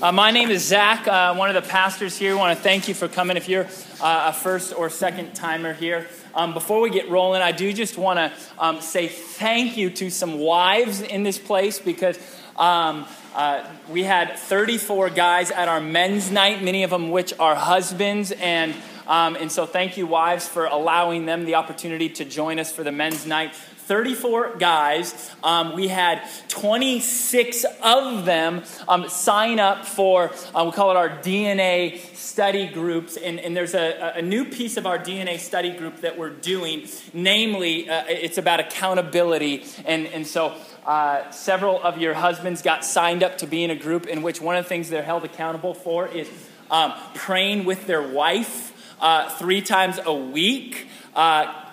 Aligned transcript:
Uh, 0.00 0.12
my 0.12 0.30
name 0.30 0.48
is 0.48 0.64
Zach, 0.64 1.08
uh, 1.08 1.34
one 1.34 1.50
of 1.50 1.60
the 1.60 1.68
pastors 1.68 2.16
here. 2.16 2.36
Want 2.36 2.56
to 2.56 2.62
thank 2.62 2.86
you 2.86 2.94
for 2.94 3.08
coming. 3.08 3.36
If 3.36 3.48
you're 3.48 3.66
uh, 4.00 4.26
a 4.28 4.32
first 4.32 4.72
or 4.72 4.90
second 4.90 5.34
timer 5.34 5.72
here, 5.72 6.06
um, 6.36 6.54
before 6.54 6.80
we 6.80 6.88
get 6.88 7.10
rolling, 7.10 7.42
I 7.42 7.50
do 7.50 7.72
just 7.72 7.98
want 7.98 8.18
to 8.20 8.32
um, 8.60 8.80
say 8.80 9.08
thank 9.08 9.76
you 9.76 9.90
to 9.90 10.08
some 10.08 10.38
wives 10.38 11.00
in 11.00 11.24
this 11.24 11.36
place 11.36 11.80
because 11.80 12.16
um, 12.56 13.06
uh, 13.34 13.68
we 13.88 14.04
had 14.04 14.38
34 14.38 15.10
guys 15.10 15.50
at 15.50 15.66
our 15.66 15.80
men's 15.80 16.30
night, 16.30 16.62
many 16.62 16.84
of 16.84 16.90
them 16.90 17.10
which 17.10 17.34
are 17.40 17.56
husbands, 17.56 18.30
and 18.30 18.76
um, 19.08 19.36
and 19.36 19.50
so 19.50 19.64
thank 19.64 19.96
you, 19.96 20.06
wives, 20.06 20.46
for 20.46 20.66
allowing 20.66 21.24
them 21.24 21.46
the 21.46 21.54
opportunity 21.54 22.10
to 22.10 22.26
join 22.26 22.58
us 22.58 22.70
for 22.70 22.84
the 22.84 22.92
men's 22.92 23.26
night. 23.26 23.54
34 23.88 24.56
guys. 24.58 25.34
Um, 25.42 25.74
we 25.74 25.88
had 25.88 26.22
26 26.48 27.64
of 27.82 28.26
them 28.26 28.62
um, 28.86 29.08
sign 29.08 29.58
up 29.58 29.86
for, 29.86 30.30
uh, 30.54 30.64
we 30.66 30.72
call 30.72 30.90
it 30.90 30.96
our 30.98 31.08
DNA 31.08 31.98
study 32.14 32.66
groups. 32.66 33.16
And, 33.16 33.40
and 33.40 33.56
there's 33.56 33.72
a, 33.72 34.12
a, 34.16 34.20
new 34.20 34.44
piece 34.44 34.76
of 34.76 34.86
our 34.86 34.98
DNA 34.98 35.38
study 35.38 35.70
group 35.70 36.02
that 36.02 36.18
we're 36.18 36.28
doing. 36.28 36.86
Namely, 37.14 37.88
uh, 37.88 38.04
it's 38.08 38.36
about 38.36 38.60
accountability. 38.60 39.64
And, 39.86 40.06
and 40.08 40.26
so 40.26 40.54
uh, 40.84 41.30
several 41.30 41.82
of 41.82 41.96
your 41.96 42.12
husbands 42.12 42.60
got 42.60 42.84
signed 42.84 43.22
up 43.22 43.38
to 43.38 43.46
be 43.46 43.64
in 43.64 43.70
a 43.70 43.76
group 43.76 44.06
in 44.06 44.20
which 44.20 44.38
one 44.38 44.56
of 44.56 44.66
the 44.66 44.68
things 44.68 44.90
they're 44.90 45.02
held 45.02 45.24
accountable 45.24 45.72
for 45.72 46.06
is 46.06 46.28
um, 46.70 46.92
praying 47.14 47.64
with 47.64 47.86
their 47.86 48.06
wife 48.06 48.96
uh, 49.00 49.30
three 49.30 49.62
times 49.62 49.98
a 50.04 50.12
week. 50.12 50.88
Uh, 51.16 51.64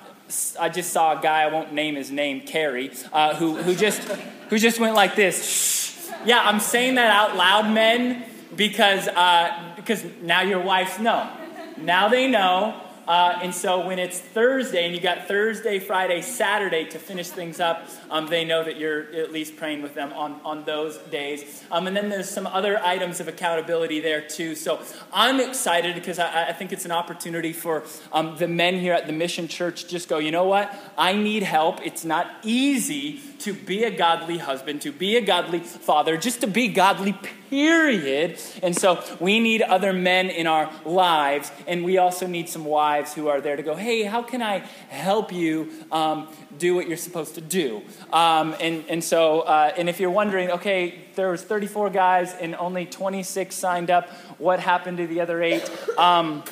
I 0.60 0.70
just 0.70 0.92
saw 0.92 1.18
a 1.18 1.22
guy, 1.22 1.44
I 1.44 1.48
won't 1.48 1.74
name 1.74 1.96
his 1.96 2.12
name, 2.12 2.42
Carrie, 2.42 2.92
uh, 3.14 3.36
who, 3.36 3.56
who, 3.58 3.76
just, 3.76 4.02
who 4.50 4.58
just 4.58 4.80
went 4.80 4.96
like 4.96 5.16
this. 5.16 5.46
Shh. 5.46 6.10
Yeah, 6.26 6.42
I'm 6.42 6.60
saying 6.60 6.96
that 6.96 7.12
out 7.12 7.36
loud, 7.36 7.72
men, 7.72 8.26
because, 8.56 9.08
uh, 9.08 9.74
because 9.76 10.04
now 10.22 10.42
your 10.42 10.62
wives 10.62 10.98
know. 11.00 11.30
Now 11.78 12.08
they 12.08 12.28
know 12.28 12.82
uh, 13.08 13.40
and 13.42 13.54
so 13.54 13.86
when 13.86 14.00
it's 14.00 14.20
Thursday 14.20 14.86
and 14.86 14.96
you 14.96 15.02
got 15.02 15.28
Thursday, 15.28 15.80
Friday, 15.80 16.22
Saturday 16.22 16.86
to 16.86 17.00
finish 17.00 17.30
things 17.30 17.60
up, 17.60 17.88
um, 18.10 18.28
they 18.28 18.44
know 18.44 18.64
that 18.64 18.78
you're 18.78 19.14
at 19.14 19.32
least 19.32 19.58
praying 19.58 19.82
with 19.82 19.94
them 19.94 20.12
on, 20.14 20.40
on 20.44 20.64
those 20.66 20.98
days. 20.98 21.64
Um, 21.72 21.88
and 21.88 21.96
then 21.96 22.10
there's 22.10 22.30
some 22.30 22.48
other 22.48 22.80
items 22.84 23.20
of 23.20 23.28
accountability 23.28 24.00
there 24.00 24.22
too. 24.22 24.56
So 24.56 24.82
I'm 25.14 25.40
excited 25.40 25.96
because 25.96 26.20
I, 26.20 26.50
I 26.50 26.54
think 26.54 26.72
it's 26.72 26.86
an 26.86 26.92
opportunity 26.92 27.54
for 27.54 27.84
um, 28.12 28.36
the 28.38 28.48
men 28.48 28.80
here 28.80 28.94
at 28.94 29.08
the 29.08 29.14
Mission 29.14 29.48
Church 29.48 29.88
just 29.88 30.10
go, 30.10 30.18
you 30.18 30.32
know 30.32 30.46
what? 30.46 30.74
I 30.98 31.14
need 31.14 31.44
help. 31.44 31.86
It's 31.86 32.06
not 32.06 32.32
easy 32.44 33.22
to 33.40 33.54
be 33.54 33.84
a 33.84 33.92
godly 33.92 34.38
husband, 34.40 34.82
to 34.82 34.92
be 34.92 35.18
a 35.18 35.22
godly 35.22 35.60
father, 35.60 36.18
just 36.18 36.42
to 36.42 36.48
be 36.48 36.68
godly, 36.68 37.16
period. 37.56 38.38
And 38.62 38.76
so 38.76 39.02
we 39.22 39.40
need 39.40 39.62
other 39.62 39.94
men 39.94 40.30
in 40.30 40.46
our 40.46 40.70
lives, 40.84 41.54
and 41.68 41.86
we 41.86 41.98
also 41.98 42.28
need 42.28 42.50
some 42.50 42.66
wives 42.66 43.14
who 43.14 43.30
are 43.30 43.40
there 43.40 43.56
to 43.56 43.64
go, 43.64 43.76
hey, 43.76 44.04
how 44.04 44.22
can 44.24 44.42
I 44.42 44.60
help 44.90 45.32
you 45.32 45.72
um, 45.90 46.28
do 46.58 46.76
what 46.76 46.90
you're 46.90 46.98
supposed 46.98 47.36
to 47.36 47.42
do? 47.42 47.82
Um, 48.12 48.56
and, 48.60 48.84
and 48.90 49.02
so, 49.02 49.42
uh, 49.42 49.72
and 49.78 49.88
if 49.88 50.02
you're 50.02 50.10
wondering, 50.10 50.52
okay, 50.52 51.06
there 51.16 51.30
was 51.30 51.44
34 51.44 51.92
guys 51.92 52.34
and 52.34 52.56
only 52.56 52.86
26 52.86 53.56
signed 53.56 53.90
up, 53.90 54.10
what 54.38 54.60
happened 54.60 54.98
to 54.98 55.08
the 55.08 55.22
other 55.22 55.42
eight? 55.42 55.64
Um, 55.98 56.44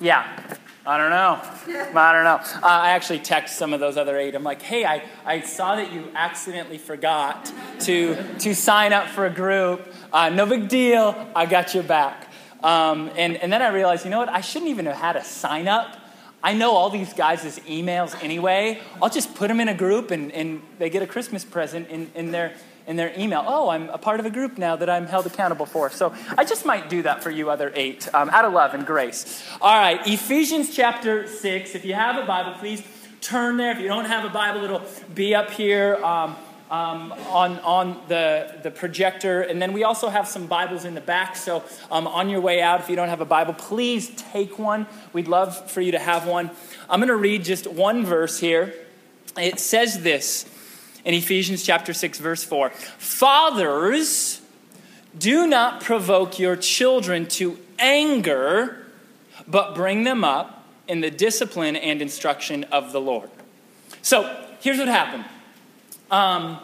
yeah, 0.00 0.56
I 0.86 0.96
don't 0.96 1.10
know. 1.10 1.38
I 1.98 2.12
don't 2.12 2.24
know. 2.24 2.40
Uh, 2.62 2.66
I 2.66 2.90
actually 2.92 3.18
text 3.18 3.58
some 3.58 3.74
of 3.74 3.80
those 3.80 3.98
other 3.98 4.16
eight. 4.16 4.34
I'm 4.34 4.42
like, 4.42 4.62
hey, 4.62 4.86
I, 4.86 5.04
I 5.26 5.42
saw 5.42 5.76
that 5.76 5.92
you 5.92 6.10
accidentally 6.14 6.78
forgot 6.78 7.52
to, 7.80 8.16
to 8.38 8.54
sign 8.54 8.94
up 8.94 9.06
for 9.08 9.26
a 9.26 9.30
group. 9.30 9.86
Uh, 10.12 10.28
no 10.28 10.46
big 10.46 10.68
deal. 10.68 11.30
I 11.34 11.46
got 11.46 11.74
your 11.74 11.82
back. 11.82 12.28
Um, 12.62 13.10
and, 13.16 13.36
and 13.36 13.52
then 13.52 13.62
I 13.62 13.68
realized, 13.68 14.04
you 14.04 14.10
know 14.10 14.18
what? 14.18 14.28
I 14.28 14.40
shouldn't 14.40 14.70
even 14.70 14.86
have 14.86 14.96
had 14.96 15.16
a 15.16 15.24
sign 15.24 15.68
up. 15.68 15.96
I 16.42 16.54
know 16.54 16.72
all 16.72 16.90
these 16.90 17.12
guys' 17.12 17.58
emails 17.60 18.20
anyway. 18.22 18.80
I'll 19.00 19.10
just 19.10 19.34
put 19.34 19.48
them 19.48 19.60
in 19.60 19.68
a 19.68 19.74
group 19.74 20.10
and, 20.10 20.32
and 20.32 20.62
they 20.78 20.90
get 20.90 21.02
a 21.02 21.06
Christmas 21.06 21.44
present 21.44 21.88
in, 21.88 22.10
in 22.14 22.32
their 22.32 22.54
in 22.86 22.96
their 22.96 23.12
email, 23.16 23.44
oh, 23.46 23.68
I'm 23.68 23.88
a 23.90 23.98
part 23.98 24.18
of 24.18 24.26
a 24.26 24.30
group 24.30 24.58
now 24.58 24.74
that 24.74 24.90
I'm 24.90 25.06
held 25.06 25.24
accountable 25.24 25.64
for. 25.64 25.90
So 25.90 26.12
I 26.36 26.44
just 26.44 26.66
might 26.66 26.90
do 26.90 27.02
that 27.02 27.22
for 27.22 27.30
you, 27.30 27.48
other 27.48 27.70
eight, 27.76 28.12
um, 28.12 28.28
out 28.30 28.44
of 28.44 28.52
love 28.52 28.74
and 28.74 28.84
grace. 28.84 29.46
All 29.60 29.78
right, 29.78 30.04
Ephesians 30.08 30.74
chapter 30.74 31.28
6. 31.28 31.74
If 31.76 31.84
you 31.84 31.94
have 31.94 32.20
a 32.20 32.26
Bible, 32.26 32.54
please 32.58 32.82
turn 33.20 33.58
there. 33.58 33.70
If 33.70 33.78
you 33.78 33.86
don't 33.86 34.06
have 34.06 34.24
a 34.24 34.28
Bible, 34.28 34.64
it'll 34.64 34.82
be 35.14 35.36
up 35.36 35.50
here. 35.50 36.04
Um, 36.04 36.36
um, 36.70 37.12
on, 37.30 37.58
on 37.60 38.00
the, 38.08 38.60
the 38.62 38.70
projector. 38.70 39.42
And 39.42 39.60
then 39.60 39.72
we 39.72 39.82
also 39.82 40.08
have 40.08 40.28
some 40.28 40.46
Bibles 40.46 40.84
in 40.84 40.94
the 40.94 41.00
back. 41.00 41.36
So 41.36 41.64
um, 41.90 42.06
on 42.06 42.30
your 42.30 42.40
way 42.40 42.62
out, 42.62 42.80
if 42.80 42.88
you 42.88 42.96
don't 42.96 43.08
have 43.08 43.20
a 43.20 43.26
Bible, 43.26 43.54
please 43.54 44.10
take 44.16 44.58
one. 44.58 44.86
We'd 45.12 45.28
love 45.28 45.70
for 45.70 45.80
you 45.80 45.92
to 45.92 45.98
have 45.98 46.26
one. 46.26 46.50
I'm 46.88 47.00
going 47.00 47.08
to 47.08 47.16
read 47.16 47.44
just 47.44 47.66
one 47.66 48.06
verse 48.06 48.38
here. 48.38 48.74
It 49.36 49.58
says 49.58 50.02
this 50.02 50.46
in 51.04 51.14
Ephesians 51.14 51.64
chapter 51.64 51.92
6 51.92 52.18
verse 52.18 52.44
4. 52.44 52.70
Fathers, 52.70 54.40
do 55.18 55.46
not 55.46 55.80
provoke 55.80 56.38
your 56.38 56.54
children 56.54 57.26
to 57.26 57.58
anger, 57.78 58.86
but 59.48 59.74
bring 59.74 60.04
them 60.04 60.22
up 60.22 60.64
in 60.86 61.00
the 61.00 61.10
discipline 61.10 61.74
and 61.74 62.00
instruction 62.00 62.64
of 62.64 62.92
the 62.92 63.00
Lord. 63.00 63.30
So, 64.02 64.44
here's 64.60 64.78
what 64.78 64.88
happened. 64.88 65.24
Um, 66.10 66.58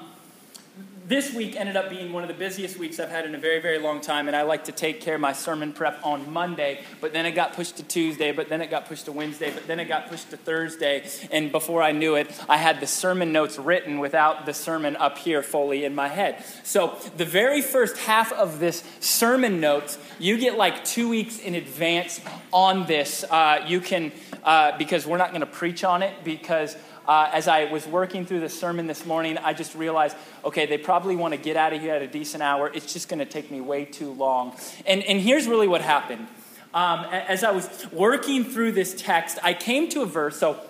this 1.06 1.32
week 1.32 1.54
ended 1.54 1.76
up 1.76 1.88
being 1.88 2.12
one 2.12 2.24
of 2.24 2.28
the 2.28 2.34
busiest 2.34 2.80
weeks 2.80 2.98
I've 2.98 3.10
had 3.10 3.26
in 3.26 3.36
a 3.36 3.38
very, 3.38 3.60
very 3.60 3.78
long 3.78 4.00
time, 4.00 4.26
and 4.26 4.36
I 4.36 4.42
like 4.42 4.64
to 4.64 4.72
take 4.72 5.00
care 5.00 5.14
of 5.14 5.20
my 5.20 5.34
sermon 5.34 5.72
prep 5.72 6.04
on 6.04 6.32
Monday, 6.32 6.80
but 7.00 7.12
then 7.12 7.26
it 7.26 7.36
got 7.36 7.52
pushed 7.52 7.76
to 7.76 7.84
Tuesday, 7.84 8.32
but 8.32 8.48
then 8.48 8.60
it 8.60 8.70
got 8.70 8.86
pushed 8.86 9.04
to 9.04 9.12
Wednesday, 9.12 9.52
but 9.52 9.68
then 9.68 9.78
it 9.78 9.84
got 9.84 10.08
pushed 10.08 10.30
to 10.30 10.36
Thursday, 10.36 11.08
and 11.30 11.52
before 11.52 11.80
I 11.80 11.92
knew 11.92 12.16
it, 12.16 12.28
I 12.48 12.56
had 12.56 12.80
the 12.80 12.88
sermon 12.88 13.30
notes 13.30 13.56
written 13.56 14.00
without 14.00 14.46
the 14.46 14.52
sermon 14.52 14.96
up 14.96 15.16
here 15.16 15.44
fully 15.44 15.84
in 15.84 15.94
my 15.94 16.08
head. 16.08 16.44
So 16.64 16.98
the 17.16 17.24
very 17.24 17.62
first 17.62 17.98
half 17.98 18.32
of 18.32 18.58
this 18.58 18.82
sermon 18.98 19.60
notes, 19.60 19.98
you 20.18 20.38
get 20.38 20.56
like 20.56 20.84
two 20.84 21.08
weeks 21.08 21.38
in 21.38 21.54
advance 21.54 22.20
on 22.52 22.86
this. 22.86 23.22
Uh, 23.22 23.64
you 23.64 23.80
can, 23.80 24.10
uh, 24.42 24.76
because 24.76 25.06
we're 25.06 25.18
not 25.18 25.30
going 25.30 25.40
to 25.40 25.46
preach 25.46 25.84
on 25.84 26.02
it, 26.02 26.24
because 26.24 26.76
uh, 27.06 27.30
as 27.32 27.48
I 27.48 27.64
was 27.64 27.86
working 27.86 28.26
through 28.26 28.40
the 28.40 28.48
sermon 28.48 28.86
this 28.86 29.06
morning, 29.06 29.38
I 29.38 29.52
just 29.52 29.74
realized, 29.74 30.16
okay, 30.44 30.66
they 30.66 30.78
probably 30.78 31.16
want 31.16 31.34
to 31.34 31.38
get 31.38 31.56
out 31.56 31.72
of 31.72 31.80
here 31.80 31.94
at 31.94 32.02
a 32.02 32.06
decent 32.06 32.42
hour. 32.42 32.70
It's 32.74 32.92
just 32.92 33.08
going 33.08 33.20
to 33.20 33.24
take 33.24 33.50
me 33.50 33.60
way 33.60 33.84
too 33.84 34.12
long. 34.12 34.56
And, 34.86 35.02
and 35.04 35.20
here's 35.20 35.46
really 35.46 35.68
what 35.68 35.82
happened. 35.82 36.26
Um, 36.74 37.06
as 37.10 37.44
I 37.44 37.52
was 37.52 37.86
working 37.92 38.44
through 38.44 38.72
this 38.72 38.94
text, 39.00 39.38
I 39.42 39.54
came 39.54 39.88
to 39.90 40.02
a 40.02 40.06
verse. 40.06 40.38
So, 40.38 40.60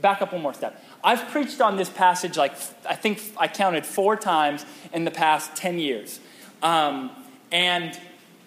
back 0.00 0.20
up 0.20 0.32
one 0.32 0.42
more 0.42 0.52
step. 0.52 0.82
I've 1.02 1.28
preached 1.30 1.60
on 1.60 1.76
this 1.76 1.88
passage 1.88 2.36
like, 2.36 2.52
I 2.88 2.94
think 2.94 3.22
I 3.36 3.48
counted 3.48 3.86
four 3.86 4.16
times 4.16 4.66
in 4.92 5.04
the 5.04 5.10
past 5.10 5.54
10 5.56 5.78
years. 5.78 6.20
Um, 6.62 7.10
and, 7.52 7.98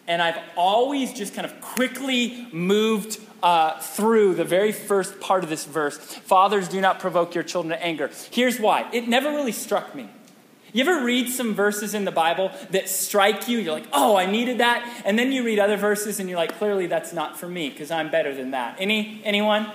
and 0.07 0.22
I've 0.22 0.38
always 0.56 1.13
just 1.13 1.34
kind 1.34 1.46
of 1.46 1.59
quickly 1.62 2.47
moved 2.52 3.19
uh, 3.44 3.80
through 3.80 4.36
the 4.36 4.44
very 4.44 4.72
first 4.72 5.20
part 5.20 5.44
of 5.44 5.50
this 5.50 5.66
verse 5.66 5.98
Fathers, 5.98 6.68
do 6.68 6.81
not 6.81 7.00
provoke 7.00 7.36
your 7.36 7.44
children 7.44 7.78
to 7.78 7.84
anger. 7.84 8.09
Here's 8.31 8.59
why 8.59 8.90
it 8.94 9.08
never 9.08 9.30
really 9.30 9.52
struck 9.52 9.96
me. 9.96 10.09
You 10.74 10.81
ever 10.81 11.03
read 11.03 11.30
some 11.30 11.56
verses 11.56 11.94
in 11.94 12.06
the 12.06 12.12
Bible 12.12 12.52
that 12.72 12.90
strike 12.90 13.48
you? 13.48 13.58
You're 13.59 13.74
like, 13.74 13.88
oh, 13.94 14.16
I 14.16 14.25
needed 14.25 14.59
that. 14.59 15.02
And 15.06 15.18
then 15.18 15.31
you 15.31 15.44
read 15.44 15.59
other 15.59 15.78
verses 15.78 16.20
and 16.20 16.30
you're 16.30 16.38
like, 16.38 16.58
clearly 16.58 16.88
that's 16.88 17.14
not 17.14 17.40
for 17.40 17.48
me 17.48 17.70
because 17.70 17.90
I'm 17.90 18.12
better 18.12 18.36
than 18.36 18.52
that. 18.52 18.75
Any, 18.78 19.22
anyone? 19.24 19.66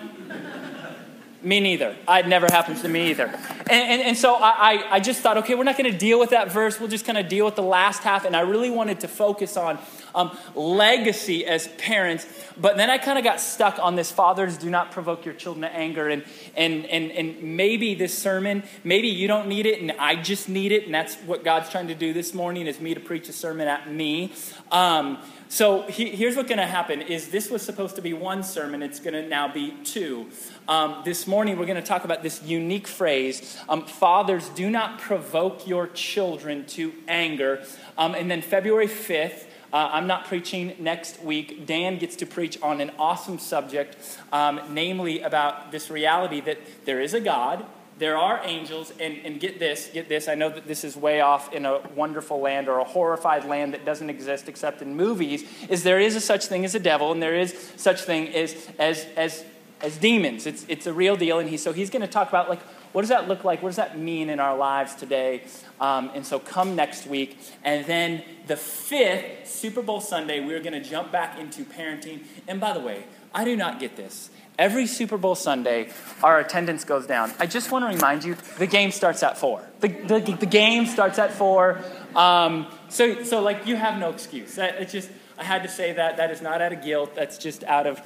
Me 1.43 1.59
neither. 1.59 1.97
It 2.09 2.29
never 2.29 2.47
happens 2.47 2.83
to 2.83 2.89
me 2.89 3.11
either. 3.11 3.25
And, 3.25 3.71
and, 3.71 4.03
and 4.03 4.17
so 4.17 4.37
I, 4.37 4.85
I, 4.91 5.01
just 5.01 5.21
thought, 5.21 5.39
okay, 5.39 5.57
we're 5.57 5.65
not 5.65 5.77
going 5.77 5.91
to 5.91 5.99
deal 5.99 6.21
with 6.21 6.31
that 6.31 6.53
verse. 6.53 6.79
We'll 6.79 6.89
just 6.89 7.05
kind 7.05 7.19
of 7.19 7.29
deal 7.29 7.45
with 7.45 7.57
the 7.57 7.63
last 7.63 8.03
half. 8.03 8.25
And 8.25 8.37
I 8.37 8.41
really 8.41 8.71
wanted 8.71 9.01
to 9.01 9.09
focus 9.09 9.57
on 9.57 9.79
um, 10.15 10.37
legacy 10.55 11.45
as 11.45 11.67
parents. 11.79 12.27
But 12.57 12.77
then 12.77 12.91
I 12.91 12.99
kind 12.99 13.19
of 13.19 13.25
got 13.25 13.41
stuck 13.41 13.79
on 13.81 13.97
this 13.97 14.13
fathers, 14.13 14.57
do 14.57 14.71
not 14.71 14.93
provoke 14.93 15.25
your 15.25 15.35
children 15.35 15.63
to 15.63 15.77
anger. 15.77 16.09
And, 16.09 16.25
and, 16.55 16.87
and, 16.87 17.11
and 17.11 17.43
maybe 17.57 17.95
this 17.95 18.17
sermon, 18.17 18.63
maybe 18.85 19.09
you 19.09 19.27
don't 19.27 19.49
need 19.49 19.67
it 19.67 19.81
and 19.81 19.93
I 19.93 20.17
just 20.17 20.49
need 20.49 20.71
it. 20.71 20.87
And 20.87 20.95
that's 20.95 21.17
what 21.17 21.43
God's 21.43 21.71
trying 21.71 21.89
to 21.89 21.95
do 21.95 22.13
this 22.13 22.35
morning 22.35 22.69
is 22.69 22.81
me 22.81 22.95
to 22.95 23.01
preach 23.01 23.29
a 23.29 23.33
sermon 23.33 23.67
at 23.67 23.91
me. 23.91 24.33
Um, 24.71 25.19
so 25.53 25.83
he, 25.83 26.09
here's 26.09 26.35
what's 26.35 26.49
going 26.49 26.61
to 26.61 26.67
happen 26.67 27.03
is 27.03 27.29
this 27.29 27.51
was 27.51 27.61
supposed 27.61 27.97
to 27.97 28.01
be 28.01 28.15
one 28.15 28.43
sermon. 28.43 28.83
It's 28.83 29.01
going 29.01 29.13
to 29.13 29.29
now 29.29 29.53
be 29.53 29.75
two. 29.85 30.31
Um, 30.67 31.03
this 31.05 31.27
morning 31.27 31.59
we're 31.59 31.67
going 31.67 31.77
to 31.77 31.87
talk 31.87 32.07
about 32.07 32.23
this 32.23 32.43
unique 32.43 32.87
phrase 32.89 33.59
um, 33.69 33.85
fathers 33.85 34.49
do 34.49 34.71
not 34.71 34.99
provoke 34.99 35.67
your 35.67 35.89
children 35.89 36.65
to 36.69 36.95
anger 37.07 37.63
um, 37.99 38.15
and 38.15 38.31
then 38.31 38.41
february 38.41 38.87
5th 38.87 39.45
uh, 39.73 39.91
i'm 39.93 40.07
not 40.07 40.25
preaching 40.27 40.77
next 40.79 41.21
week 41.23 41.67
dan 41.67 41.99
gets 41.99 42.15
to 42.17 42.27
preach 42.27 42.63
on 42.63 42.81
an 42.81 42.93
awesome 42.99 43.41
subject 43.41 43.97
um, 44.33 44.61
namely 44.71 45.21
about 45.21 45.73
this 45.73 45.91
reality 45.91 46.41
that 46.41 46.59
there 46.85 47.01
is 47.01 47.13
a 47.13 47.21
god 47.21 47.67
there 48.03 48.17
are 48.19 48.41
angels, 48.45 48.93
and, 48.99 49.19
and 49.25 49.39
get 49.39 49.61
this, 49.61 49.89
get 49.93 50.09
this. 50.09 50.27
I 50.27 50.35
know 50.35 50.49
that 50.49 50.67
this 50.67 50.83
is 50.83 50.97
way 50.97 51.21
off 51.21 51.53
in 51.53 51.65
a 51.65 51.81
wonderful 51.95 52.41
land 52.41 52.69
or 52.69 52.79
a 52.79 52.85
horrified 52.85 53.45
land 53.45 53.75
that 53.75 53.85
doesn't 53.85 54.11
exist 54.11 54.49
except 54.49 54.83
in 54.83 54.97
movies. 54.97 55.45
Is 55.69 55.85
there 55.85 56.01
is 56.01 56.17
a 56.17 56.21
such 56.21 56.47
thing 56.47 56.65
as 56.65 56.75
a 56.75 56.81
devil, 56.81 57.13
and 57.13 57.23
there 57.23 57.37
is 57.37 57.73
such 57.77 58.03
thing 58.03 58.29
as 58.35 58.69
as 58.79 59.07
as 59.17 59.45
as 59.81 59.97
demons. 59.99 60.47
It's 60.47 60.67
it's 60.69 60.89
a 60.89 60.93
real 60.93 61.15
deal, 61.15 61.39
and 61.39 61.49
he 61.49 61.57
so 61.57 61.73
he's 61.73 61.91
going 61.91 62.03
to 62.03 62.09
talk 62.09 62.29
about 62.29 62.49
like 62.49 62.61
what 62.93 63.03
does 63.03 63.09
that 63.09 63.29
look 63.29 63.45
like? 63.45 63.63
What 63.63 63.71
does 63.71 63.77
that 63.77 63.99
mean 63.99 64.29
in 64.29 64.39
our 64.39 64.57
lives 64.57 64.95
today? 64.95 65.45
Um, 65.81 66.11
and 66.15 66.27
so 66.27 66.39
come 66.39 66.77
next 66.77 67.07
week, 67.07 67.39
and 67.65 67.87
then 67.87 68.23
the 68.49 68.57
fifth 68.57 69.49
Super 69.49 69.81
Bowl 69.81 70.01
Sunday, 70.01 70.45
we're 70.45 70.61
going 70.61 70.75
to 70.75 70.89
jump 70.89 71.11
back 71.11 71.39
into 71.39 71.65
parenting. 71.65 72.21
And 72.47 72.61
by 72.61 72.73
the 72.75 72.81
way, 72.81 73.05
I 73.35 73.45
do 73.45 73.57
not 73.57 73.81
get 73.81 73.97
this. 73.97 74.29
Every 74.63 74.87
Super 74.87 75.19
Bowl 75.19 75.35
Sunday, 75.35 75.89
our 76.23 76.39
attendance 76.39 76.85
goes 76.85 77.05
down. 77.05 77.33
I 77.41 77.47
just 77.47 77.73
want 77.73 77.85
to 77.85 77.97
remind 77.97 78.23
you 78.23 78.37
the 78.59 78.67
game 78.69 78.93
starts 78.93 79.25
at 79.25 79.37
4. 79.37 79.61
The, 79.81 79.89
the, 79.89 80.37
the 80.39 80.47
game 80.47 80.87
starts 80.87 81.19
at 81.19 81.33
4. 81.33 81.81
Um, 82.15 82.69
so, 82.89 83.25
so, 83.25 83.43
like, 83.43 83.67
you 83.67 83.75
have 83.75 83.99
no 83.99 84.11
excuse. 84.11 84.59
It's 84.59 84.93
just, 84.93 85.11
I 85.37 85.43
had 85.43 85.65
to 85.65 85.69
say 85.69 85.95
that. 85.95 86.19
That 86.19 86.31
is 86.31 86.41
not 86.41 86.63
out 86.63 86.73
of 86.73 86.81
guilt. 86.85 87.17
That's 87.17 87.39
just 87.39 87.65
out 87.65 87.89
of 87.89 88.01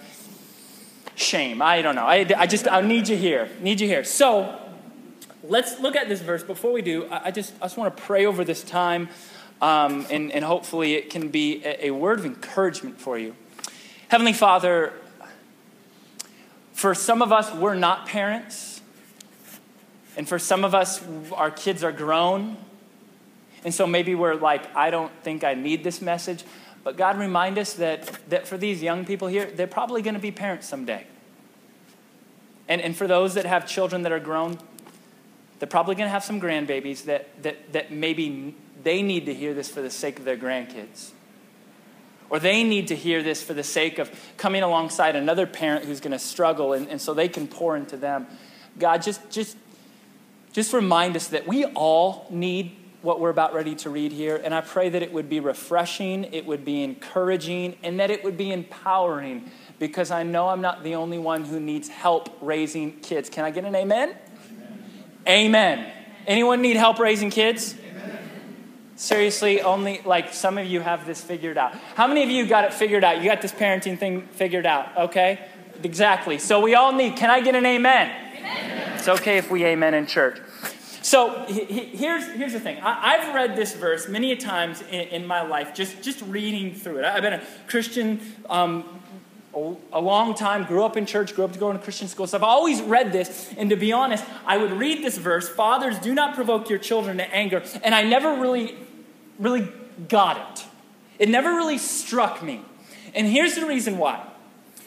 shame. 1.15 1.61
I 1.61 1.83
don't 1.83 1.95
know. 1.95 2.07
I, 2.07 2.25
I 2.35 2.47
just, 2.47 2.67
I 2.67 2.81
need 2.81 3.09
you 3.09 3.19
here. 3.19 3.51
Need 3.61 3.83
you 3.83 3.87
here. 3.87 4.03
So, 4.03 4.59
let's 5.45 5.79
look 5.79 5.95
at 5.95 6.09
this 6.09 6.23
verse. 6.23 6.43
Before 6.43 6.73
we 6.73 6.81
do, 6.81 7.07
I, 7.11 7.33
just, 7.33 7.53
I 7.61 7.67
just 7.67 7.77
want 7.77 7.95
to 7.95 8.03
pray 8.03 8.25
over 8.25 8.45
this 8.45 8.65
time, 8.65 9.11
um, 9.61 10.07
and, 10.11 10.33
and 10.33 10.43
hopefully 10.43 10.95
it 10.95 11.11
can 11.11 11.29
be 11.29 11.63
a, 11.67 11.89
a 11.89 11.91
word 11.91 12.19
of 12.19 12.25
encouragement 12.25 12.99
for 12.99 13.19
you. 13.19 13.37
Heavenly 14.09 14.33
Father, 14.33 14.95
for 16.77 16.95
some 16.95 17.23
of 17.23 17.33
us, 17.33 17.51
we're 17.55 17.75
not 17.75 18.05
parents. 18.07 18.83
And 20.15 20.29
for 20.29 20.39
some 20.39 20.63
of 20.63 20.75
us, 20.75 21.03
our 21.33 21.51
kids 21.51 21.83
are 21.83 21.91
grown. 21.91 22.59
And 23.65 23.73
so 23.73 23.87
maybe 23.87 24.15
we're 24.15 24.35
like, 24.35 24.77
I 24.77 24.91
don't 24.91 25.11
think 25.23 25.43
I 25.43 25.55
need 25.55 25.83
this 25.83 26.03
message. 26.03 26.45
But 26.85 26.99
God, 26.99 27.19
remind 27.19 27.57
us 27.57 27.73
that, 27.75 28.19
that 28.29 28.47
for 28.47 28.59
these 28.59 28.83
young 28.83 29.07
people 29.07 29.27
here, 29.27 29.47
they're 29.47 29.67
probably 29.67 30.03
going 30.03 30.17
to 30.17 30.21
be 30.21 30.31
parents 30.31 30.69
someday. 30.69 31.07
And, 32.69 32.83
and 32.83 32.95
for 32.95 33.07
those 33.07 33.33
that 33.35 33.47
have 33.47 33.67
children 33.67 34.03
that 34.03 34.13
are 34.13 34.21
grown, 34.21 34.59
they're 35.59 35.67
probably 35.67 35.95
going 35.95 36.09
to 36.09 36.13
have 36.13 36.25
some 36.25 36.39
grandbabies 36.39 37.05
that, 37.05 37.43
that, 37.43 37.73
that 37.73 37.91
maybe 37.91 38.55
they 38.83 39.01
need 39.01 39.25
to 39.25 39.35
hear 39.35 39.55
this 39.55 39.71
for 39.71 39.81
the 39.81 39.91
sake 39.91 40.19
of 40.19 40.27
their 40.27 40.37
grandkids. 40.37 41.13
Or 42.29 42.39
they 42.39 42.65
need 42.65 42.89
to 42.89 42.97
hear 42.97 43.23
this 43.23 43.43
for 43.43 43.55
the 43.55 43.63
sake 43.63 43.99
of 43.99 44.11
coming 44.37 44.63
alongside 44.63 45.15
another 45.15 45.47
parent 45.47 45.85
who's 45.85 46.01
going 46.01 46.13
to 46.13 46.19
struggle, 46.19 46.73
and, 46.73 46.89
and 46.89 47.01
so 47.01 47.15
they 47.15 47.29
can 47.29 47.47
pour 47.47 47.77
into 47.77 47.97
them. 47.97 48.27
God, 48.79 49.03
just, 49.03 49.31
just, 49.31 49.57
just 50.53 50.73
remind 50.73 51.17
us 51.17 51.29
that 51.29 51.47
we 51.47 51.65
all 51.65 52.27
need 52.31 52.77
what 53.03 53.21
we're 53.21 53.31
about 53.31 53.55
ready 53.55 53.75
to 53.77 53.91
read 53.91 54.11
here. 54.11 54.41
And 54.43 54.53
I 54.53 54.61
pray 54.61 54.89
that 54.89 55.03
it 55.03 55.13
would 55.13 55.29
be 55.29 55.39
refreshing, 55.39 56.25
it 56.25 56.45
would 56.45 56.65
be 56.65 56.83
encouraging, 56.83 57.77
and 57.83 58.01
that 58.01 58.11
it 58.11 58.25
would 58.25 58.37
be 58.37 58.53
empowering 58.53 59.51
because 59.79 60.11
I 60.11 60.23
know 60.25 60.49
I'm 60.49 60.61
not 60.61 60.83
the 60.83 60.97
only 60.97 61.19
one 61.19 61.45
who 61.45 61.61
needs 61.61 61.89
help 61.89 62.37
raising 62.41 62.99
kids. 63.01 63.31
Can 63.31 63.45
I 63.45 63.51
get 63.51 63.65
an 63.65 63.75
amen? 63.75 64.17
Amen. 65.29 65.85
amen. 65.87 65.93
Anyone 66.27 66.63
need 66.63 66.77
help 66.77 66.99
raising 66.99 67.31
kids? 67.31 67.77
Seriously, 68.97 69.61
only 69.61 70.01
like 70.07 70.33
some 70.33 70.57
of 70.57 70.67
you 70.67 70.81
have 70.81 71.07
this 71.07 71.21
figured 71.21 71.59
out. 71.59 71.75
How 71.95 72.07
many 72.07 72.23
of 72.23 72.31
you 72.31 72.47
got 72.47 72.65
it 72.65 72.73
figured 72.73 73.05
out? 73.05 73.19
You 73.19 73.25
got 73.25 73.43
this 73.43 73.53
parenting 73.53 73.99
thing 73.99 74.23
figured 74.29 74.65
out, 74.65 74.97
okay? 74.97 75.39
Exactly. 75.83 76.39
So 76.39 76.61
we 76.61 76.75
all 76.75 76.93
need, 76.93 77.15
can 77.17 77.31
I 77.31 77.41
get 77.41 77.55
an 77.55 77.67
amen? 77.67 78.11
amen. 78.39 78.99
It's 78.99 79.09
okay 79.09 79.37
if 79.37 79.51
we 79.51 79.67
amen 79.67 79.93
in 79.93 80.07
church. 80.07 80.41
So 81.03 81.45
here's, 81.47 82.27
here's 82.33 82.55
the 82.55 82.59
thing. 82.59 82.79
I, 82.83 83.19
have 83.19 83.35
read 83.35 83.55
this 83.55 83.75
verse 83.75 84.09
many 84.09 84.33
a 84.33 84.37
times 84.37 84.81
in, 84.81 85.09
in, 85.09 85.27
my 85.27 85.43
life, 85.43 85.75
just, 85.75 86.03
just 86.03 86.23
reading 86.23 86.75
through 86.75 87.01
it. 87.01 87.05
I've 87.05 87.23
been 87.23 87.35
a 87.35 87.43
Christian 87.69 88.21
um, 88.49 88.97
a 89.93 90.01
long 90.01 90.35
time, 90.35 90.65
grew 90.65 90.85
up 90.85 90.97
in 90.97 91.07
church, 91.07 91.35
grew 91.35 91.45
up 91.45 91.53
to 91.53 91.59
go 91.59 91.73
to 91.73 91.79
Christian 91.79 92.09
school. 92.09 92.27
So 92.27 92.37
I've 92.37 92.43
always 92.43 92.83
read 92.83 93.13
this, 93.13 93.53
and 93.57 93.71
to 93.71 93.77
be 93.77 93.93
honest, 93.93 94.25
I 94.45 94.59
would 94.59 94.73
read 94.73 95.03
this 95.03 95.17
verse, 95.17 95.49
Fathers, 95.49 95.99
do 95.99 96.15
not 96.15 96.35
provoke 96.35 96.69
your 96.69 96.79
children 96.79 97.19
to 97.19 97.35
anger. 97.35 97.63
And 97.83 97.95
I 97.95 98.03
never 98.03 98.39
really 98.39 98.75
really 99.39 99.69
got 100.09 100.37
it. 100.37 100.67
It 101.19 101.29
never 101.29 101.51
really 101.51 101.79
struck 101.79 102.43
me. 102.43 102.63
And 103.15 103.27
here's 103.27 103.55
the 103.55 103.67
reason 103.67 103.99
why. 103.99 104.27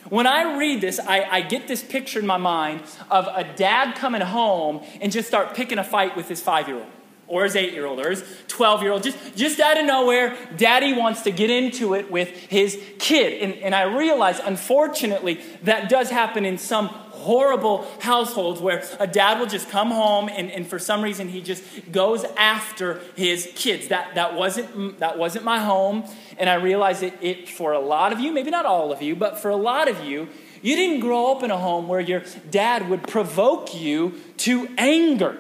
When 0.10 0.28
I 0.28 0.58
read 0.58 0.82
this, 0.82 1.00
I, 1.00 1.24
I, 1.24 1.42
get 1.42 1.68
this 1.68 1.84
picture 1.84 2.20
in 2.20 2.26
my 2.26 2.38
mind 2.38 2.82
of 3.12 3.28
a 3.28 3.44
dad 3.56 3.96
coming 3.96 4.22
home 4.22 4.82
and 5.02 5.12
just 5.12 5.28
start 5.28 5.56
picking 5.56 5.78
a 5.78 5.84
fight 5.84 6.16
with 6.16 6.28
his 6.28 6.42
five 6.42 6.68
year 6.68 6.78
old 6.78 6.88
or 7.30 7.44
his 7.44 7.56
eight 7.56 7.74
year 7.74 7.86
old 7.86 8.00
or 8.00 8.10
his 8.10 8.24
12 8.48 8.82
year 8.82 8.92
old. 8.92 9.04
Just, 9.04 9.36
just 9.36 9.60
out 9.60 9.80
of 9.80 9.86
nowhere, 9.86 10.36
daddy 10.58 10.94
wants 10.94 11.22
to 11.22 11.32
get 11.32 11.50
into 11.50 11.94
it 11.94 12.12
with 12.12 12.30
his 12.30 12.78
kid. 12.98 13.42
And, 13.42 13.54
and 13.56 13.74
I 13.74 13.84
realize, 13.84 14.40
unfortunately, 14.40 15.40
that 15.64 15.90
does 15.90 16.10
happen 16.10 16.44
in 16.44 16.58
some 16.58 16.88
horrible 16.88 17.86
households 18.00 18.62
where 18.62 18.84
a 19.00 19.06
dad 19.06 19.40
will 19.40 19.46
just 19.46 19.70
come 19.70 19.92
home 19.92 20.30
and, 20.30 20.50
and 20.52 20.66
for 20.66 20.80
some 20.80 21.02
reason 21.02 21.28
he 21.28 21.42
just 21.42 21.64
goes 21.92 22.24
after 22.38 23.02
his 23.16 23.52
kids. 23.56 23.90
That, 23.90 24.16
that, 24.16 24.36
wasn't, 24.36 25.00
that 25.00 25.18
wasn't 25.18 25.44
my 25.44 25.60
home. 25.60 26.06
And 26.38 26.50
I 26.50 26.56
realize 26.56 27.02
that 27.02 27.22
it, 27.22 27.50
for 27.50 27.74
a 27.74 27.80
lot 27.80 28.14
of 28.14 28.20
you, 28.20 28.32
maybe 28.32 28.52
not 28.52 28.66
all 28.66 28.92
of 28.92 29.02
you, 29.02 29.16
but 29.16 29.38
for 29.38 29.50
a 29.50 29.58
lot 29.58 29.90
of 29.90 30.04
you, 30.04 30.30
you 30.62 30.76
didn't 30.76 31.02
grow 31.02 31.36
up 31.36 31.44
in 31.44 31.52
a 31.52 31.58
home 31.58 31.88
where 31.88 32.00
your 32.00 32.24
dad 32.50 32.90
would 32.90 33.08
provoke 33.08 33.76
you 33.76 34.20
to 34.38 34.68
anger. 34.78 35.38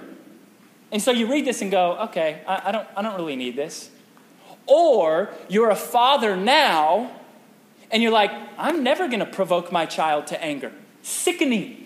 And 0.91 1.01
so 1.01 1.11
you 1.11 1.31
read 1.31 1.45
this 1.45 1.61
and 1.61 1.69
go, 1.69 1.97
okay, 2.05 2.41
I, 2.47 2.63
I 2.65 2.71
don't, 2.71 2.87
I 2.95 3.01
don't 3.01 3.15
really 3.15 3.35
need 3.35 3.55
this. 3.55 3.89
Or 4.65 5.29
you're 5.47 5.69
a 5.69 5.75
father 5.75 6.35
now 6.35 7.11
and 7.91 8.03
you're 8.03 8.11
like, 8.11 8.31
I'm 8.57 8.83
never 8.83 9.07
going 9.07 9.19
to 9.19 9.25
provoke 9.25 9.71
my 9.71 9.85
child 9.85 10.27
to 10.27 10.43
anger 10.43 10.71
sickening. 11.01 11.85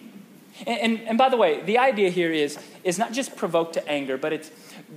And, 0.67 0.79
and, 0.79 1.07
and, 1.09 1.17
by 1.17 1.29
the 1.29 1.38
way, 1.38 1.61
the 1.61 1.79
idea 1.79 2.09
here 2.09 2.31
is, 2.31 2.59
is 2.83 3.00
not 3.00 3.11
just 3.11 3.35
provoke 3.35 3.73
to 3.73 3.88
anger, 3.88 4.17
but 4.17 4.33
it's 4.33 4.51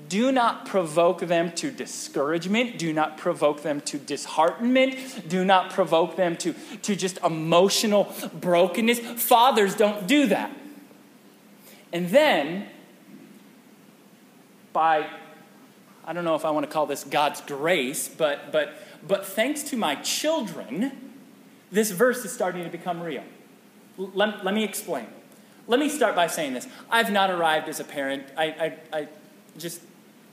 do 0.09 0.31
not 0.31 0.67
provoke 0.67 1.21
them 1.21 1.53
to 1.53 1.71
discouragement. 1.71 2.79
Do 2.79 2.93
not 2.93 3.17
provoke 3.17 3.63
them 3.63 3.81
to 3.83 3.99
disheartenment. 3.99 5.29
Do 5.29 5.45
not 5.45 5.71
provoke 5.71 6.17
them 6.17 6.37
to, 6.39 6.55
to 6.83 6.95
just 6.95 7.19
emotional 7.25 8.13
brokenness. 8.35 9.01
Fathers 9.01 9.75
don't 9.75 10.07
do 10.07 10.27
that. 10.27 10.51
And 11.93 12.11
then, 12.11 12.69
by, 14.77 15.09
I 16.05 16.13
don't 16.13 16.25
know 16.25 16.35
if 16.35 16.45
I 16.45 16.51
want 16.51 16.67
to 16.67 16.71
call 16.71 16.85
this 16.85 17.03
God's 17.03 17.41
grace, 17.41 18.09
but, 18.09 18.53
but, 18.53 18.75
but 19.09 19.25
thanks 19.25 19.63
to 19.71 19.77
my 19.79 19.95
children, 19.95 20.93
this 21.73 21.93
verse 21.93 22.27
is 22.27 22.33
starting 22.33 22.63
to 22.63 22.69
become 22.69 23.01
real. 23.01 23.25
Let, 23.97 24.45
let 24.45 24.55
me 24.55 24.65
explain. 24.65 25.07
Let 25.67 25.81
me 25.81 25.89
start 25.89 26.15
by 26.15 26.27
saying 26.27 26.53
this. 26.53 26.69
I've 26.91 27.11
not 27.11 27.31
arrived 27.31 27.71
as 27.71 27.81
a 27.81 27.85
parent. 27.85 28.25
I, 28.37 28.45
I, 28.45 28.99
I 28.99 29.09
just, 29.57 29.81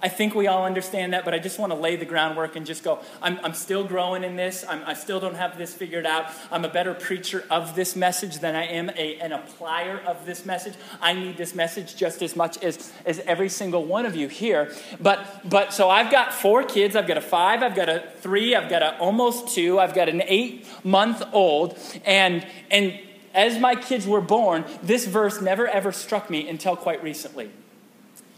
I 0.03 0.09
think 0.09 0.35
we 0.35 0.47
all 0.47 0.65
understand 0.65 1.13
that, 1.13 1.23
but 1.23 1.33
I 1.33 1.39
just 1.39 1.57
want 1.57 1.71
to 1.71 1.79
lay 1.79 1.95
the 1.95 2.03
groundwork 2.03 2.57
and 2.57 2.65
just 2.65 2.83
go, 2.83 2.99
I'm, 3.21 3.39
I'm 3.41 3.53
still 3.53 3.85
growing 3.85 4.25
in 4.25 4.35
this. 4.35 4.65
I'm, 4.67 4.83
i 4.85 4.93
still 4.93 5.21
don't 5.21 5.35
have 5.35 5.57
this 5.57 5.73
figured 5.73 6.05
out. 6.05 6.25
I'm 6.51 6.65
a 6.65 6.69
better 6.69 6.93
preacher 6.93 7.45
of 7.49 7.73
this 7.73 7.95
message 7.95 8.39
than 8.39 8.53
I 8.53 8.65
am 8.65 8.89
a, 8.97 9.17
an 9.19 9.31
applier 9.31 10.03
of 10.03 10.25
this 10.25 10.45
message. 10.45 10.73
I 11.01 11.13
need 11.13 11.37
this 11.37 11.55
message 11.55 11.95
just 11.95 12.21
as 12.21 12.35
much 12.35 12.61
as, 12.61 12.91
as 13.05 13.19
every 13.19 13.47
single 13.47 13.85
one 13.85 14.05
of 14.05 14.13
you 14.13 14.27
here. 14.27 14.73
But, 14.99 15.49
but 15.49 15.71
so 15.71 15.89
I've 15.89 16.11
got 16.11 16.33
four 16.33 16.63
kids. 16.63 16.97
I've 16.97 17.07
got 17.07 17.17
a 17.17 17.21
five, 17.21 17.63
I've 17.63 17.75
got 17.75 17.87
a 17.87 18.03
three, 18.19 18.55
I've 18.55 18.69
got 18.69 18.83
a 18.83 18.97
almost 18.99 19.55
two, 19.55 19.79
I've 19.79 19.95
got 19.95 20.09
an 20.09 20.21
eight 20.25 20.67
month 20.83 21.23
old. 21.31 21.79
And, 22.03 22.45
and, 22.69 22.99
as 23.33 23.57
my 23.57 23.73
kids 23.73 24.05
were 24.05 24.21
born, 24.21 24.63
this 24.83 25.07
verse 25.07 25.41
never 25.41 25.67
ever 25.67 25.91
struck 25.91 26.29
me 26.29 26.47
until 26.47 26.75
quite 26.75 27.01
recently. 27.01 27.49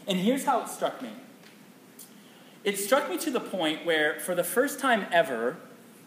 And 0.08 0.18
here's 0.18 0.46
how 0.46 0.62
it 0.62 0.70
struck 0.70 1.02
me 1.02 1.10
it 2.66 2.78
struck 2.78 3.10
me 3.10 3.18
to 3.20 3.32
the 3.32 3.40
point 3.40 3.86
where, 3.86 4.20
for 4.20 4.36
the 4.36 4.44
first 4.44 4.80
time 4.80 5.06
ever, 5.12 5.58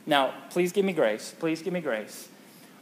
now, 0.06 0.34
please 0.50 0.72
give 0.72 0.84
me 0.84 0.92
grace, 0.92 1.34
please 1.38 1.62
give 1.62 1.72
me 1.72 1.80
grace. 1.80 2.28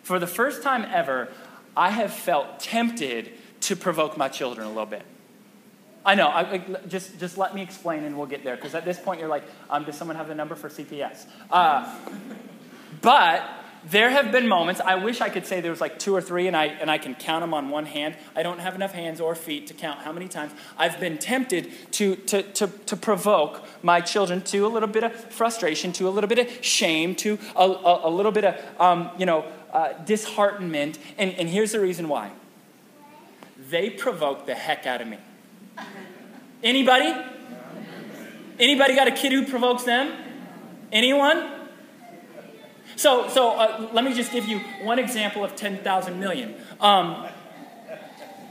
For 0.02 0.18
the 0.18 0.26
first 0.26 0.62
time 0.62 0.84
ever, 0.84 1.28
I 1.76 1.90
have 1.90 2.12
felt 2.12 2.60
tempted 2.60 3.32
to 3.62 3.76
provoke 3.76 4.16
my 4.16 4.28
children 4.28 4.66
a 4.66 4.70
little 4.70 4.86
bit. 4.86 5.02
I 6.04 6.14
know. 6.14 6.28
I, 6.28 6.58
just, 6.86 7.18
just 7.18 7.36
let 7.36 7.52
me 7.52 7.62
explain 7.62 8.04
and 8.04 8.16
we'll 8.16 8.28
get 8.28 8.44
there. 8.44 8.54
Because 8.54 8.76
at 8.76 8.84
this 8.84 8.98
point, 8.98 9.18
you're 9.18 9.28
like, 9.28 9.42
um, 9.68 9.84
does 9.84 9.96
someone 9.96 10.16
have 10.16 10.28
the 10.28 10.36
number 10.36 10.54
for 10.54 10.68
CPS? 10.68 11.26
Uh, 11.50 11.92
but 13.02 13.42
there 13.88 14.10
have 14.10 14.32
been 14.32 14.48
moments, 14.48 14.80
I 14.80 14.96
wish 14.96 15.20
I 15.20 15.28
could 15.28 15.46
say 15.46 15.60
there 15.60 15.70
was 15.70 15.80
like 15.80 15.98
two 15.98 16.14
or 16.14 16.20
three 16.20 16.48
and 16.48 16.56
I, 16.56 16.66
and 16.66 16.90
I 16.90 16.98
can 16.98 17.14
count 17.14 17.42
them 17.42 17.54
on 17.54 17.68
one 17.68 17.86
hand. 17.86 18.16
I 18.34 18.42
don't 18.42 18.58
have 18.58 18.74
enough 18.74 18.92
hands 18.92 19.20
or 19.20 19.36
feet 19.36 19.68
to 19.68 19.74
count 19.74 20.00
how 20.00 20.12
many 20.12 20.26
times 20.26 20.52
I've 20.76 20.98
been 20.98 21.18
tempted 21.18 21.70
to, 21.92 22.16
to, 22.16 22.42
to, 22.42 22.66
to 22.66 22.96
provoke 22.96 23.62
my 23.82 24.00
children 24.00 24.42
to 24.42 24.66
a 24.66 24.68
little 24.68 24.88
bit 24.88 25.04
of 25.04 25.14
frustration, 25.32 25.92
to 25.92 26.08
a 26.08 26.10
little 26.10 26.26
bit 26.26 26.40
of 26.40 26.64
shame, 26.64 27.14
to 27.16 27.38
a, 27.54 27.62
a, 27.62 28.08
a 28.08 28.10
little 28.10 28.32
bit 28.32 28.44
of, 28.44 28.80
um, 28.80 29.10
you 29.18 29.26
know, 29.26 29.44
uh, 29.72 29.92
disheartenment. 30.04 30.98
And, 31.16 31.32
and 31.34 31.48
here's 31.48 31.70
the 31.70 31.80
reason 31.80 32.08
why. 32.08 32.32
they 33.70 33.90
provoke 33.90 34.46
the 34.46 34.54
heck 34.54 34.86
out 34.86 35.00
of 35.00 35.08
me. 35.08 35.18
Anybody? 36.62 37.14
Anybody 38.58 38.94
got 38.94 39.08
a 39.08 39.12
kid 39.12 39.32
who 39.32 39.46
provokes 39.46 39.84
them? 39.84 40.12
Anyone? 40.92 41.52
So, 42.96 43.28
so 43.28 43.50
uh, 43.50 43.90
let 43.92 44.04
me 44.04 44.14
just 44.14 44.32
give 44.32 44.48
you 44.48 44.60
one 44.82 44.98
example 44.98 45.44
of 45.44 45.54
10,000 45.54 46.18
million. 46.18 46.54
Um, 46.80 47.28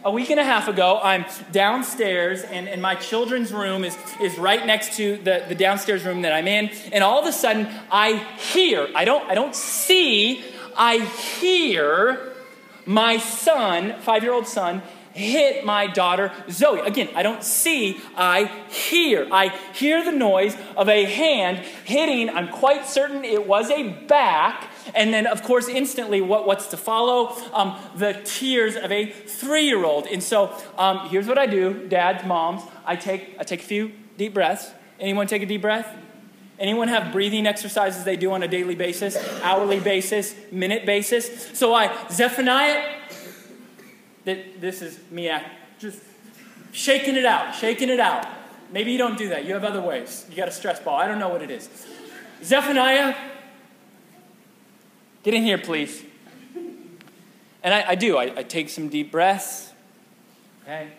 a 0.03 0.11
week 0.11 0.29
and 0.29 0.39
a 0.39 0.43
half 0.43 0.67
ago, 0.67 0.99
I'm 1.01 1.25
downstairs, 1.51 2.43
and, 2.43 2.69
and 2.69 2.79
my 2.79 2.93
children's 2.93 3.51
room 3.51 3.83
is, 3.83 3.97
is 4.21 4.37
right 4.37 4.63
next 4.63 4.97
to 4.97 5.17
the, 5.17 5.43
the 5.49 5.55
downstairs 5.55 6.05
room 6.05 6.21
that 6.21 6.31
I'm 6.31 6.47
in. 6.47 6.69
And 6.93 7.03
all 7.03 7.19
of 7.19 7.25
a 7.25 7.31
sudden, 7.31 7.67
I 7.91 8.17
hear, 8.37 8.87
I 8.93 9.03
don't, 9.03 9.27
I 9.27 9.33
don't 9.33 9.55
see, 9.55 10.45
I 10.77 10.99
hear 10.99 12.33
my 12.85 13.17
son, 13.17 13.99
five 14.01 14.21
year 14.21 14.31
old 14.31 14.45
son, 14.45 14.83
hit 15.15 15.65
my 15.65 15.88
daughter 15.88 16.31
Zoe. 16.50 16.79
Again, 16.81 17.10
I 17.15 17.24
don't 17.24 17.43
see, 17.43 18.00
I 18.15 18.45
hear. 18.69 19.27
I 19.31 19.48
hear 19.74 20.03
the 20.03 20.12
noise 20.12 20.55
of 20.75 20.89
a 20.89 21.05
hand 21.05 21.60
hitting, 21.86 22.29
I'm 22.29 22.50
quite 22.50 22.86
certain 22.86 23.24
it 23.24 23.48
was 23.48 23.72
a 23.72 23.89
back. 24.07 24.69
And 24.93 25.13
then, 25.13 25.25
of 25.25 25.41
course, 25.41 25.67
instantly, 25.67 26.22
what, 26.22 26.45
what's 26.45 26.67
to 26.67 26.77
follow? 26.77 27.36
Um, 27.53 27.79
the 27.95 28.22
tears 28.25 28.75
of 28.75 28.91
a 28.91 29.10
three 29.10 29.65
year 29.65 29.84
old. 29.84 30.05
And 30.05 30.22
so, 30.22 30.53
um, 30.77 31.10
here's 31.10 31.27
what 31.27 31.38
I 31.38 31.45
do 31.45 31.88
dads, 31.88 32.25
moms, 32.25 32.62
I 32.86 32.95
take, 32.95 33.36
I 33.39 33.43
take 33.43 33.62
a 33.62 33.65
few 33.65 33.93
deep 34.17 34.34
breaths. 34.34 34.72
Anyone 35.00 35.27
take 35.27 35.41
a 35.41 35.45
deep 35.45 35.62
breath? 35.62 35.98
Anyone 36.57 36.88
have 36.88 37.12
breathing 37.12 37.48
exercises 37.48 38.05
they 38.05 38.15
do 38.15 38.31
on 38.31 38.41
a 38.43 38.48
daily 38.48 38.75
basis, 38.75 39.17
hourly 39.43 39.79
basis, 39.79 40.36
minute 40.51 40.86
basis? 40.86 41.50
So 41.57 41.74
I, 41.74 41.91
Zephaniah, 42.10 42.81
this 44.25 44.82
is 44.82 45.00
me 45.12 45.32
just 45.79 46.01
shaking 46.72 47.15
it 47.15 47.25
out, 47.25 47.55
shaking 47.55 47.89
it 47.89 48.00
out. 48.00 48.27
Maybe 48.72 48.91
you 48.91 48.98
don't 48.98 49.17
do 49.17 49.29
that. 49.29 49.46
You 49.46 49.53
have 49.53 49.63
other 49.63 49.82
ways. 49.82 50.25
You 50.29 50.36
got 50.36 50.48
a 50.48 50.51
stress 50.51 50.79
ball. 50.79 51.00
I 51.00 51.08
don't 51.08 51.20
know 51.20 51.29
what 51.29 51.41
it 51.41 51.51
is. 51.51 51.70
Zephaniah, 52.44 53.15
get 55.24 55.34
in 55.34 55.44
here, 55.44 55.58
please. 55.58 56.03
And 57.63 57.74
I, 57.74 57.89
I 57.89 57.96
do. 57.96 58.17
I, 58.17 58.39
I, 58.39 58.44
take 58.44 58.70
some 58.70 58.89
deep 58.89 59.12
breaths. 59.12 59.72
Okay? 60.63 60.89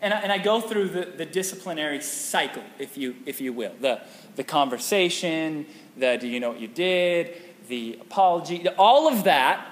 And 0.00 0.14
I, 0.14 0.18
and 0.20 0.32
I 0.32 0.38
go 0.38 0.60
through 0.60 0.88
the, 0.88 1.04
the 1.04 1.26
disciplinary 1.26 2.00
cycle, 2.00 2.64
if 2.78 2.96
you, 2.96 3.16
if 3.26 3.40
you 3.40 3.52
will. 3.52 3.72
The, 3.80 4.00
the 4.36 4.44
conversation, 4.44 5.66
the 5.96 6.16
do 6.16 6.26
you 6.26 6.40
know 6.40 6.50
what 6.50 6.60
you 6.60 6.68
did, 6.68 7.34
the 7.68 7.98
apology, 8.00 8.66
all 8.70 9.08
of 9.08 9.24
that. 9.24 9.68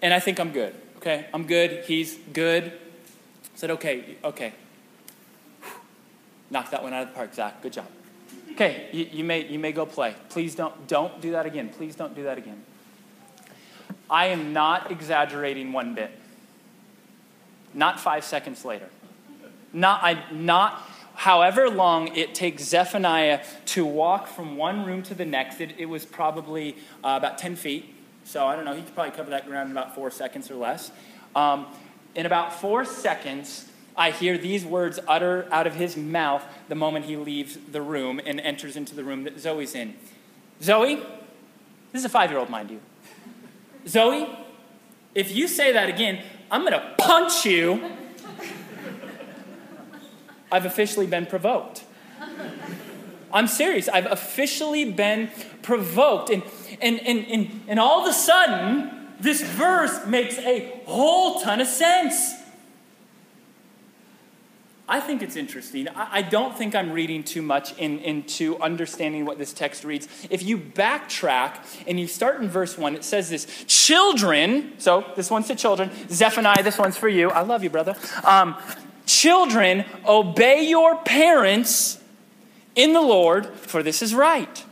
And 0.00 0.14
I 0.14 0.20
think 0.20 0.40
I'm 0.40 0.52
good. 0.52 0.74
Okay, 1.02 1.26
I'm 1.34 1.48
good. 1.48 1.82
He's 1.86 2.16
good. 2.32 2.66
I 2.66 3.56
said, 3.56 3.72
okay, 3.72 4.18
okay. 4.22 4.52
Knock 6.48 6.70
that 6.70 6.80
one 6.80 6.92
out 6.92 7.02
of 7.02 7.08
the 7.08 7.14
park, 7.16 7.34
Zach. 7.34 7.60
Good 7.60 7.72
job. 7.72 7.88
Okay, 8.52 8.88
you, 8.92 9.08
you, 9.10 9.24
may, 9.24 9.44
you 9.48 9.58
may 9.58 9.72
go 9.72 9.84
play. 9.84 10.14
Please 10.28 10.54
don't, 10.54 10.86
don't 10.86 11.20
do 11.20 11.32
that 11.32 11.44
again. 11.44 11.70
Please 11.70 11.96
don't 11.96 12.14
do 12.14 12.22
that 12.22 12.38
again. 12.38 12.62
I 14.08 14.26
am 14.26 14.52
not 14.52 14.92
exaggerating 14.92 15.72
one 15.72 15.96
bit. 15.96 16.16
Not 17.74 17.98
five 17.98 18.22
seconds 18.22 18.64
later. 18.64 18.88
Not, 19.72 20.04
I, 20.04 20.22
not 20.30 20.88
however 21.16 21.68
long 21.68 22.14
it 22.14 22.32
takes 22.32 22.62
Zephaniah 22.62 23.42
to 23.66 23.84
walk 23.84 24.28
from 24.28 24.56
one 24.56 24.86
room 24.86 25.02
to 25.02 25.16
the 25.16 25.26
next. 25.26 25.60
It, 25.60 25.74
it 25.78 25.86
was 25.86 26.04
probably 26.04 26.76
uh, 27.02 27.16
about 27.18 27.38
10 27.38 27.56
feet. 27.56 27.91
So 28.24 28.46
I 28.46 28.56
don't 28.56 28.64
know, 28.64 28.74
he 28.74 28.82
could 28.82 28.94
probably 28.94 29.12
cover 29.12 29.30
that 29.30 29.46
ground 29.46 29.70
in 29.70 29.76
about 29.76 29.94
four 29.94 30.10
seconds 30.10 30.50
or 30.50 30.54
less. 30.54 30.90
Um, 31.34 31.66
in 32.14 32.26
about 32.26 32.52
four 32.60 32.84
seconds, 32.84 33.68
I 33.96 34.10
hear 34.10 34.38
these 34.38 34.64
words 34.64 34.98
utter 35.06 35.46
out 35.50 35.66
of 35.66 35.74
his 35.74 35.96
mouth 35.96 36.44
the 36.68 36.74
moment 36.74 37.04
he 37.06 37.16
leaves 37.16 37.58
the 37.70 37.82
room 37.82 38.20
and 38.24 38.40
enters 38.40 38.76
into 38.76 38.94
the 38.94 39.04
room 39.04 39.24
that 39.24 39.38
Zoe's 39.38 39.74
in. 39.74 39.94
Zoe, 40.62 40.96
this 40.96 42.00
is 42.00 42.04
a 42.04 42.08
five 42.08 42.30
year 42.30 42.38
old, 42.38 42.48
mind 42.48 42.70
you. 42.70 42.80
Zoe, 43.86 44.28
if 45.14 45.34
you 45.34 45.48
say 45.48 45.72
that 45.72 45.88
again, 45.88 46.22
I'm 46.50 46.62
going 46.62 46.72
to 46.72 46.94
punch 46.98 47.44
you. 47.44 47.92
I've 50.50 50.66
officially 50.66 51.06
been 51.06 51.26
provoked. 51.26 51.84
I'm 53.32 53.46
serious. 53.46 53.88
I've 53.88 54.06
officially 54.06 54.90
been 54.90 55.30
provoked. 55.62 56.30
And 56.30 56.42
and, 56.82 57.00
and, 57.00 57.26
and, 57.26 57.60
and 57.68 57.80
all 57.80 58.02
of 58.02 58.10
a 58.10 58.12
sudden, 58.12 58.90
this 59.20 59.40
verse 59.40 60.06
makes 60.06 60.36
a 60.38 60.82
whole 60.84 61.40
ton 61.40 61.60
of 61.60 61.66
sense. 61.66 62.34
I 64.88 65.00
think 65.00 65.22
it's 65.22 65.36
interesting. 65.36 65.88
I 65.88 66.20
don't 66.20 66.58
think 66.58 66.74
I'm 66.74 66.90
reading 66.90 67.22
too 67.22 67.40
much 67.40 67.78
in, 67.78 68.00
into 68.00 68.58
understanding 68.58 69.24
what 69.24 69.38
this 69.38 69.52
text 69.52 69.84
reads. 69.84 70.06
If 70.28 70.42
you 70.42 70.58
backtrack 70.58 71.84
and 71.86 71.98
you 71.98 72.06
start 72.06 72.42
in 72.42 72.48
verse 72.48 72.76
1, 72.76 72.96
it 72.96 73.04
says 73.04 73.30
this 73.30 73.46
Children, 73.66 74.72
so 74.78 75.06
this 75.16 75.30
one's 75.30 75.46
to 75.46 75.54
children. 75.54 75.90
Zephaniah, 76.10 76.62
this 76.62 76.78
one's 76.78 76.98
for 76.98 77.08
you. 77.08 77.30
I 77.30 77.40
love 77.40 77.62
you, 77.62 77.70
brother. 77.70 77.96
Um, 78.24 78.56
children, 79.06 79.86
obey 80.04 80.68
your 80.68 80.96
parents 80.96 82.01
in 82.74 82.92
the 82.92 83.00
Lord, 83.00 83.46
for 83.46 83.82
this 83.82 84.02
is 84.02 84.14
right 84.14 84.64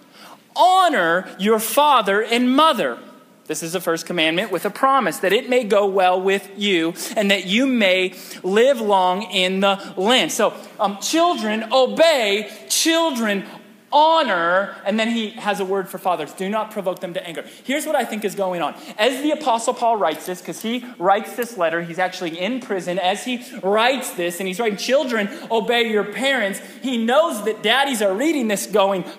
honor 0.56 1.28
your 1.38 1.58
father 1.58 2.22
and 2.22 2.54
mother. 2.54 2.98
This 3.46 3.64
is 3.64 3.72
the 3.72 3.80
first 3.80 4.06
commandment 4.06 4.52
with 4.52 4.64
a 4.64 4.70
promise 4.70 5.18
that 5.18 5.32
it 5.32 5.48
may 5.48 5.64
go 5.64 5.86
well 5.86 6.20
with 6.20 6.48
you 6.56 6.94
and 7.16 7.32
that 7.32 7.46
you 7.46 7.66
may 7.66 8.14
live 8.44 8.80
long 8.80 9.22
in 9.22 9.58
the 9.58 9.92
land. 9.96 10.30
So, 10.30 10.54
um, 10.78 10.98
children, 10.98 11.64
obey, 11.72 12.48
children, 12.68 13.44
honor, 13.92 14.76
and 14.84 14.98
then 14.98 15.08
he 15.08 15.30
has 15.30 15.60
a 15.60 15.64
word 15.64 15.88
for 15.88 15.98
fathers 15.98 16.32
do 16.32 16.48
not 16.48 16.70
provoke 16.70 17.00
them 17.00 17.14
to 17.14 17.26
anger. 17.26 17.44
Here's 17.64 17.86
what 17.86 17.96
I 17.96 18.04
think 18.04 18.24
is 18.24 18.34
going 18.34 18.62
on. 18.62 18.74
As 18.98 19.22
the 19.22 19.32
Apostle 19.32 19.74
Paul 19.74 19.96
writes 19.96 20.26
this, 20.26 20.40
because 20.40 20.62
he 20.62 20.84
writes 20.98 21.36
this 21.36 21.56
letter, 21.56 21.82
he's 21.82 21.98
actually 21.98 22.38
in 22.38 22.60
prison. 22.60 22.98
As 22.98 23.24
he 23.24 23.44
writes 23.62 24.12
this, 24.12 24.38
and 24.38 24.46
he's 24.46 24.60
writing, 24.60 24.78
Children, 24.78 25.28
obey 25.50 25.90
your 25.90 26.04
parents, 26.04 26.60
he 26.82 26.98
knows 27.04 27.44
that 27.44 27.62
daddies 27.62 28.02
are 28.02 28.14
reading 28.14 28.48
this 28.48 28.66
going, 28.66 29.04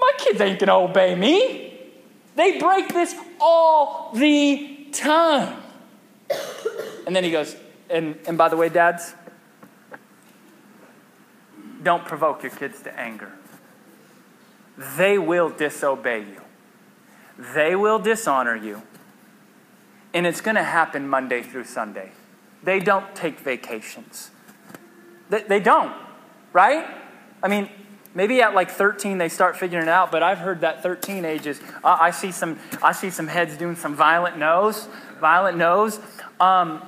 My 0.00 0.12
kids 0.18 0.40
ain't 0.40 0.58
gonna 0.58 0.78
obey 0.78 1.14
me. 1.14 1.78
They 2.36 2.58
break 2.58 2.88
this 2.88 3.14
all 3.40 4.12
the 4.14 4.86
time. 4.92 5.60
And 7.06 7.16
then 7.16 7.24
he 7.24 7.30
goes, 7.30 7.56
and, 7.90 8.18
and 8.26 8.36
by 8.36 8.48
the 8.48 8.56
way, 8.56 8.68
dads, 8.68 9.14
don't 11.82 12.04
provoke 12.04 12.42
your 12.42 12.52
kids 12.52 12.82
to 12.82 12.98
anger. 12.98 13.32
They 14.96 15.18
will 15.18 15.48
disobey 15.48 16.20
you, 16.20 16.42
they 17.54 17.74
will 17.74 17.98
dishonor 17.98 18.56
you. 18.56 18.82
And 20.14 20.26
it's 20.26 20.40
going 20.40 20.56
to 20.56 20.62
happen 20.62 21.06
Monday 21.06 21.42
through 21.42 21.64
Sunday. 21.64 22.12
They 22.62 22.80
don't 22.80 23.14
take 23.14 23.38
vacations. 23.40 24.30
They, 25.28 25.42
they 25.42 25.60
don't, 25.60 25.94
right? 26.54 26.86
I 27.42 27.48
mean, 27.48 27.68
maybe 28.14 28.40
at 28.40 28.54
like 28.54 28.70
13 28.70 29.18
they 29.18 29.28
start 29.28 29.56
figuring 29.56 29.86
it 29.86 29.88
out 29.88 30.10
but 30.10 30.22
i've 30.22 30.38
heard 30.38 30.62
that 30.62 30.82
13 30.82 31.24
ages 31.24 31.60
uh, 31.84 31.98
i 32.00 32.10
see 32.10 32.32
some 32.32 32.58
i 32.82 32.90
see 32.90 33.10
some 33.10 33.28
heads 33.28 33.56
doing 33.56 33.76
some 33.76 33.94
violent 33.94 34.36
no's 34.36 34.88
violent 35.20 35.56
no's 35.56 36.00
um, 36.40 36.82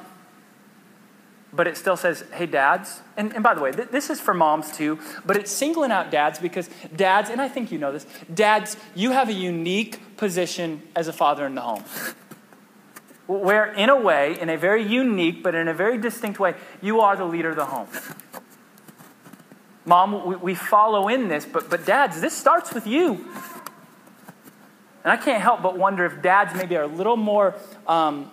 but 1.52 1.66
it 1.66 1.76
still 1.76 1.96
says, 1.96 2.24
hey, 2.32 2.46
dads. 2.46 3.00
And, 3.16 3.34
and 3.34 3.42
by 3.42 3.54
the 3.54 3.60
way, 3.60 3.72
th- 3.72 3.88
this 3.88 4.10
is 4.10 4.20
for 4.20 4.34
moms 4.34 4.70
too, 4.70 4.98
but 5.24 5.36
it's 5.36 5.50
singling 5.50 5.90
out 5.90 6.10
dads 6.10 6.38
because 6.38 6.70
dads, 6.94 7.30
and 7.30 7.40
I 7.40 7.48
think 7.48 7.72
you 7.72 7.78
know 7.78 7.92
this, 7.92 8.06
dads, 8.32 8.76
you 8.94 9.10
have 9.12 9.28
a 9.28 9.32
unique 9.32 10.16
position 10.16 10.82
as 10.94 11.08
a 11.08 11.12
father 11.12 11.46
in 11.46 11.54
the 11.54 11.60
home. 11.62 11.84
Where, 13.26 13.72
in 13.72 13.90
a 13.90 14.00
way, 14.00 14.36
in 14.40 14.48
a 14.48 14.56
very 14.56 14.84
unique, 14.84 15.42
but 15.42 15.54
in 15.54 15.68
a 15.68 15.74
very 15.74 15.98
distinct 15.98 16.40
way, 16.40 16.54
you 16.82 17.00
are 17.00 17.16
the 17.16 17.24
leader 17.24 17.50
of 17.50 17.56
the 17.56 17.64
home. 17.64 17.88
Mom, 19.84 20.26
we, 20.26 20.36
we 20.36 20.54
follow 20.54 21.08
in 21.08 21.28
this, 21.28 21.46
but, 21.46 21.70
but 21.70 21.86
dads, 21.86 22.20
this 22.20 22.36
starts 22.36 22.74
with 22.74 22.86
you. 22.86 23.24
And 25.02 25.12
I 25.12 25.16
can't 25.16 25.40
help 25.40 25.62
but 25.62 25.78
wonder 25.78 26.04
if 26.04 26.20
dads 26.22 26.54
maybe 26.54 26.76
are 26.76 26.82
a 26.82 26.88
little 26.88 27.16
more 27.16 27.54
um, 27.86 28.30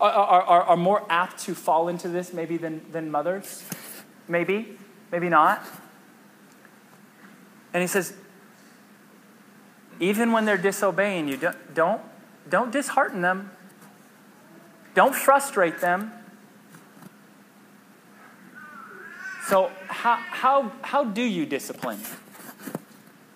are, 0.00 0.10
are, 0.10 0.62
are 0.62 0.76
more 0.76 1.04
apt 1.08 1.38
to 1.44 1.54
fall 1.54 1.88
into 1.88 2.08
this 2.08 2.32
maybe 2.32 2.56
than, 2.56 2.84
than 2.92 3.10
mothers? 3.10 3.64
Maybe, 4.28 4.78
maybe 5.12 5.28
not. 5.28 5.64
And 7.72 7.82
he 7.82 7.86
says, 7.86 8.14
even 10.00 10.32
when 10.32 10.44
they're 10.44 10.56
disobeying 10.58 11.28
you, 11.28 11.36
don't, 11.36 11.74
don't, 11.74 12.02
don't 12.48 12.70
dishearten 12.70 13.22
them. 13.22 13.50
Don't 14.94 15.14
frustrate 15.14 15.80
them. 15.80 16.12
So, 19.48 19.70
how, 19.86 20.16
how, 20.16 20.72
how 20.82 21.04
do 21.04 21.22
you 21.22 21.46
discipline? 21.46 22.00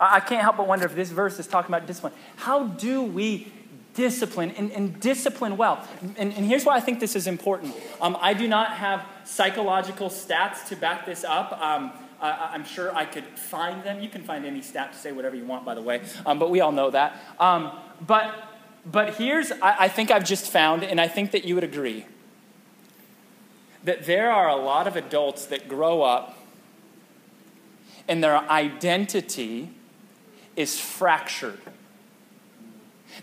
I 0.01 0.21
can't 0.21 0.41
help 0.41 0.57
but 0.57 0.67
wonder 0.67 0.87
if 0.87 0.95
this 0.95 1.11
verse 1.11 1.39
is 1.39 1.47
talking 1.47 1.71
about 1.73 1.87
discipline. 1.87 2.15
How 2.37 2.65
do 2.65 3.03
we 3.03 3.53
discipline 3.95 4.53
and, 4.53 4.71
and 4.73 5.01
discipline 5.01 5.57
well. 5.57 5.87
And, 6.17 6.33
and, 6.33 6.47
here's 6.47 6.65
why 6.65 6.77
I 6.77 6.81
think 6.81 7.01
this 7.01 7.17
is 7.17 7.27
important. 7.27 7.75
Um, 8.01 8.17
I 8.21 8.35
do 8.35 8.47
not 8.47 8.73
have 8.73 9.05
psychological 9.25 10.09
stats 10.09 10.67
to 10.69 10.77
back 10.77 11.07
this 11.07 11.25
up. 11.25 11.53
Um, 11.61 11.93
I, 12.21 12.55
am 12.55 12.65
sure 12.65 12.95
I 12.95 13.05
could 13.05 13.25
find 13.25 13.83
them. 13.83 14.01
You 14.01 14.09
can 14.09 14.23
find 14.23 14.45
any 14.45 14.63
stat 14.63 14.93
to 14.93 14.99
say 14.99 15.13
whatever 15.13 15.37
you 15.37 15.45
want, 15.45 15.65
by 15.65 15.75
the 15.75 15.83
way, 15.83 16.03
um, 16.27 16.39
but 16.39 16.51
we 16.51 16.61
all 16.61 16.73
know 16.73 16.91
that. 16.91 17.17
Um, 17.39 17.73
but, 18.07 18.33
but 18.87 19.15
here's, 19.15 19.51
I, 19.53 19.77
I 19.81 19.89
think 19.89 20.11
I've 20.11 20.25
just 20.25 20.51
found, 20.51 20.85
and 20.85 21.01
I 21.01 21.09
think 21.09 21.33
that 21.33 21.45
you 21.45 21.55
would 21.55 21.65
agree, 21.65 22.07
that 23.85 24.05
there 24.05 24.31
are 24.31 24.49
a 24.49 24.57
lot 24.57 24.87
of 24.87 24.97
adults 24.97 25.47
that 25.47 25.69
grow 25.69 26.03
up 26.03 26.37
and 28.07 28.23
their 28.23 28.37
identity 28.51 29.71
is 30.57 30.79
fractured. 30.79 31.61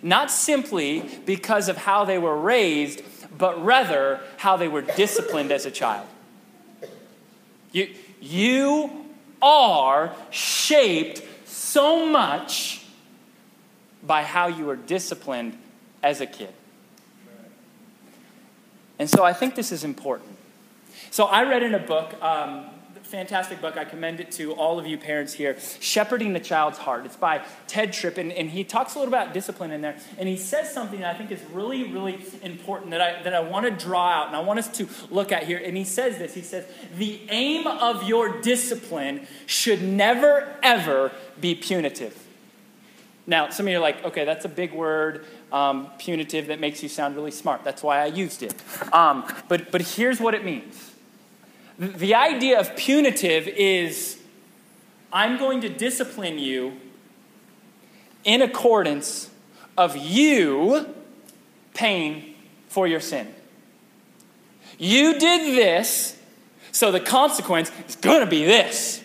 Not 0.02 0.32
simply 0.32 1.04
because 1.26 1.70
of 1.70 1.78
how 1.78 2.06
they 2.06 2.18
were 2.18 2.38
raised, 2.38 3.02
but 3.38 3.64
rather 3.64 4.22
how 4.38 4.58
they 4.58 4.68
were 4.68 4.82
disciplined 4.82 5.52
as 5.52 5.66
a 5.66 5.72
child. 5.72 6.08
You, 7.72 7.90
you 8.20 9.06
are 9.42 10.16
shaped 10.30 11.22
so 11.46 12.06
much 12.06 12.86
by 14.04 14.24
how 14.24 14.48
you 14.48 14.66
were 14.66 14.76
disciplined 14.76 15.58
as 16.02 16.22
a 16.22 16.26
kid. 16.26 16.54
And 19.00 19.10
so 19.10 19.24
I 19.24 19.34
think 19.34 19.56
this 19.56 19.72
is 19.72 19.84
important. 19.84 20.38
So 21.12 21.26
I 21.26 21.44
read 21.44 21.64
in 21.64 21.76
a 21.76 21.80
book, 21.80 22.22
um, 22.22 22.66
fantastic 23.08 23.62
book. 23.62 23.78
I 23.78 23.86
commend 23.86 24.20
it 24.20 24.32
to 24.34 24.54
all 24.54 24.78
of 24.78 24.86
you 24.86 24.98
parents 24.98 25.34
here. 25.34 25.58
Shepherding 25.80 26.34
the 26.34 26.40
Child's 26.40 26.78
Heart. 26.78 27.06
It's 27.06 27.16
by 27.16 27.42
Tedd 27.68 27.94
Tripp, 27.94 28.18
and, 28.18 28.32
and 28.32 28.50
he 28.50 28.64
talks 28.64 28.96
a 28.96 29.00
little 29.00 29.14
about 29.14 29.34
discipline 29.34 29.72
in 29.72 29.82
there. 29.82 29.98
And 30.18 30.28
he 30.28 30.38
says 30.38 30.72
something 30.72 31.00
that 31.00 31.16
I 31.16 31.18
think 31.18 31.32
is 31.32 31.42
really, 31.52 31.92
really 31.92 32.20
important 32.44 32.92
that 32.92 33.02
I, 33.02 33.24
that 33.24 33.34
I 33.34 33.40
want 33.40 33.66
to 33.66 33.72
draw 33.72 34.10
out 34.10 34.28
and 34.28 34.36
I 34.36 34.42
want 34.42 34.60
us 34.60 34.68
to 34.78 34.88
look 35.10 35.32
at 35.32 35.44
here. 35.44 35.60
And 35.64 35.76
he 35.76 35.84
says 35.84 36.18
this 36.18 36.34
He 36.34 36.42
says, 36.42 36.66
The 36.98 37.22
aim 37.30 37.66
of 37.66 38.04
your 38.04 38.42
discipline 38.42 39.28
should 39.46 39.82
never, 39.82 40.56
ever 40.62 41.12
be 41.40 41.56
punitive. 41.56 42.24
Now, 43.30 43.50
some 43.50 43.66
of 43.68 43.72
you 43.72 43.78
are 43.78 43.82
like, 43.82 44.06
okay, 44.06 44.24
that's 44.24 44.46
a 44.46 44.50
big 44.50 44.72
word, 44.72 45.26
um, 45.52 45.90
punitive, 45.98 46.48
that 46.48 46.62
makes 46.62 46.82
you 46.82 46.88
sound 46.88 47.18
really 47.18 47.32
smart. 47.32 47.66
That's 47.66 47.84
why 47.84 48.00
I 48.02 48.06
used 48.06 48.42
it. 48.42 48.56
Um, 48.94 49.26
but, 49.50 49.70
but 49.70 49.82
here's 49.82 50.22
what 50.22 50.34
it 50.34 50.46
means 50.46 50.87
the 51.80 52.16
idea 52.16 52.60
of 52.60 52.76
punitive 52.76 53.48
is 53.48 54.20
I'm 55.12 55.38
going 55.38 55.62
to 55.62 55.70
discipline 55.70 56.40
you 56.40 56.74
in 58.24 58.42
accordance 58.42 59.30
of 59.78 59.96
you 59.96 60.94
paying 61.74 62.36
for 62.68 62.88
your 62.88 63.00
sin. 63.00 63.34
You 64.80 65.18
did 65.18 65.56
this, 65.56 66.20
so 66.72 66.92
the 66.92 67.00
consequence 67.00 67.72
is 67.88 67.96
going 67.96 68.22
to 68.22 68.28
be 68.28 68.44
this. 68.44 69.04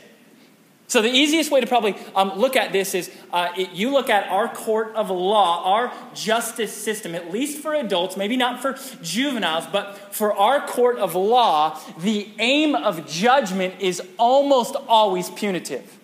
So, 0.93 1.01
the 1.01 1.09
easiest 1.09 1.51
way 1.51 1.63
to 1.63 1.67
probably 1.67 1.97
um, 2.15 2.35
look 2.35 2.55
at 2.55 2.71
this 2.71 2.95
is 2.95 3.11
uh, 3.33 3.49
it, 3.57 3.71
you 3.71 3.91
look 3.91 4.11
at 4.11 4.29
our 4.29 4.47
court 4.47 4.95
of 4.95 5.09
law, 5.09 5.65
our 5.65 5.91
justice 6.13 6.71
system, 6.71 7.15
at 7.15 7.33
least 7.33 7.63
for 7.63 7.73
adults, 7.73 8.15
maybe 8.19 8.37
not 8.37 8.61
for 8.61 8.77
juveniles, 9.01 9.65
but 9.73 9.97
for 10.15 10.35
our 10.35 10.67
court 10.67 10.99
of 10.99 11.15
law, 11.15 11.81
the 12.01 12.29
aim 12.39 12.75
of 12.75 13.09
judgment 13.09 13.77
is 13.81 14.03
almost 14.19 14.77
always 14.87 15.31
punitive. 15.31 15.99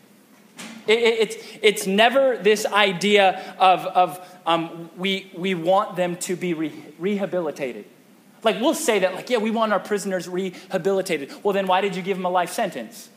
It, 0.87 0.99
it, 1.01 1.19
it's, 1.21 1.37
it's 1.61 1.87
never 1.87 2.39
this 2.39 2.65
idea 2.65 3.55
of, 3.59 3.85
of 3.85 4.39
um, 4.47 4.89
we, 4.97 5.31
we 5.37 5.55
want 5.55 5.97
them 5.97 6.17
to 6.17 6.35
be 6.35 6.55
re- 6.55 6.73
rehabilitated. 6.99 7.85
Like, 8.43 8.59
we'll 8.59 8.73
say 8.73 9.01
that, 9.01 9.15
like, 9.15 9.29
yeah, 9.29 9.37
we 9.37 9.51
want 9.51 9.71
our 9.75 9.81
prisoners 9.81 10.27
rehabilitated. 10.27 11.31
Well, 11.45 11.53
then 11.53 11.67
why 11.67 11.83
did 11.83 11.95
you 11.95 12.01
give 12.01 12.17
them 12.17 12.25
a 12.25 12.31
life 12.31 12.53
sentence? 12.53 13.11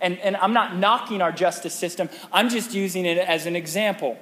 And, 0.00 0.18
and 0.18 0.36
I'm 0.36 0.52
not 0.52 0.76
knocking 0.76 1.22
our 1.22 1.32
justice 1.32 1.74
system, 1.74 2.08
I'm 2.32 2.48
just 2.48 2.74
using 2.74 3.06
it 3.06 3.18
as 3.18 3.46
an 3.46 3.56
example. 3.56 4.18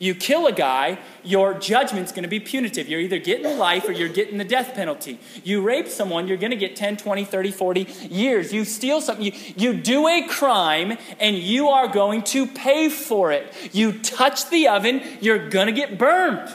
You 0.00 0.14
kill 0.14 0.46
a 0.46 0.52
guy, 0.52 0.98
your 1.24 1.54
judgment's 1.54 2.12
going 2.12 2.22
to 2.22 2.28
be 2.28 2.38
punitive. 2.38 2.88
You're 2.88 3.00
either 3.00 3.18
getting 3.18 3.58
life 3.58 3.88
or 3.88 3.92
you're 3.92 4.08
getting 4.08 4.38
the 4.38 4.44
death 4.44 4.74
penalty. 4.74 5.18
You 5.42 5.60
rape 5.60 5.88
someone, 5.88 6.28
you're 6.28 6.36
going 6.36 6.52
to 6.52 6.56
get 6.56 6.76
10, 6.76 6.98
20, 6.98 7.24
30, 7.24 7.50
40 7.50 7.80
years. 8.08 8.52
You 8.52 8.64
steal 8.64 9.00
something, 9.00 9.24
you, 9.24 9.32
you 9.56 9.74
do 9.74 10.06
a 10.06 10.28
crime, 10.28 10.96
and 11.18 11.36
you 11.36 11.68
are 11.68 11.88
going 11.88 12.22
to 12.24 12.46
pay 12.46 12.88
for 12.88 13.32
it. 13.32 13.52
You 13.72 13.92
touch 13.92 14.48
the 14.50 14.68
oven, 14.68 15.02
you're 15.20 15.48
going 15.48 15.66
to 15.66 15.72
get 15.72 15.98
burned. 15.98 16.48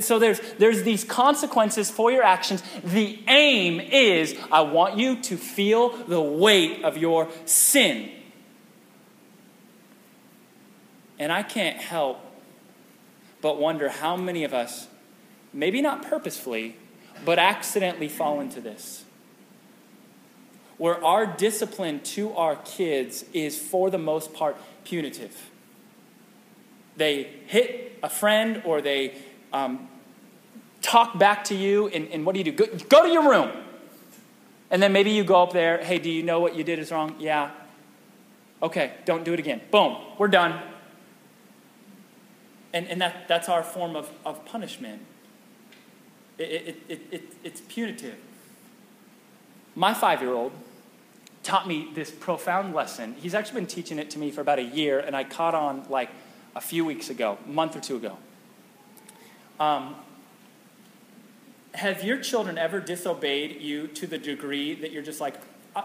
So 0.00 0.18
there's, 0.18 0.40
there's 0.58 0.82
these 0.82 1.04
consequences 1.04 1.90
for 1.90 2.10
your 2.10 2.22
actions. 2.22 2.62
The 2.82 3.18
aim 3.28 3.80
is 3.80 4.34
I 4.50 4.62
want 4.62 4.96
you 4.96 5.20
to 5.22 5.36
feel 5.36 5.90
the 5.90 6.20
weight 6.20 6.82
of 6.84 6.96
your 6.96 7.28
sin. 7.44 8.10
And 11.18 11.30
I 11.30 11.42
can't 11.42 11.76
help 11.76 12.18
but 13.42 13.58
wonder 13.58 13.90
how 13.90 14.16
many 14.16 14.42
of 14.44 14.54
us, 14.54 14.88
maybe 15.52 15.82
not 15.82 16.02
purposefully, 16.02 16.76
but 17.26 17.38
accidentally 17.38 18.08
fall 18.08 18.40
into 18.40 18.58
this. 18.58 19.04
Where 20.78 21.04
our 21.04 21.26
discipline 21.26 22.00
to 22.00 22.32
our 22.32 22.56
kids 22.56 23.26
is, 23.34 23.58
for 23.58 23.90
the 23.90 23.98
most 23.98 24.32
part, 24.32 24.56
punitive. 24.84 25.50
They 26.96 27.24
hit 27.46 27.98
a 28.02 28.08
friend 28.08 28.62
or 28.64 28.80
they 28.80 29.14
um, 29.54 29.88
talk 30.82 31.18
back 31.18 31.44
to 31.44 31.54
you, 31.54 31.88
and, 31.88 32.08
and 32.08 32.26
what 32.26 32.34
do 32.34 32.40
you 32.40 32.44
do? 32.44 32.52
Go, 32.52 32.66
go 32.88 33.02
to 33.04 33.08
your 33.08 33.28
room. 33.28 33.50
And 34.70 34.82
then 34.82 34.92
maybe 34.92 35.10
you 35.10 35.24
go 35.24 35.42
up 35.42 35.52
there, 35.52 35.78
hey, 35.78 35.98
do 35.98 36.10
you 36.10 36.22
know 36.22 36.40
what 36.40 36.54
you 36.56 36.64
did 36.64 36.78
is 36.78 36.90
wrong? 36.90 37.16
Yeah. 37.18 37.50
Okay, 38.62 38.92
don't 39.04 39.24
do 39.24 39.32
it 39.32 39.38
again. 39.38 39.60
Boom, 39.70 39.96
we're 40.18 40.28
done. 40.28 40.60
And, 42.72 42.88
and 42.88 43.00
that, 43.00 43.28
that's 43.28 43.48
our 43.48 43.62
form 43.62 43.94
of, 43.94 44.10
of 44.26 44.44
punishment. 44.44 45.02
It, 46.38 46.42
it, 46.42 46.76
it, 46.88 47.00
it, 47.12 47.22
it's 47.44 47.60
punitive. 47.68 48.16
My 49.76 49.94
five 49.94 50.20
year 50.20 50.32
old 50.32 50.52
taught 51.44 51.68
me 51.68 51.90
this 51.94 52.10
profound 52.10 52.74
lesson. 52.74 53.14
He's 53.20 53.34
actually 53.34 53.60
been 53.60 53.68
teaching 53.68 53.98
it 53.98 54.10
to 54.10 54.18
me 54.18 54.32
for 54.32 54.40
about 54.40 54.58
a 54.58 54.62
year, 54.62 54.98
and 54.98 55.14
I 55.14 55.22
caught 55.22 55.54
on 55.54 55.84
like 55.88 56.10
a 56.56 56.60
few 56.60 56.84
weeks 56.84 57.10
ago, 57.10 57.38
a 57.44 57.48
month 57.48 57.76
or 57.76 57.80
two 57.80 57.96
ago. 57.96 58.16
Um, 59.60 59.94
have 61.74 62.04
your 62.04 62.18
children 62.18 62.56
ever 62.56 62.80
disobeyed 62.80 63.60
you 63.60 63.88
to 63.88 64.06
the 64.06 64.18
degree 64.18 64.74
that 64.74 64.92
you're 64.92 65.02
just 65.02 65.20
like, 65.20 65.34
I, 65.74 65.84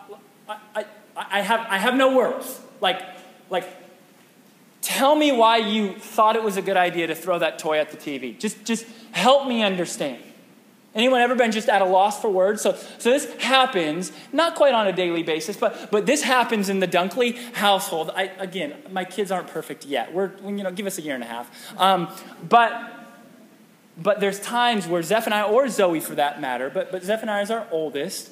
I, 0.76 0.86
I, 1.16 1.42
have, 1.42 1.66
I 1.70 1.78
have 1.78 1.96
no 1.96 2.16
words? 2.16 2.60
Like, 2.80 3.02
like, 3.50 3.68
tell 4.82 5.16
me 5.16 5.32
why 5.32 5.58
you 5.58 5.94
thought 5.94 6.36
it 6.36 6.44
was 6.44 6.58
a 6.58 6.62
good 6.62 6.78
idea 6.78 7.08
to 7.08 7.16
throw 7.16 7.40
that 7.40 7.60
toy 7.60 7.80
at 7.80 7.90
the 7.90 7.98
TV. 7.98 8.38
Just, 8.38 8.64
just 8.66 8.86
help 9.12 9.48
me 9.48 9.64
understand. 9.64 10.22
Anyone 10.96 11.22
ever 11.22 11.36
been 11.36 11.52
just 11.52 11.70
at 11.70 11.82
a 11.82 11.86
loss 11.86 12.20
for 12.20 12.30
words? 12.30 12.62
So, 12.62 12.76
so 12.98 13.12
this 13.12 13.32
happens, 13.36 14.12
not 14.34 14.56
quite 14.56 14.74
on 14.74 14.88
a 14.88 14.92
daily 14.92 15.22
basis, 15.22 15.56
but, 15.56 15.92
but 15.92 16.06
this 16.06 16.24
happens 16.24 16.68
in 16.68 16.80
the 16.80 16.88
Dunkley 16.88 17.38
household. 17.54 18.12
I, 18.16 18.24
again, 18.40 18.76
my 18.92 19.06
kids 19.06 19.32
aren't 19.32 19.48
perfect 19.48 19.86
yet. 19.86 20.14
We're, 20.14 20.32
you 20.44 20.64
know, 20.64 20.72
give 20.72 20.88
us 20.88 20.98
a 20.98 21.02
year 21.02 21.14
and 21.14 21.24
a 21.24 21.28
half. 21.28 21.80
Um, 21.80 22.10
but 22.48 22.99
but 24.02 24.20
there's 24.20 24.40
times 24.40 24.88
where 24.88 25.02
Zephaniah, 25.02 25.48
or 25.48 25.68
Zoe 25.68 26.00
for 26.00 26.16
that 26.16 26.40
matter, 26.40 26.70
but, 26.70 26.92
but 26.92 27.04
Zephaniah 27.04 27.44
is 27.44 27.52
our 27.52 27.68
oldest, 27.72 28.32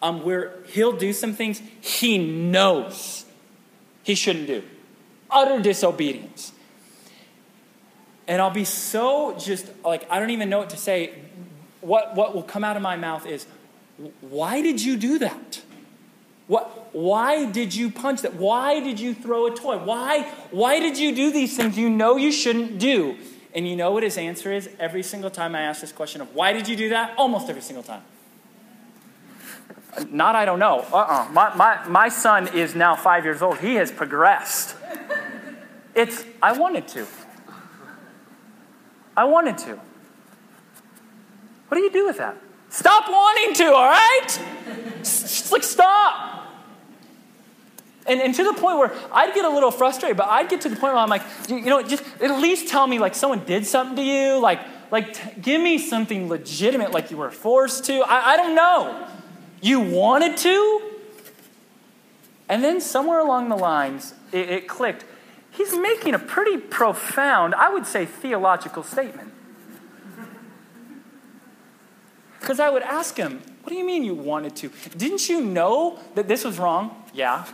um, 0.00 0.22
where 0.22 0.54
he'll 0.66 0.96
do 0.96 1.12
some 1.12 1.34
things 1.34 1.60
he 1.80 2.18
knows 2.18 3.24
he 4.04 4.14
shouldn't 4.14 4.46
do. 4.46 4.62
Utter 5.30 5.60
disobedience. 5.60 6.52
And 8.26 8.40
I'll 8.40 8.50
be 8.50 8.64
so 8.64 9.36
just 9.38 9.66
like, 9.84 10.10
I 10.10 10.18
don't 10.18 10.30
even 10.30 10.48
know 10.48 10.58
what 10.58 10.70
to 10.70 10.76
say. 10.76 11.14
What, 11.80 12.14
what 12.14 12.34
will 12.34 12.42
come 12.42 12.64
out 12.64 12.76
of 12.76 12.82
my 12.82 12.96
mouth 12.96 13.26
is, 13.26 13.46
why 14.20 14.62
did 14.62 14.82
you 14.82 14.96
do 14.96 15.18
that? 15.18 15.62
What, 16.46 16.94
why 16.94 17.50
did 17.50 17.74
you 17.74 17.90
punch 17.90 18.22
that? 18.22 18.34
Why 18.34 18.80
did 18.80 19.00
you 19.00 19.14
throw 19.14 19.46
a 19.46 19.54
toy? 19.54 19.78
Why, 19.78 20.22
why 20.50 20.78
did 20.80 20.98
you 20.98 21.14
do 21.14 21.32
these 21.32 21.56
things 21.56 21.76
you 21.76 21.90
know 21.90 22.16
you 22.16 22.32
shouldn't 22.32 22.78
do? 22.78 23.16
And 23.54 23.66
you 23.66 23.76
know 23.76 23.90
what 23.90 24.02
his 24.02 24.18
answer 24.18 24.52
is 24.52 24.68
every 24.78 25.02
single 25.02 25.30
time 25.30 25.54
I 25.54 25.62
ask 25.62 25.80
this 25.80 25.92
question 25.92 26.20
of 26.20 26.34
why 26.34 26.52
did 26.52 26.68
you 26.68 26.76
do 26.76 26.90
that? 26.90 27.14
Almost 27.16 27.48
every 27.48 27.62
single 27.62 27.82
time. 27.82 28.02
Not 30.10 30.34
I 30.34 30.44
don't 30.44 30.58
know. 30.58 30.80
Uh-uh. 30.92 31.28
My, 31.32 31.54
my, 31.54 31.88
my 31.88 32.08
son 32.08 32.48
is 32.48 32.74
now 32.74 32.94
five 32.94 33.24
years 33.24 33.42
old. 33.42 33.58
He 33.58 33.74
has 33.76 33.90
progressed. 33.90 34.76
It's, 35.94 36.24
I 36.42 36.52
wanted 36.52 36.86
to. 36.88 37.06
I 39.16 39.24
wanted 39.24 39.58
to. 39.58 39.80
What 41.68 41.76
do 41.76 41.80
you 41.82 41.90
do 41.90 42.06
with 42.06 42.18
that? 42.18 42.36
Stop 42.70 43.08
wanting 43.08 43.54
to, 43.54 43.72
all 43.72 43.88
right? 43.88 44.40
Like 45.50 45.62
stop. 45.62 46.47
And, 48.08 48.20
and 48.20 48.34
to 48.34 48.44
the 48.44 48.54
point 48.54 48.78
where 48.78 48.94
I'd 49.12 49.34
get 49.34 49.44
a 49.44 49.48
little 49.48 49.70
frustrated, 49.70 50.16
but 50.16 50.28
I'd 50.28 50.48
get 50.48 50.62
to 50.62 50.68
the 50.68 50.76
point 50.76 50.94
where 50.94 51.02
I'm 51.02 51.10
like, 51.10 51.22
you, 51.48 51.56
you 51.56 51.66
know, 51.66 51.82
just 51.82 52.02
at 52.20 52.40
least 52.40 52.68
tell 52.68 52.86
me 52.86 52.98
like 52.98 53.14
someone 53.14 53.44
did 53.44 53.66
something 53.66 53.96
to 53.96 54.02
you. 54.02 54.38
Like, 54.38 54.60
like 54.90 55.14
t- 55.14 55.40
give 55.40 55.60
me 55.60 55.78
something 55.78 56.28
legitimate, 56.28 56.92
like 56.92 57.10
you 57.10 57.18
were 57.18 57.30
forced 57.30 57.84
to. 57.84 58.00
I, 58.00 58.32
I 58.32 58.36
don't 58.36 58.54
know. 58.54 59.06
You 59.60 59.80
wanted 59.80 60.36
to? 60.38 60.82
And 62.48 62.64
then 62.64 62.80
somewhere 62.80 63.18
along 63.18 63.50
the 63.50 63.56
lines, 63.56 64.14
it, 64.32 64.48
it 64.48 64.68
clicked. 64.68 65.04
He's 65.50 65.76
making 65.76 66.14
a 66.14 66.18
pretty 66.18 66.56
profound, 66.56 67.54
I 67.54 67.72
would 67.72 67.86
say, 67.86 68.06
theological 68.06 68.82
statement. 68.82 69.32
Because 72.40 72.60
I 72.60 72.70
would 72.70 72.82
ask 72.82 73.16
him, 73.16 73.42
What 73.62 73.70
do 73.70 73.74
you 73.74 73.84
mean 73.84 74.04
you 74.04 74.14
wanted 74.14 74.56
to? 74.56 74.70
Didn't 74.96 75.28
you 75.28 75.42
know 75.42 75.98
that 76.14 76.28
this 76.28 76.44
was 76.44 76.58
wrong? 76.58 77.04
Yeah. 77.12 77.44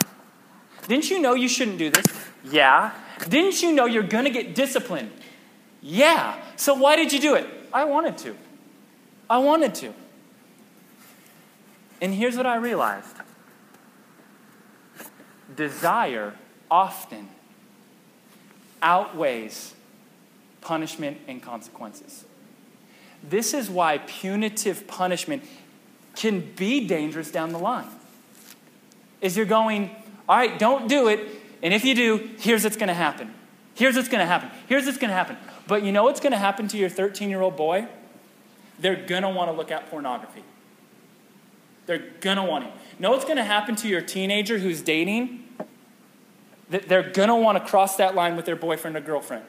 Didn't 0.87 1.11
you 1.11 1.21
know 1.21 1.35
you 1.35 1.49
shouldn't 1.49 1.79
do 1.79 1.91
this? 1.91 2.07
Yeah. 2.45 2.93
Didn't 3.29 3.63
you 3.63 3.73
know 3.73 3.87
you're 3.87 4.03
going 4.03 4.25
to 4.25 4.31
get 4.31 4.55
disciplined? 4.55 5.11
Yeah. 5.81 6.41
So 6.57 6.75
why 6.75 6.97
did 6.97 7.13
you 7.13 7.21
do 7.21 7.35
it? 7.35 7.47
I 7.73 7.85
wanted 7.85 8.19
to. 8.19 8.37
I 9.29 9.39
wanted 9.39 9.75
to. 9.77 9.95
And 12.01 12.15
here's 12.15 12.37
what 12.37 12.47
I 12.47 12.57
realized 12.57 13.17
desire 15.57 16.35
often 16.71 17.29
outweighs 18.83 19.75
punishment 20.61 21.19
and 21.29 21.43
consequences. 21.43 22.25
This 23.23 23.55
is 23.55 23.71
why 23.71 23.99
punitive 23.99 24.87
punishment 24.87 25.45
can 26.17 26.41
be 26.57 26.87
dangerous 26.87 27.31
down 27.31 27.53
the 27.53 27.59
line. 27.59 27.89
Is 29.21 29.37
you're 29.37 29.47
going, 29.47 29.91
all 30.29 30.37
right, 30.37 30.59
don't 30.59 30.89
do 30.89 31.09
it, 31.09 31.29
and 31.63 31.73
if 31.73 31.85
you 31.85 31.95
do, 31.95 32.31
here's 32.39 32.65
what's 32.65 32.77
going 32.77 32.89
to 32.89 32.95
happen. 32.95 33.33
Here's 33.75 33.97
what's 33.97 34.09
going 34.09 34.21
to 34.21 34.27
happen. 34.27 34.51
Here's 34.69 34.87
what's 34.87 34.99
going 34.99 35.11
to 35.11 35.15
happen. 35.15 35.37
But 35.67 35.83
you 35.83 35.93
know 35.93 36.05
what's 36.05 36.21
going 36.21 36.33
to 36.33 36.39
happen 36.39 36.69
to 36.69 36.77
your 36.77 36.89
13 36.89 37.31
year 37.31 37.41
old 37.41 37.57
boy? 37.57 37.89
They're 38.79 39.07
going 39.07 39.23
to 39.23 39.29
want 39.29 39.51
to 39.51 39.57
look 39.57 39.71
at 39.71 39.91
pornography. 39.91 40.43
They're 41.87 42.05
going 42.21 42.37
to 42.37 42.43
want 42.43 42.65
it. 42.65 42.73
Know 42.99 43.11
what's 43.11 43.25
going 43.25 43.37
to 43.37 43.45
happen 43.45 43.77
to 43.77 43.89
your 43.89 44.01
teenager 44.01 44.59
who's 44.59 44.81
dating? 44.81 45.45
They're 46.71 47.11
going 47.11 47.29
to 47.29 47.35
want 47.35 47.59
to 47.59 47.65
cross 47.65 47.97
that 47.97 48.15
line 48.15 48.37
with 48.37 48.47
their 48.47 48.57
boyfriend 48.57 48.97
or 48.97 49.01
girlfriend. 49.01 49.45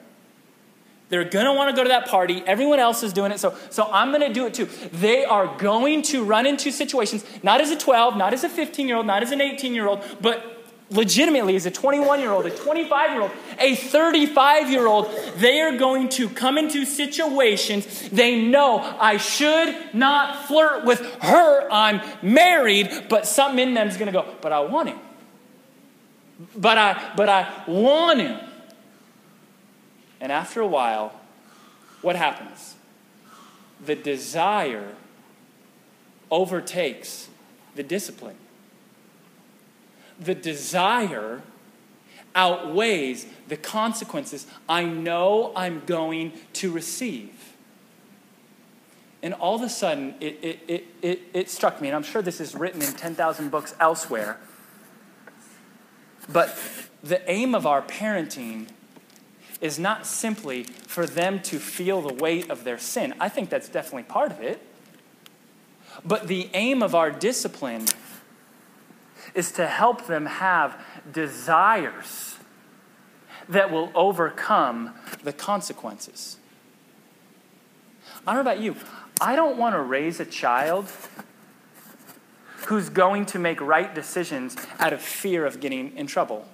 They're 1.10 1.24
going 1.24 1.46
to 1.46 1.54
want 1.54 1.70
to 1.70 1.76
go 1.76 1.84
to 1.84 1.90
that 1.90 2.08
party. 2.08 2.44
Everyone 2.46 2.80
else 2.80 3.04
is 3.04 3.14
doing 3.14 3.32
it. 3.32 3.40
So, 3.40 3.56
so 3.70 3.90
I'm 3.92 4.10
going 4.10 4.22
to 4.22 4.34
do 4.34 4.48
it 4.48 4.54
too. 4.54 4.66
They 4.92 5.24
are 5.24 5.56
going 5.58 6.02
to 6.04 6.24
run 6.24 6.46
into 6.46 6.72
situations, 6.72 7.24
not 7.44 7.62
as 7.62 7.72
a 7.72 7.78
12, 7.78 8.18
not 8.18 8.34
as 8.34 8.44
a 8.44 8.50
15 8.50 8.88
year 8.88 8.98
old, 8.98 9.06
not 9.06 9.22
as 9.22 9.32
an 9.32 9.40
18 9.40 9.74
year 9.74 9.88
old, 9.88 10.04
but 10.20 10.55
legitimately 10.92 11.56
as 11.56 11.66
a 11.66 11.72
21 11.72 12.20
year 12.20 12.32
old, 12.32 12.46
a 12.46 12.56
25 12.56 13.12
year 13.12 13.22
old, 13.22 13.32
a 13.60 13.76
35 13.76 14.70
year 14.70 14.88
old. 14.88 15.10
They 15.38 15.62
are 15.62 15.78
going 15.78 16.10
to 16.10 16.30
come 16.30 16.58
into 16.58 16.86
situations 16.86 18.10
they 18.10 18.42
know 18.42 18.80
I 19.00 19.18
should 19.18 19.76
not 19.94 20.48
flirt 20.48 20.86
with 20.86 21.02
her. 21.22 21.72
I'm 21.72 22.02
married, 22.22 23.08
but 23.10 23.26
something 23.26 23.60
in 23.60 23.74
them 23.74 23.88
is 23.88 23.98
going 23.98 24.08
to 24.08 24.12
go, 24.12 24.36
but 24.42 24.52
I 24.52 24.60
want 24.60 24.90
him. 24.90 25.00
But 26.56 26.78
I, 26.78 27.14
but 27.16 27.30
I 27.30 27.64
want 27.68 28.20
him. 28.20 28.40
And 30.20 30.32
after 30.32 30.62
a 30.62 30.68
while, 30.68 31.20
what 32.02 32.16
happens? 32.16 32.76
The 33.84 33.96
desire 33.96 34.96
overtakes 36.30 37.30
the 37.76 37.84
discipline. 37.84 38.38
The 40.20 40.36
desire 40.36 41.42
outweighs 42.36 43.26
the 43.48 43.58
consequences 43.58 44.46
I 44.68 44.84
know 44.84 45.54
I'm 45.56 45.84
going 45.86 46.34
to 46.54 46.72
receive. 46.72 47.54
And 49.24 49.34
all 49.34 49.56
of 49.56 49.62
a 49.62 49.70
sudden, 49.70 50.16
it, 50.20 50.40
it, 50.42 50.60
it, 50.68 50.86
it, 51.02 51.22
it 51.34 51.50
struck 51.50 51.82
me, 51.82 51.88
and 51.88 51.96
I'm 51.96 52.04
sure 52.04 52.22
this 52.22 52.40
is 52.40 52.54
written 52.54 52.82
in 52.82 52.94
10,000 52.94 53.50
books 53.50 53.74
elsewhere. 53.80 54.38
But 56.32 56.58
the 57.02 57.28
aim 57.30 57.56
of 57.56 57.66
our 57.66 57.82
parenting 57.82 58.68
is 59.62 59.80
not 59.80 60.06
simply 60.06 60.64
for 60.64 61.06
them 61.06 61.42
to 61.42 61.60
feel 61.60 62.02
the 62.02 62.14
weight 62.14 62.50
of 62.50 62.64
their 62.64 62.78
sin. 62.78 63.14
I 63.20 63.30
think 63.30 63.50
that's 63.50 63.70
definitely 63.70 64.04
part 64.04 64.32
of 64.32 64.42
it. 64.42 64.62
But 66.04 66.28
the 66.28 66.50
aim 66.54 66.84
of 66.84 66.94
our 66.94 67.10
discipline 67.10 67.86
is 69.36 69.52
to 69.52 69.68
help 69.68 70.08
them 70.08 70.26
have 70.26 70.82
desires 71.12 72.38
that 73.48 73.70
will 73.70 73.92
overcome 73.94 74.94
the 75.24 75.34
consequences. 75.34 76.38
I 78.26 78.34
don't 78.34 78.44
know 78.44 78.52
about 78.52 78.64
you. 78.64 78.76
I 79.22 79.36
don't 79.36 79.58
want 79.58 79.76
to 79.76 79.82
raise 79.82 80.20
a 80.20 80.26
child 80.26 80.90
who's 82.68 82.90
going 82.90 83.28
to 83.28 83.40
make 83.40 83.62
right 83.62 83.94
decisions 83.94 84.56
out 84.80 84.94
of 84.94 85.02
fear 85.02 85.46
of 85.46 85.60
getting 85.60 85.96
in 85.96 86.08
trouble. 86.08 86.46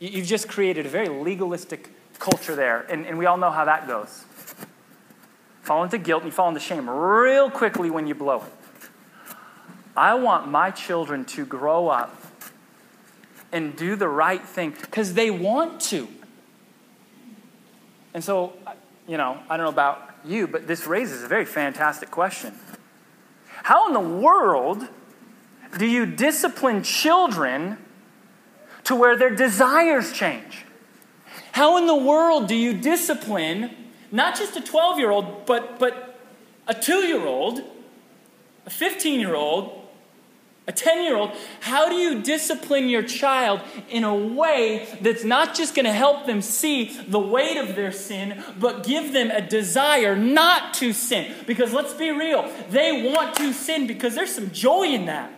You've 0.00 0.26
just 0.26 0.48
created 0.48 0.86
a 0.86 0.88
very 0.88 1.08
legalistic 1.08 1.90
culture 2.18 2.54
there, 2.54 2.86
and, 2.88 3.06
and 3.06 3.18
we 3.18 3.26
all 3.26 3.36
know 3.36 3.50
how 3.50 3.64
that 3.64 3.86
goes. 3.86 4.24
Fall 5.62 5.84
into 5.84 5.98
guilt 5.98 6.22
and 6.22 6.32
you 6.32 6.34
fall 6.34 6.48
into 6.48 6.60
shame 6.60 6.88
real 6.88 7.50
quickly 7.50 7.90
when 7.90 8.06
you 8.06 8.14
blow 8.14 8.38
it. 8.38 8.52
I 9.98 10.14
want 10.14 10.46
my 10.46 10.70
children 10.70 11.24
to 11.24 11.44
grow 11.44 11.88
up 11.88 12.14
and 13.50 13.74
do 13.74 13.96
the 13.96 14.08
right 14.08 14.40
thing 14.40 14.70
because 14.80 15.14
they 15.14 15.28
want 15.28 15.80
to. 15.80 16.06
And 18.14 18.22
so, 18.22 18.52
you 19.08 19.16
know, 19.16 19.40
I 19.50 19.56
don't 19.56 19.64
know 19.64 19.72
about 19.72 20.14
you, 20.24 20.46
but 20.46 20.68
this 20.68 20.86
raises 20.86 21.24
a 21.24 21.26
very 21.26 21.44
fantastic 21.44 22.12
question. 22.12 22.54
How 23.64 23.88
in 23.88 23.92
the 23.92 23.98
world 23.98 24.86
do 25.76 25.84
you 25.84 26.06
discipline 26.06 26.84
children 26.84 27.78
to 28.84 28.94
where 28.94 29.16
their 29.16 29.34
desires 29.34 30.12
change? 30.12 30.64
How 31.50 31.76
in 31.76 31.88
the 31.88 31.96
world 31.96 32.46
do 32.46 32.54
you 32.54 32.72
discipline 32.72 33.74
not 34.12 34.36
just 34.36 34.56
a 34.56 34.60
12 34.60 35.00
year 35.00 35.10
old, 35.10 35.44
but, 35.44 35.80
but 35.80 36.20
a 36.68 36.74
two 36.74 37.04
year 37.04 37.26
old, 37.26 37.62
a 38.64 38.70
15 38.70 39.18
year 39.18 39.34
old, 39.34 39.77
a 40.68 40.72
10 40.72 41.02
year 41.02 41.16
old? 41.16 41.32
How 41.60 41.88
do 41.88 41.94
you 41.94 42.22
discipline 42.22 42.88
your 42.88 43.02
child 43.02 43.60
in 43.88 44.04
a 44.04 44.14
way 44.14 44.86
that's 45.00 45.24
not 45.24 45.54
just 45.54 45.74
going 45.74 45.86
to 45.86 45.92
help 45.92 46.26
them 46.26 46.42
see 46.42 46.92
the 47.08 47.18
weight 47.18 47.56
of 47.56 47.74
their 47.74 47.90
sin, 47.90 48.44
but 48.60 48.84
give 48.84 49.12
them 49.14 49.30
a 49.30 49.40
desire 49.40 50.14
not 50.14 50.74
to 50.74 50.92
sin? 50.92 51.34
Because 51.46 51.72
let's 51.72 51.94
be 51.94 52.10
real, 52.10 52.48
they 52.70 53.10
want 53.12 53.34
to 53.36 53.52
sin 53.52 53.86
because 53.86 54.14
there's 54.14 54.34
some 54.34 54.50
joy 54.50 54.84
in 54.84 55.06
that. 55.06 55.32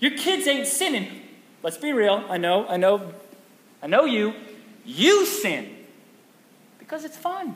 Your 0.00 0.16
kids 0.16 0.48
ain't 0.48 0.66
sinning. 0.66 1.20
Let's 1.62 1.76
be 1.76 1.92
real. 1.92 2.24
I 2.28 2.38
know, 2.38 2.66
I 2.66 2.76
know, 2.78 3.12
I 3.82 3.86
know 3.86 4.04
you. 4.04 4.34
You 4.84 5.26
sin 5.26 5.76
because 6.78 7.04
it's 7.04 7.16
fun. 7.16 7.54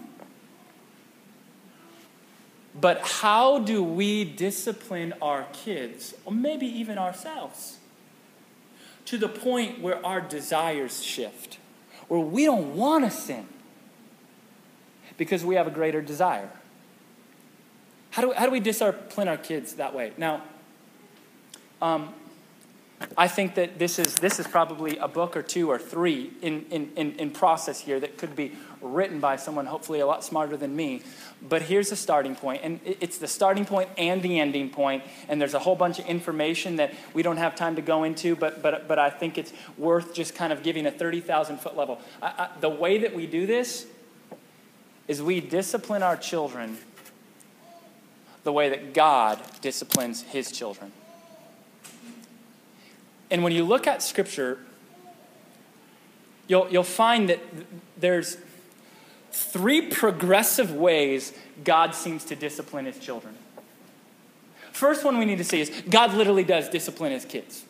But 2.78 3.00
how 3.00 3.58
do 3.58 3.82
we 3.82 4.24
discipline 4.24 5.14
our 5.22 5.46
kids, 5.52 6.14
or 6.24 6.32
maybe 6.32 6.66
even 6.66 6.98
ourselves, 6.98 7.78
to 9.06 9.16
the 9.16 9.28
point 9.28 9.80
where 9.80 10.04
our 10.04 10.20
desires 10.20 11.02
shift, 11.02 11.58
where 12.08 12.20
we 12.20 12.44
don't 12.44 12.76
want 12.76 13.04
to 13.04 13.10
sin 13.10 13.46
because 15.16 15.44
we 15.44 15.54
have 15.54 15.66
a 15.66 15.70
greater 15.70 16.02
desire? 16.02 16.50
How 18.10 18.22
do, 18.22 18.32
how 18.32 18.46
do 18.46 18.52
we 18.52 18.60
discipline 18.60 19.28
our 19.28 19.36
kids 19.36 19.74
that 19.74 19.94
way? 19.94 20.12
Now, 20.18 20.42
um, 21.80 22.14
I 23.16 23.28
think 23.28 23.56
that 23.56 23.78
this 23.78 23.98
is, 23.98 24.14
this 24.16 24.38
is 24.40 24.46
probably 24.46 24.96
a 24.96 25.08
book 25.08 25.36
or 25.36 25.42
two 25.42 25.70
or 25.70 25.78
three 25.78 26.32
in, 26.40 26.64
in, 26.70 26.90
in, 26.96 27.12
in, 27.16 27.30
process 27.30 27.80
here 27.80 28.00
that 28.00 28.16
could 28.16 28.34
be 28.34 28.52
written 28.80 29.20
by 29.20 29.36
someone 29.36 29.66
hopefully 29.66 30.00
a 30.00 30.06
lot 30.06 30.24
smarter 30.24 30.56
than 30.56 30.74
me. 30.74 31.02
But 31.46 31.62
here's 31.62 31.90
the 31.90 31.96
starting 31.96 32.34
point, 32.34 32.62
and 32.64 32.80
it's 32.84 33.18
the 33.18 33.28
starting 33.28 33.66
point 33.66 33.90
and 33.98 34.22
the 34.22 34.40
ending 34.40 34.70
point, 34.70 35.02
and 35.28 35.38
there's 35.38 35.52
a 35.52 35.58
whole 35.58 35.76
bunch 35.76 35.98
of 35.98 36.06
information 36.06 36.76
that 36.76 36.94
we 37.12 37.22
don't 37.22 37.36
have 37.36 37.54
time 37.54 37.76
to 37.76 37.82
go 37.82 38.04
into, 38.04 38.34
but, 38.34 38.62
but, 38.62 38.88
but 38.88 38.98
I 38.98 39.10
think 39.10 39.36
it's 39.36 39.52
worth 39.76 40.14
just 40.14 40.34
kind 40.34 40.52
of 40.52 40.62
giving 40.62 40.86
a 40.86 40.90
30,000 40.90 41.58
foot 41.58 41.76
level. 41.76 42.00
I, 42.22 42.26
I, 42.26 42.48
the 42.60 42.70
way 42.70 42.98
that 42.98 43.14
we 43.14 43.26
do 43.26 43.46
this 43.46 43.86
is 45.06 45.22
we 45.22 45.40
discipline 45.40 46.02
our 46.02 46.16
children 46.16 46.78
the 48.42 48.52
way 48.52 48.70
that 48.70 48.94
God 48.94 49.42
disciplines 49.60 50.22
his 50.22 50.50
children. 50.50 50.92
And 53.30 53.42
when 53.42 53.52
you 53.52 53.64
look 53.64 53.86
at 53.86 54.02
Scripture, 54.02 54.58
you'll, 56.46 56.68
you'll 56.70 56.82
find 56.82 57.28
that 57.28 57.40
there's 57.98 58.36
three 59.32 59.82
progressive 59.82 60.72
ways 60.72 61.32
God 61.64 61.94
seems 61.94 62.24
to 62.24 62.36
discipline 62.36 62.86
his 62.86 62.98
children. 62.98 63.34
First 64.72 65.04
one 65.04 65.18
we 65.18 65.24
need 65.24 65.38
to 65.38 65.44
see 65.44 65.60
is 65.60 65.70
God 65.88 66.14
literally 66.14 66.44
does 66.44 66.68
discipline 66.68 67.12
his 67.12 67.24
kids. 67.24 67.64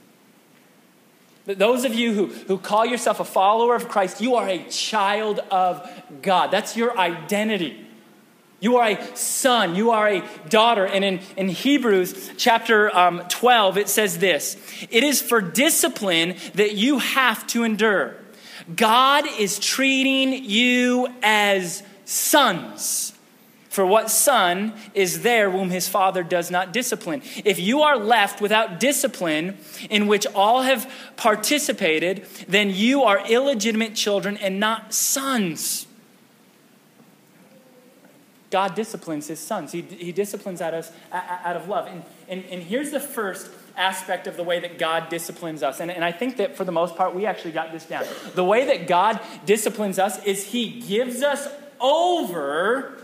Those 1.47 1.85
of 1.85 1.95
you 1.95 2.13
who, 2.13 2.27
who 2.27 2.59
call 2.59 2.85
yourself 2.85 3.21
a 3.21 3.25
follower 3.25 3.77
of 3.77 3.89
Christ, 3.89 4.21
you 4.21 4.35
are 4.35 4.49
a 4.49 4.65
child 4.65 5.39
of 5.51 5.89
God. 6.21 6.51
That's 6.51 6.77
your 6.77 6.99
identity. 6.99 7.86
You 8.61 8.79
are 8.79 8.89
a 8.91 9.17
son, 9.17 9.75
you 9.75 9.91
are 9.91 10.09
a 10.09 10.25
daughter. 10.49 10.87
And 10.87 11.05
in, 11.05 11.21
in 11.37 11.49
Hebrews 11.49 12.33
chapter 12.37 12.95
um, 12.97 13.23
12, 13.29 13.79
it 13.79 13.89
says 13.89 14.19
this 14.19 14.57
It 14.91 15.05
is 15.05 15.21
for 15.21 15.41
discipline 15.41 16.37
that 16.55 16.75
you 16.75 16.99
have 16.99 17.47
to 17.49 17.65
endure. 17.65 18.17
God 18.75 19.25
is 19.39 19.59
treating 19.59 20.33
you 20.45 21.09
as 21.23 21.83
sons. 22.05 23.13
For 23.69 23.85
what 23.85 24.11
son 24.11 24.73
is 24.95 25.21
there 25.21 25.51
whom 25.51 25.69
his 25.69 25.87
father 25.87 26.23
does 26.23 26.51
not 26.51 26.73
discipline? 26.73 27.21
If 27.45 27.59
you 27.59 27.83
are 27.83 27.99
left 27.99 28.41
without 28.41 28.81
discipline 28.81 29.59
in 29.91 30.07
which 30.07 30.27
all 30.35 30.63
have 30.63 30.91
participated, 31.17 32.25
then 32.49 32.71
you 32.71 33.03
are 33.03 33.29
illegitimate 33.29 33.95
children 33.95 34.39
and 34.39 34.59
not 34.59 34.95
sons. 34.95 35.87
God 38.51 38.75
disciplines 38.75 39.27
his 39.27 39.41
sons. 39.41 39.73
He, 39.73 39.83
he 39.83 40.13
disciplines 40.13 40.61
out 40.61 40.75
of, 40.75 40.91
out 41.13 41.57
of 41.57 41.69
love. 41.69 41.87
And, 41.87 42.03
and, 42.29 42.45
and 42.51 42.63
here's 42.63 42.91
the 42.91 43.01
first 43.01 43.51
aspect 43.77 44.27
of 44.27 44.37
the 44.37 44.43
way 44.43 44.61
that 44.61 44.79
God 44.79 45.09
disciplines 45.09 45.63
us. 45.63 45.81
And, 45.81 45.91
and 45.91 46.05
I 46.05 46.13
think 46.13 46.37
that 46.37 46.57
for 46.57 46.65
the 46.65 46.73
most 46.73 46.97
part, 46.97 47.15
we 47.15 47.27
actually 47.27 47.53
got 47.53 47.73
this 47.73 47.85
down. 47.85 48.05
The 48.35 48.45
way 48.45 48.67
that 48.67 48.87
God 48.87 49.21
disciplines 49.45 49.99
us 49.99 50.23
is 50.25 50.45
he 50.45 50.81
gives 50.81 51.23
us 51.23 51.49
over 51.81 53.03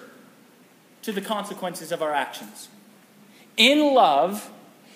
to 1.02 1.12
the 1.12 1.20
consequences 1.20 1.92
of 1.92 2.02
our 2.02 2.12
actions. 2.12 2.68
In 3.56 3.94
love, 3.94 4.50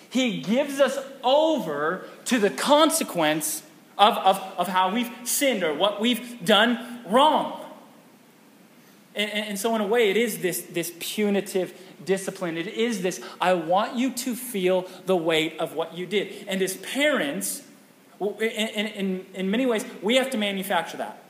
he 0.09 0.41
gives 0.41 0.79
us 0.79 0.97
over 1.23 2.05
to 2.25 2.39
the 2.39 2.49
consequence 2.49 3.63
of, 3.97 4.17
of, 4.17 4.37
of 4.57 4.67
how 4.67 4.93
we've 4.93 5.11
sinned 5.25 5.63
or 5.63 5.73
what 5.73 5.99
we've 5.99 6.43
done 6.45 7.01
wrong. 7.07 7.56
And, 9.17 9.31
and, 9.31 9.59
so, 9.59 9.73
in 9.73 9.81
a 9.81 9.87
way, 9.87 10.11
it 10.11 10.15
is 10.15 10.37
this, 10.37 10.61
this 10.61 10.93
punitive 10.99 11.73
discipline. 12.05 12.55
It 12.55 12.67
is 12.67 13.01
this 13.01 13.19
I 13.41 13.53
want 13.53 13.95
you 13.95 14.13
to 14.13 14.35
feel 14.35 14.87
the 15.07 15.15
weight 15.15 15.57
of 15.59 15.73
what 15.73 15.97
you 15.97 16.05
did. 16.05 16.45
And 16.47 16.61
as 16.61 16.77
parents, 16.77 17.63
in, 18.21 18.37
in, 18.39 19.25
in 19.33 19.51
many 19.51 19.65
ways, 19.65 19.85
we 20.03 20.17
have 20.17 20.29
to 20.29 20.37
manufacture 20.37 20.97
that. 20.97 21.23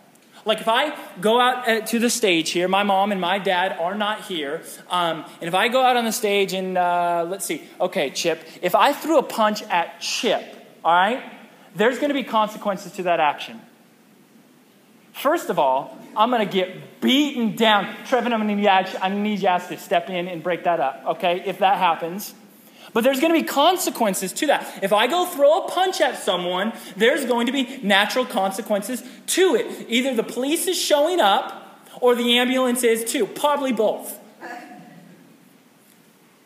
Like 0.43 0.59
if 0.59 0.67
I 0.67 0.97
go 1.21 1.39
out 1.39 1.67
uh, 1.67 1.81
to 1.87 1.99
the 1.99 2.09
stage 2.09 2.51
here, 2.51 2.67
my 2.67 2.83
mom 2.83 3.13
and 3.13 3.19
my 3.19 3.39
dad 3.39 3.77
are 3.79 3.95
not 3.95 4.25
here, 4.25 4.63
um, 4.89 5.25
and 5.41 5.47
if 5.47 5.55
I 5.55 5.67
go 5.67 5.81
out 5.81 5.97
on 5.97 6.05
the 6.05 6.11
stage 6.11 6.53
and 6.53 6.77
uh, 6.77 7.25
let's 7.27 7.45
see, 7.45 7.63
okay, 7.81 8.09
Chip, 8.11 8.43
if 8.61 8.75
I 8.75 8.93
threw 8.93 9.17
a 9.17 9.23
punch 9.23 9.61
at 9.63 9.99
Chip, 9.99 10.43
all 10.85 10.93
right, 10.93 11.23
there's 11.75 11.97
going 11.97 12.09
to 12.09 12.13
be 12.13 12.23
consequences 12.23 12.93
to 12.93 13.03
that 13.03 13.19
action. 13.19 13.61
First 15.21 15.49
of 15.49 15.57
all, 15.57 15.97
I'm 16.15 16.29
going 16.29 16.47
to 16.47 16.51
get 16.51 17.01
beaten 17.01 17.55
down. 17.55 17.85
Trevin, 18.05 18.33
I'm 18.33 18.45
going 18.45 18.49
to 18.49 18.55
need 18.55 18.67
I 18.67 19.09
need 19.09 19.39
you 19.41 19.47
to 19.47 19.77
step 19.77 20.09
in 20.09 20.27
and 20.27 20.43
break 20.43 20.63
that 20.65 20.79
up, 20.79 21.03
okay, 21.07 21.43
if 21.45 21.59
that 21.59 21.77
happens. 21.77 22.33
But 22.93 23.03
there's 23.03 23.19
going 23.19 23.33
to 23.33 23.39
be 23.39 23.45
consequences 23.45 24.31
to 24.33 24.47
that. 24.47 24.83
If 24.83 24.93
I 24.93 25.07
go 25.07 25.25
throw 25.25 25.65
a 25.65 25.69
punch 25.69 26.01
at 26.01 26.17
someone, 26.17 26.73
there's 26.95 27.25
going 27.25 27.47
to 27.47 27.51
be 27.51 27.79
natural 27.83 28.25
consequences 28.25 29.03
to 29.27 29.55
it. 29.55 29.85
Either 29.89 30.15
the 30.15 30.23
police 30.23 30.67
is 30.67 30.77
showing 30.77 31.19
up 31.19 31.79
or 32.01 32.15
the 32.15 32.37
ambulance 32.37 32.83
is 32.83 33.03
too, 33.03 33.27
probably 33.27 33.73
both. 33.73 34.17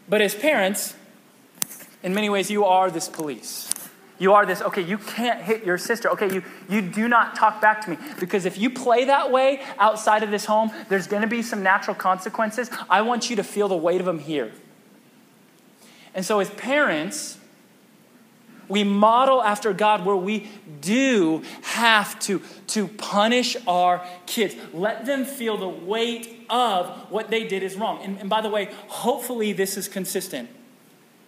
But 0.10 0.21
as 0.21 0.36
parents, 0.36 0.93
in 2.03 2.13
many 2.13 2.29
ways, 2.29 2.51
you 2.51 2.65
are 2.65 2.91
this 2.91 3.07
police. 3.07 3.70
You 4.21 4.34
are 4.34 4.45
this, 4.45 4.62
okay, 4.62 4.84
you 4.84 4.99
can't 4.99 5.41
hit 5.41 5.65
your 5.65 5.79
sister. 5.79 6.07
Okay, 6.12 6.31
you, 6.31 6.43
you 6.69 6.84
do 6.84 7.07
not 7.07 7.36
talk 7.36 7.60
back 7.60 7.84
to 7.86 7.89
me. 7.89 7.97
Because 8.19 8.45
if 8.45 8.55
you 8.55 8.69
play 8.69 9.05
that 9.05 9.31
way 9.31 9.63
outside 9.79 10.21
of 10.21 10.29
this 10.29 10.45
home, 10.45 10.69
there's 10.89 11.07
going 11.07 11.23
to 11.23 11.27
be 11.27 11.41
some 11.41 11.63
natural 11.63 11.95
consequences. 11.95 12.69
I 12.88 13.01
want 13.01 13.31
you 13.31 13.36
to 13.38 13.43
feel 13.43 13.67
the 13.67 13.75
weight 13.75 13.99
of 13.99 14.05
them 14.05 14.19
here. 14.19 14.51
And 16.13 16.23
so, 16.23 16.39
as 16.39 16.51
parents, 16.51 17.39
we 18.67 18.84
model 18.84 19.41
after 19.41 19.73
God 19.73 20.05
where 20.05 20.15
we 20.15 20.51
do 20.81 21.41
have 21.63 22.19
to, 22.19 22.43
to 22.67 22.88
punish 22.88 23.57
our 23.65 24.05
kids. 24.27 24.55
Let 24.71 25.07
them 25.07 25.25
feel 25.25 25.57
the 25.57 25.67
weight 25.67 26.45
of 26.47 26.89
what 27.10 27.31
they 27.31 27.47
did 27.47 27.63
is 27.63 27.75
wrong. 27.75 28.03
And, 28.03 28.19
and 28.19 28.29
by 28.29 28.41
the 28.41 28.49
way, 28.49 28.69
hopefully 28.86 29.51
this 29.51 29.77
is 29.77 29.88
consistent. 29.88 30.47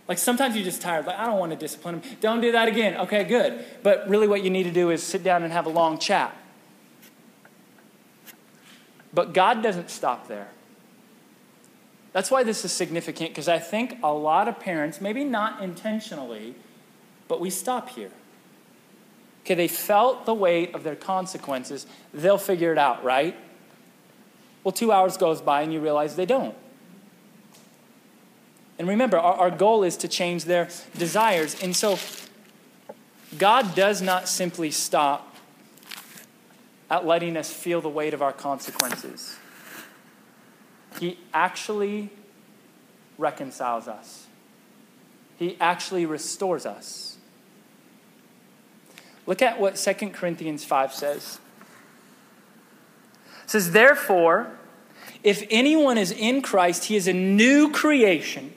Like 0.07 0.17
sometimes 0.17 0.55
you're 0.55 0.65
just 0.65 0.81
tired, 0.81 1.05
like, 1.05 1.17
I 1.17 1.25
don't 1.25 1.39
want 1.39 1.51
to 1.51 1.57
discipline 1.57 2.01
them. 2.01 2.17
Don't 2.19 2.41
do 2.41 2.51
that 2.51 2.67
again. 2.67 2.97
Okay, 3.01 3.23
good. 3.23 3.63
But 3.83 4.07
really, 4.09 4.27
what 4.27 4.43
you 4.43 4.49
need 4.49 4.63
to 4.63 4.71
do 4.71 4.89
is 4.89 5.01
sit 5.01 5.23
down 5.23 5.43
and 5.43 5.53
have 5.53 5.65
a 5.65 5.69
long 5.69 5.97
chat. 5.97 6.35
But 9.13 9.33
God 9.33 9.61
doesn't 9.61 9.89
stop 9.89 10.27
there. 10.27 10.49
That's 12.11 12.29
why 12.29 12.43
this 12.43 12.63
is 12.65 12.71
significant 12.71 13.31
because 13.31 13.47
I 13.47 13.59
think 13.59 13.97
a 14.03 14.13
lot 14.13 14.47
of 14.47 14.59
parents, 14.59 15.01
maybe 15.01 15.23
not 15.23 15.61
intentionally, 15.61 16.55
but 17.27 17.39
we 17.39 17.49
stop 17.49 17.89
here. 17.89 18.11
Okay, 19.43 19.55
they 19.55 19.67
felt 19.67 20.25
the 20.25 20.33
weight 20.33 20.73
of 20.75 20.83
their 20.83 20.95
consequences. 20.95 21.85
They'll 22.13 22.37
figure 22.37 22.71
it 22.71 22.77
out, 22.77 23.03
right? 23.03 23.35
Well, 24.63 24.71
two 24.71 24.91
hours 24.91 25.17
goes 25.17 25.41
by 25.41 25.61
and 25.63 25.73
you 25.73 25.79
realize 25.79 26.15
they 26.15 26.25
don't. 26.25 26.55
And 28.83 28.89
remember, 28.89 29.17
our, 29.17 29.35
our 29.35 29.49
goal 29.49 29.83
is 29.83 29.95
to 29.95 30.09
change 30.09 30.43
their 30.43 30.67
desires. 30.97 31.55
And 31.63 31.73
so, 31.73 31.97
God 33.37 33.75
does 33.75 34.01
not 34.01 34.27
simply 34.27 34.71
stop 34.71 35.37
at 36.91 37.05
letting 37.05 37.37
us 37.37 37.49
feel 37.49 37.79
the 37.79 37.87
weight 37.87 38.13
of 38.13 38.21
our 38.21 38.33
consequences. 38.33 39.37
He 40.99 41.17
actually 41.33 42.09
reconciles 43.17 43.87
us, 43.87 44.27
He 45.37 45.55
actually 45.61 46.05
restores 46.05 46.65
us. 46.65 47.15
Look 49.25 49.41
at 49.41 49.61
what 49.61 49.77
2 49.77 50.09
Corinthians 50.09 50.65
5 50.65 50.93
says. 50.93 51.39
It 53.45 53.49
says, 53.49 53.71
Therefore, 53.71 54.51
if 55.23 55.47
anyone 55.49 55.97
is 55.97 56.11
in 56.11 56.41
Christ, 56.41 56.83
he 56.83 56.97
is 56.97 57.07
a 57.07 57.13
new 57.13 57.71
creation. 57.71 58.53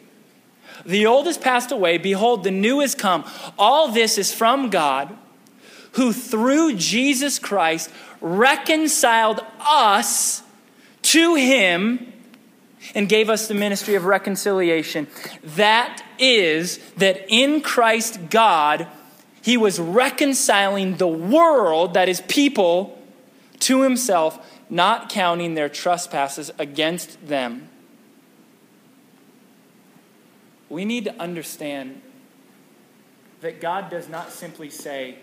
The 0.85 1.07
old 1.07 1.27
has 1.27 1.39
passed 1.39 1.73
away. 1.73 1.99
Behold, 1.99 2.45
the 2.45 2.51
new 2.51 2.81
has 2.81 2.95
come. 2.95 3.25
All 3.59 3.89
this 3.89 4.19
is 4.19 4.35
from 4.35 4.71
God, 4.71 5.17
who 5.93 6.13
through 6.13 6.77
Jesus 6.77 7.39
Christ 7.39 7.91
reconciled 8.21 9.41
us 9.61 10.43
to 11.03 11.35
him 11.35 12.13
and 12.95 13.09
gave 13.09 13.29
us 13.31 13.49
the 13.49 13.55
ministry 13.55 13.95
of 13.95 14.05
reconciliation. 14.05 15.07
That 15.43 16.03
is, 16.19 16.79
that 16.97 17.25
in 17.29 17.61
Christ 17.61 18.31
God, 18.31 18.87
he 19.43 19.57
was 19.57 19.79
reconciling 19.79 20.97
the 20.97 21.09
world, 21.09 21.95
that 21.95 22.09
is, 22.09 22.21
people, 22.23 23.01
to 23.61 23.83
himself, 23.83 24.39
not 24.69 25.09
counting 25.09 25.55
their 25.55 25.69
trespasses 25.69 26.51
against 26.59 27.27
them. 27.27 27.69
We 30.69 30.85
need 30.85 31.05
to 31.05 31.15
understand 31.21 32.03
that 33.41 33.61
God 33.61 33.91
does 33.91 34.09
not 34.09 34.31
simply 34.31 34.71
say, 34.71 35.17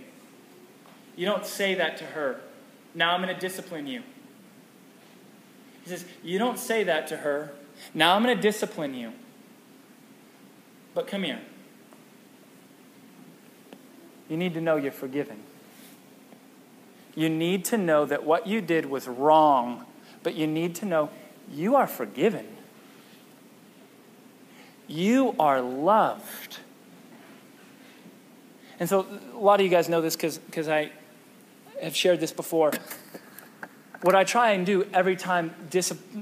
You 1.16 1.26
don't 1.26 1.46
say 1.46 1.76
that 1.76 1.98
to 1.98 2.06
her. 2.06 2.42
Now 2.96 3.14
I'm 3.14 3.22
going 3.22 3.34
to 3.34 3.40
discipline 3.40 3.88
you. 3.88 4.04
He 5.84 5.90
says, 5.90 6.06
You 6.24 6.40
don't 6.40 6.60
say 6.60 6.84
that 6.86 7.08
to 7.08 7.18
her. 7.18 7.52
Now 7.94 8.16
I'm 8.16 8.24
going 8.24 8.36
to 8.36 8.42
discipline 8.42 8.94
you. 8.94 9.12
But 10.94 11.08
come 11.08 11.24
here. 11.24 11.42
You 14.30 14.38
need 14.38 14.54
to 14.54 14.62
know 14.62 14.78
you're 14.78 14.92
forgiven. 14.92 15.44
You 17.16 17.30
need 17.30 17.66
to 17.66 17.78
know 17.78 18.06
that 18.06 18.24
what 18.24 18.48
you 18.48 18.62
did 18.62 18.86
was 18.86 19.08
wrong, 19.08 19.86
but 20.24 20.36
you 20.36 20.48
need 20.48 20.76
to 20.76 20.86
know 20.86 21.10
you 21.52 21.76
are 21.76 21.88
forgiven. 21.88 22.48
You 24.88 25.36
are 25.40 25.62
loved. 25.62 26.60
And 28.80 28.90
so, 28.90 29.08
a 29.34 29.38
lot 29.38 29.60
of 29.60 29.66
you 29.66 29.70
guys 29.70 29.88
know 29.88 30.02
this 30.02 30.16
because 30.16 30.68
I 30.68 30.92
have 31.82 31.96
shared 31.96 32.20
this 32.20 32.32
before 32.32 32.72
what 34.04 34.16
I 34.16 34.26
try 34.26 34.52
and 34.52 34.66
do 34.66 34.86
every 34.94 35.16
time, 35.16 35.56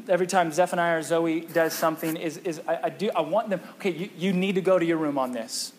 every 0.08 0.28
time 0.28 0.52
Zephaniah 0.52 1.00
or 1.00 1.02
Zoe 1.02 1.42
does 1.42 1.74
something 1.74 2.16
is, 2.16 2.38
is 2.38 2.62
I, 2.68 2.80
I, 2.84 2.90
do, 2.90 3.10
I 3.16 3.22
want 3.22 3.50
them, 3.50 3.60
okay, 3.78 3.92
you, 3.92 4.10
you 4.16 4.34
need 4.34 4.54
to 4.56 4.62
go 4.62 4.78
to 4.78 4.86
your 4.86 4.98
room 4.98 5.18
on 5.18 5.32
this. 5.32 5.74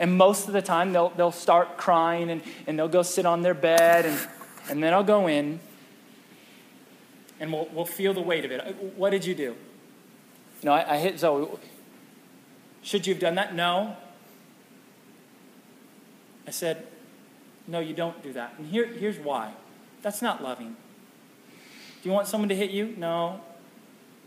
And 0.00 0.18
most 0.18 0.48
of 0.48 0.54
the 0.54 0.62
time, 0.62 0.92
they'll, 0.92 1.10
they'll 1.10 1.30
start 1.30 1.76
crying 1.76 2.30
and, 2.30 2.42
and 2.66 2.76
they'll 2.76 2.88
go 2.88 3.02
sit 3.02 3.26
on 3.26 3.42
their 3.42 3.54
bed, 3.54 4.06
and, 4.06 4.28
and 4.68 4.82
then 4.82 4.92
I'll 4.92 5.04
go 5.04 5.28
in 5.28 5.60
and 7.38 7.52
we'll, 7.52 7.68
we'll 7.72 7.84
feel 7.84 8.12
the 8.12 8.20
weight 8.20 8.44
of 8.44 8.50
it. 8.50 8.60
Uh, 8.60 8.72
what 8.96 9.10
did 9.10 9.24
you 9.24 9.36
do? 9.36 9.54
Know, 10.62 10.72
I, 10.72 10.94
I 10.94 10.98
hit 10.98 11.18
Zoe. 11.18 11.48
Should 12.82 13.06
you 13.06 13.14
have 13.14 13.20
done 13.20 13.34
that? 13.36 13.54
No. 13.54 13.96
I 16.46 16.50
said, 16.50 16.86
No, 17.66 17.80
you 17.80 17.94
don't 17.94 18.22
do 18.22 18.32
that. 18.32 18.54
And 18.58 18.66
here, 18.66 18.86
here's 18.86 19.18
why 19.18 19.52
that's 20.02 20.22
not 20.22 20.42
loving. 20.42 20.76
Do 22.02 22.08
you 22.08 22.12
want 22.12 22.28
someone 22.28 22.48
to 22.48 22.54
hit 22.54 22.70
you? 22.70 22.94
No. 22.96 23.40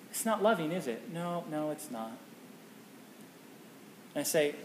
It's 0.09 0.25
not 0.25 0.43
loving, 0.43 0.71
is 0.71 0.87
it? 0.87 1.11
No, 1.11 1.45
no, 1.49 1.71
it's 1.71 1.89
not. 1.89 2.11
And 4.13 4.21
I 4.21 4.23
say, 4.23 4.55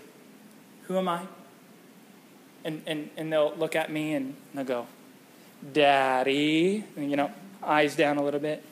Who 0.83 0.99
am 0.99 1.09
I? 1.09 1.23
And, 2.65 2.83
and, 2.87 3.11
and 3.17 3.33
they'll 3.33 3.55
look 3.57 3.77
at 3.77 3.91
me 3.93 4.15
and 4.15 4.35
they'll 4.53 4.65
go, 4.65 4.87
Daddy. 5.73 6.85
And, 6.97 7.11
you 7.11 7.17
know, 7.17 7.31
eyes 7.63 7.95
down 7.95 8.17
a 8.19 8.23
little 8.23 8.41
bit, 8.41 8.65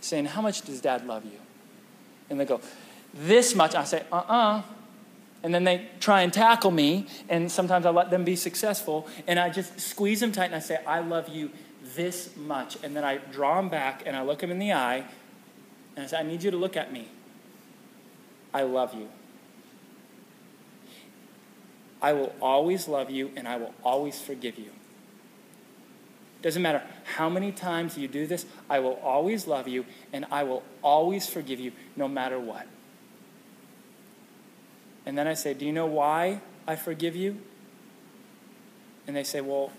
saying, 0.00 0.26
How 0.26 0.42
much 0.42 0.62
does 0.62 0.80
dad 0.80 1.06
love 1.06 1.24
you? 1.24 1.38
And 2.30 2.40
they 2.40 2.46
go, 2.46 2.60
This 3.12 3.54
much. 3.54 3.74
I 3.74 3.84
say, 3.84 4.04
Uh 4.10 4.16
uh-uh. 4.16 4.58
uh 4.58 4.62
And 5.42 5.54
then 5.54 5.64
they 5.64 5.88
try 6.00 6.22
and 6.22 6.32
tackle 6.32 6.70
me, 6.70 7.06
and 7.28 7.50
sometimes 7.50 7.84
I 7.84 7.90
let 7.90 8.10
them 8.10 8.24
be 8.24 8.36
successful, 8.36 9.06
and 9.26 9.38
I 9.38 9.50
just 9.50 9.78
squeeze 9.80 10.20
them 10.20 10.32
tight 10.32 10.46
and 10.46 10.54
I 10.54 10.60
say, 10.60 10.78
I 10.86 11.00
love 11.00 11.28
you 11.28 11.50
this 11.94 12.36
much. 12.36 12.76
And 12.82 12.96
then 12.96 13.04
I 13.04 13.18
draw 13.18 13.56
them 13.56 13.68
back 13.68 14.02
and 14.06 14.16
I 14.16 14.22
look 14.22 14.40
them 14.40 14.50
in 14.50 14.58
the 14.58 14.72
eye 14.72 15.04
and 15.96 16.04
I 16.04 16.08
say, 16.08 16.18
I 16.18 16.22
need 16.22 16.42
you 16.42 16.50
to 16.50 16.56
look 16.56 16.76
at 16.76 16.92
me. 16.92 17.08
I 18.52 18.62
love 18.62 18.94
you. 18.94 19.08
I 22.02 22.12
will 22.12 22.34
always 22.40 22.88
love 22.88 23.10
you 23.10 23.30
and 23.36 23.46
I 23.46 23.56
will 23.56 23.74
always 23.84 24.20
forgive 24.20 24.58
you. 24.58 24.70
Doesn't 26.42 26.62
matter 26.62 26.82
how 27.16 27.28
many 27.28 27.52
times 27.52 27.98
you 27.98 28.08
do 28.08 28.26
this, 28.26 28.46
I 28.68 28.78
will 28.78 28.98
always 29.02 29.46
love 29.46 29.68
you 29.68 29.84
and 30.12 30.24
I 30.30 30.42
will 30.42 30.62
always 30.82 31.28
forgive 31.28 31.60
you 31.60 31.72
no 31.96 32.08
matter 32.08 32.38
what. 32.38 32.66
And 35.04 35.18
then 35.18 35.26
I 35.26 35.34
say, 35.34 35.54
Do 35.54 35.66
you 35.66 35.72
know 35.72 35.86
why 35.86 36.40
I 36.66 36.76
forgive 36.76 37.16
you? 37.16 37.38
And 39.06 39.16
they 39.16 39.24
say, 39.24 39.40
Well, 39.40 39.72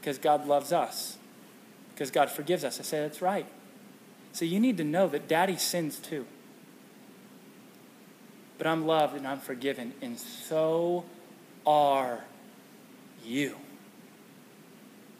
because 0.00 0.18
God 0.18 0.46
loves 0.46 0.72
us, 0.72 1.16
because 1.94 2.10
God 2.10 2.30
forgives 2.30 2.64
us. 2.64 2.78
I 2.78 2.82
say, 2.82 3.00
That's 3.00 3.22
right. 3.22 3.46
So 4.32 4.44
you 4.44 4.60
need 4.60 4.76
to 4.76 4.84
know 4.84 5.08
that 5.08 5.26
daddy 5.26 5.56
sins 5.56 5.98
too. 5.98 6.26
But 8.58 8.66
I'm 8.66 8.86
loved 8.86 9.16
and 9.16 9.26
I'm 9.26 9.40
forgiven, 9.40 9.94
and 10.00 10.18
so 10.18 11.04
are 11.66 12.24
you. 13.24 13.56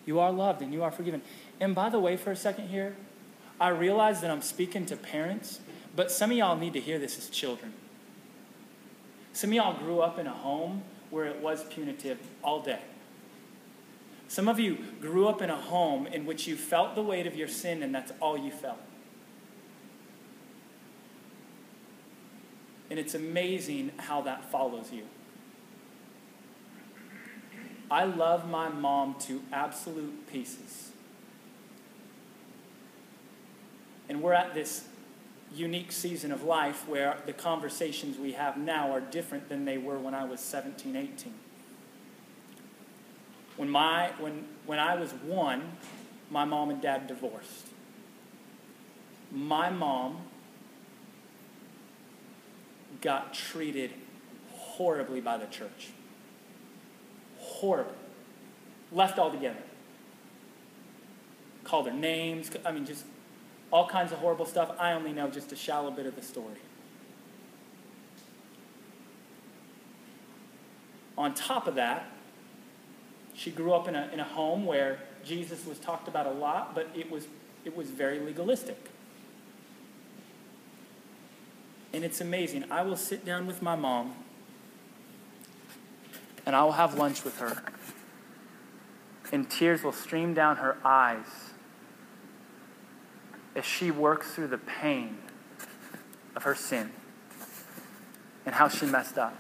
You 0.07 0.21
are 0.21 0.33
loved 0.33 0.62
and 0.62 0.73
you 0.73 0.83
are 0.83 0.90
forgiven. 0.90 1.21
And 1.61 1.75
by 1.75 1.90
the 1.90 1.99
way, 1.99 2.16
for 2.16 2.31
a 2.31 2.37
second 2.37 2.69
here, 2.69 2.97
I 3.61 3.69
realize 3.69 4.21
that 4.21 4.31
I'm 4.31 4.42
speaking 4.42 4.87
to 4.87 4.97
parents, 4.97 5.61
but 5.95 6.11
some 6.11 6.31
of 6.31 6.37
y'all 6.37 6.57
need 6.57 6.73
to 6.75 6.81
hear 6.81 6.99
this 6.99 7.19
as 7.19 7.29
children. 7.29 7.73
Some 9.33 9.51
of 9.51 9.55
y'all 9.55 9.79
grew 9.79 10.01
up 10.01 10.19
in 10.19 10.27
a 10.27 10.33
home 10.33 10.83
where 11.11 11.27
it 11.27 11.40
was 11.40 11.64
punitive 11.64 12.19
all 12.42 12.61
day. 12.61 12.81
Some 14.29 14.49
of 14.49 14.59
you 14.59 14.79
grew 15.01 15.29
up 15.29 15.40
in 15.40 15.51
a 15.51 15.57
home 15.57 16.07
in 16.07 16.27
which 16.27 16.47
you 16.47 16.57
felt 16.57 16.95
the 16.95 17.03
weight 17.03 17.27
of 17.27 17.37
your 17.37 17.49
sin 17.49 17.83
and 17.83 17.95
that's 17.95 18.12
all 18.21 18.37
you 18.37 18.51
felt. 18.51 18.79
And 22.90 22.99
it's 22.99 23.14
amazing 23.14 23.92
how 23.97 24.21
that 24.23 24.51
follows 24.51 24.92
you. 24.92 25.05
I 27.90 28.05
love 28.05 28.49
my 28.49 28.68
mom 28.68 29.14
to 29.20 29.42
absolute 29.53 30.27
pieces. 30.31 30.90
And 34.09 34.22
we're 34.22 34.33
at 34.33 34.55
this 34.55 34.88
unique 35.55 35.92
season 35.92 36.33
of 36.33 36.42
life 36.42 36.87
where 36.88 37.18
the 37.27 37.33
conversations 37.33 38.18
we 38.18 38.33
have 38.33 38.57
now 38.57 38.92
are 38.92 39.01
different 39.01 39.49
than 39.49 39.64
they 39.64 39.79
were 39.79 39.99
when 39.99 40.14
I 40.14 40.25
was 40.25 40.40
17, 40.40 40.96
18. 40.96 41.33
When, 43.57 43.70
my, 43.70 44.11
when, 44.18 44.44
when 44.66 44.79
I 44.79 44.96
was 44.96 45.12
one, 45.12 45.62
my 46.31 46.44
mom 46.44 46.70
and 46.70 46.83
dad 46.83 47.07
divorced. 47.07 47.68
My 49.33 49.70
mom 49.70 50.18
got 53.01 53.33
treated 53.33 53.92
horribly 54.53 55.20
by 55.20 55.37
the 55.37 55.46
church 55.46 55.90
horrible. 57.57 57.95
Left 58.92 59.19
altogether. 59.19 59.62
Called 61.64 61.87
her 61.87 61.92
names. 61.92 62.51
I 62.64 62.73
mean, 62.73 62.87
just 62.87 63.05
all 63.73 63.88
kinds 63.88 64.12
of 64.12 64.19
horrible 64.19 64.47
stuff. 64.47 64.73
I 64.79 64.92
only 64.92 65.12
know 65.12 65.29
just 65.29 65.53
a 65.53 65.57
shallow 65.57 65.90
bit 65.90 66.07
of 66.07 66.14
the 66.14 66.23
story. 66.23 66.61
On 71.19 71.33
top 71.35 71.66
of 71.66 71.75
that, 71.77 72.11
she 73.35 73.51
grew 73.51 73.73
up 73.73 73.88
in 73.88 73.95
a, 73.95 74.11
in 74.12 74.21
a 74.21 74.25
home 74.25 74.66
where 74.66 74.99
Jesus 75.25 75.64
was 75.66 75.79
talked 75.79 76.09
about 76.09 76.27
a 76.27 76.31
lot, 76.31 76.75
but 76.75 76.88
it 76.95 77.11
was, 77.11 77.27
it 77.64 77.75
was 77.75 77.88
very 77.88 78.21
legalistic. 78.21 78.90
And 81.92 82.05
it's 82.05 82.21
amazing. 82.21 82.64
I 82.71 82.83
will 82.83 82.97
sit 82.97 83.25
down 83.25 83.47
with 83.47 83.62
my 83.62 83.77
mom 83.77 84.14
and 86.46 86.54
I 86.54 86.62
will 86.62 86.72
have 86.72 86.94
lunch 86.94 87.24
with 87.24 87.38
her. 87.40 87.61
And 89.32 89.50
tears 89.50 89.82
will 89.82 89.92
stream 89.92 90.32
down 90.32 90.59
her 90.59 90.76
eyes 90.85 91.26
as 93.56 93.64
she 93.64 93.90
works 93.90 94.30
through 94.30 94.46
the 94.46 94.59
pain 94.59 95.18
of 96.37 96.44
her 96.44 96.54
sin 96.54 96.92
and 98.46 98.54
how 98.54 98.68
she 98.68 98.87
messed 98.87 99.18
up. 99.18 99.37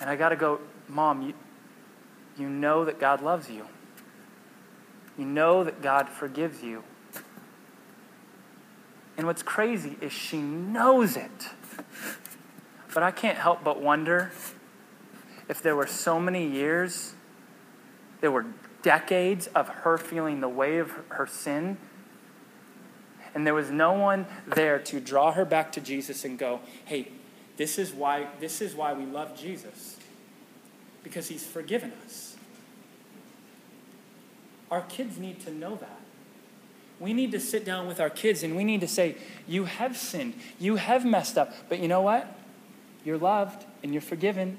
And 0.00 0.10
I 0.10 0.16
got 0.16 0.28
to 0.28 0.36
go, 0.36 0.60
Mom, 0.88 1.22
you, 1.22 1.34
you 2.36 2.50
know 2.50 2.84
that 2.84 3.00
God 3.00 3.22
loves 3.22 3.48
you. 3.48 3.66
You 5.16 5.24
know 5.24 5.64
that 5.64 5.80
God 5.80 6.08
forgives 6.08 6.62
you. 6.62 6.82
And 9.16 9.26
what's 9.26 9.42
crazy 9.42 9.96
is 10.00 10.12
she 10.12 10.38
knows 10.38 11.16
it. 11.16 11.30
But 12.92 13.02
I 13.02 13.10
can't 13.10 13.38
help 13.38 13.64
but 13.64 13.80
wonder 13.80 14.32
if 15.52 15.60
there 15.60 15.76
were 15.76 15.86
so 15.86 16.18
many 16.18 16.46
years, 16.46 17.12
there 18.22 18.30
were 18.30 18.46
decades 18.80 19.48
of 19.48 19.68
her 19.68 19.98
feeling 19.98 20.40
the 20.40 20.48
weight 20.48 20.78
of 20.78 20.92
her 21.10 21.26
sin, 21.26 21.76
and 23.34 23.46
there 23.46 23.52
was 23.52 23.70
no 23.70 23.92
one 23.92 24.24
there 24.46 24.78
to 24.78 24.98
draw 24.98 25.30
her 25.32 25.44
back 25.44 25.70
to 25.72 25.80
Jesus 25.82 26.24
and 26.24 26.38
go, 26.38 26.60
hey, 26.86 27.08
this 27.58 27.78
is 27.78 27.92
why, 27.92 28.28
this 28.40 28.62
is 28.62 28.74
why 28.74 28.94
we 28.94 29.04
love 29.04 29.38
Jesus. 29.38 29.98
Because 31.02 31.28
he's 31.28 31.46
forgiven 31.46 31.92
us. 32.06 32.34
Our 34.70 34.80
kids 34.80 35.18
need 35.18 35.38
to 35.40 35.52
know 35.52 35.76
that. 35.76 36.00
We 36.98 37.12
need 37.12 37.30
to 37.32 37.40
sit 37.40 37.66
down 37.66 37.86
with 37.86 38.00
our 38.00 38.08
kids 38.08 38.42
and 38.42 38.56
we 38.56 38.64
need 38.64 38.80
to 38.80 38.88
say, 38.88 39.16
You 39.46 39.64
have 39.64 39.98
sinned. 39.98 40.34
You 40.58 40.76
have 40.76 41.04
messed 41.04 41.36
up. 41.36 41.52
But 41.68 41.80
you 41.80 41.88
know 41.88 42.00
what? 42.00 42.38
You're 43.04 43.18
loved 43.18 43.66
and 43.82 43.92
you're 43.92 44.00
forgiven 44.00 44.58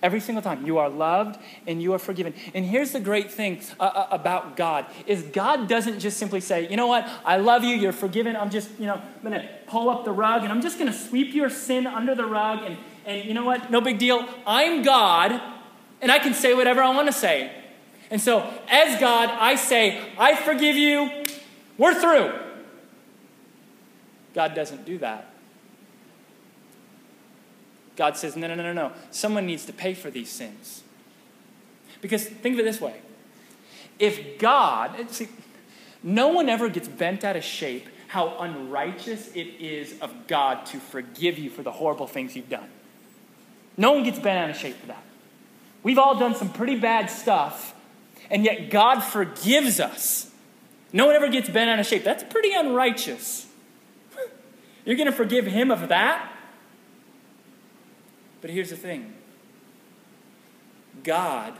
Every 0.00 0.20
single 0.20 0.42
time. 0.42 0.64
You 0.64 0.78
are 0.78 0.88
loved 0.88 1.40
and 1.66 1.82
you 1.82 1.92
are 1.92 1.98
forgiven. 1.98 2.32
And 2.54 2.64
here's 2.64 2.92
the 2.92 3.00
great 3.00 3.32
thing 3.32 3.60
uh, 3.80 3.82
uh, 3.82 4.06
about 4.12 4.56
God 4.56 4.86
is 5.06 5.22
God 5.22 5.68
doesn't 5.68 5.98
just 5.98 6.18
simply 6.18 6.40
say, 6.40 6.68
you 6.68 6.76
know 6.76 6.86
what, 6.86 7.08
I 7.24 7.38
love 7.38 7.64
you, 7.64 7.74
you're 7.74 7.92
forgiven. 7.92 8.36
I'm 8.36 8.50
just, 8.50 8.70
you 8.78 8.86
know, 8.86 8.94
I'm 8.94 9.20
to 9.32 9.48
pull 9.66 9.90
up 9.90 10.04
the 10.04 10.12
rug 10.12 10.42
and 10.44 10.52
I'm 10.52 10.62
just 10.62 10.78
to 10.92 10.96
sweep 10.96 11.34
your 11.34 11.50
sin 11.50 11.86
under 11.86 12.14
the 12.14 12.26
rug. 12.26 12.62
And, 12.64 12.76
and 13.06 13.24
you 13.24 13.34
know 13.34 13.44
what, 13.44 13.70
no 13.72 13.80
big 13.80 13.98
deal. 13.98 14.24
I'm 14.46 14.82
God 14.82 15.40
and 16.00 16.12
I 16.12 16.18
can 16.18 16.34
say 16.34 16.54
whatever 16.54 16.80
I 16.80 16.94
want 16.94 17.08
to 17.08 17.12
say. 17.12 17.52
And 18.10 18.20
so, 18.20 18.48
as 18.68 19.00
God, 19.00 19.28
I 19.30 19.56
say, 19.56 20.12
I 20.16 20.34
forgive 20.34 20.76
you, 20.76 21.26
we're 21.76 21.94
through. 21.94 22.38
God 24.34 24.54
doesn't 24.54 24.84
do 24.84 24.98
that. 24.98 25.32
God 27.98 28.16
says, 28.16 28.36
no, 28.36 28.46
no, 28.46 28.54
no, 28.54 28.62
no, 28.62 28.72
no. 28.72 28.92
Someone 29.10 29.44
needs 29.44 29.66
to 29.66 29.72
pay 29.72 29.92
for 29.92 30.08
these 30.08 30.30
sins. 30.30 30.84
Because 32.00 32.24
think 32.24 32.54
of 32.54 32.60
it 32.60 32.62
this 32.62 32.80
way 32.80 33.00
if 33.98 34.38
God, 34.38 35.10
see, 35.10 35.28
no 36.04 36.28
one 36.28 36.48
ever 36.48 36.68
gets 36.68 36.86
bent 36.86 37.24
out 37.24 37.34
of 37.34 37.42
shape 37.42 37.88
how 38.06 38.38
unrighteous 38.38 39.34
it 39.34 39.48
is 39.60 40.00
of 40.00 40.28
God 40.28 40.64
to 40.66 40.78
forgive 40.78 41.38
you 41.38 41.50
for 41.50 41.62
the 41.62 41.72
horrible 41.72 42.06
things 42.06 42.36
you've 42.36 42.48
done. 42.48 42.68
No 43.76 43.92
one 43.92 44.04
gets 44.04 44.20
bent 44.20 44.38
out 44.38 44.48
of 44.48 44.56
shape 44.56 44.76
for 44.76 44.86
that. 44.86 45.02
We've 45.82 45.98
all 45.98 46.16
done 46.16 46.36
some 46.36 46.50
pretty 46.50 46.78
bad 46.78 47.10
stuff, 47.10 47.74
and 48.30 48.44
yet 48.44 48.70
God 48.70 49.00
forgives 49.00 49.80
us. 49.80 50.30
No 50.92 51.06
one 51.06 51.16
ever 51.16 51.28
gets 51.28 51.50
bent 51.50 51.68
out 51.68 51.80
of 51.80 51.86
shape. 51.86 52.04
That's 52.04 52.22
pretty 52.22 52.54
unrighteous. 52.54 53.46
You're 54.84 54.96
going 54.96 55.10
to 55.10 55.12
forgive 55.12 55.46
him 55.46 55.72
of 55.72 55.88
that? 55.88 56.32
But 58.40 58.50
here's 58.50 58.70
the 58.70 58.76
thing 58.76 59.14
God, 61.02 61.54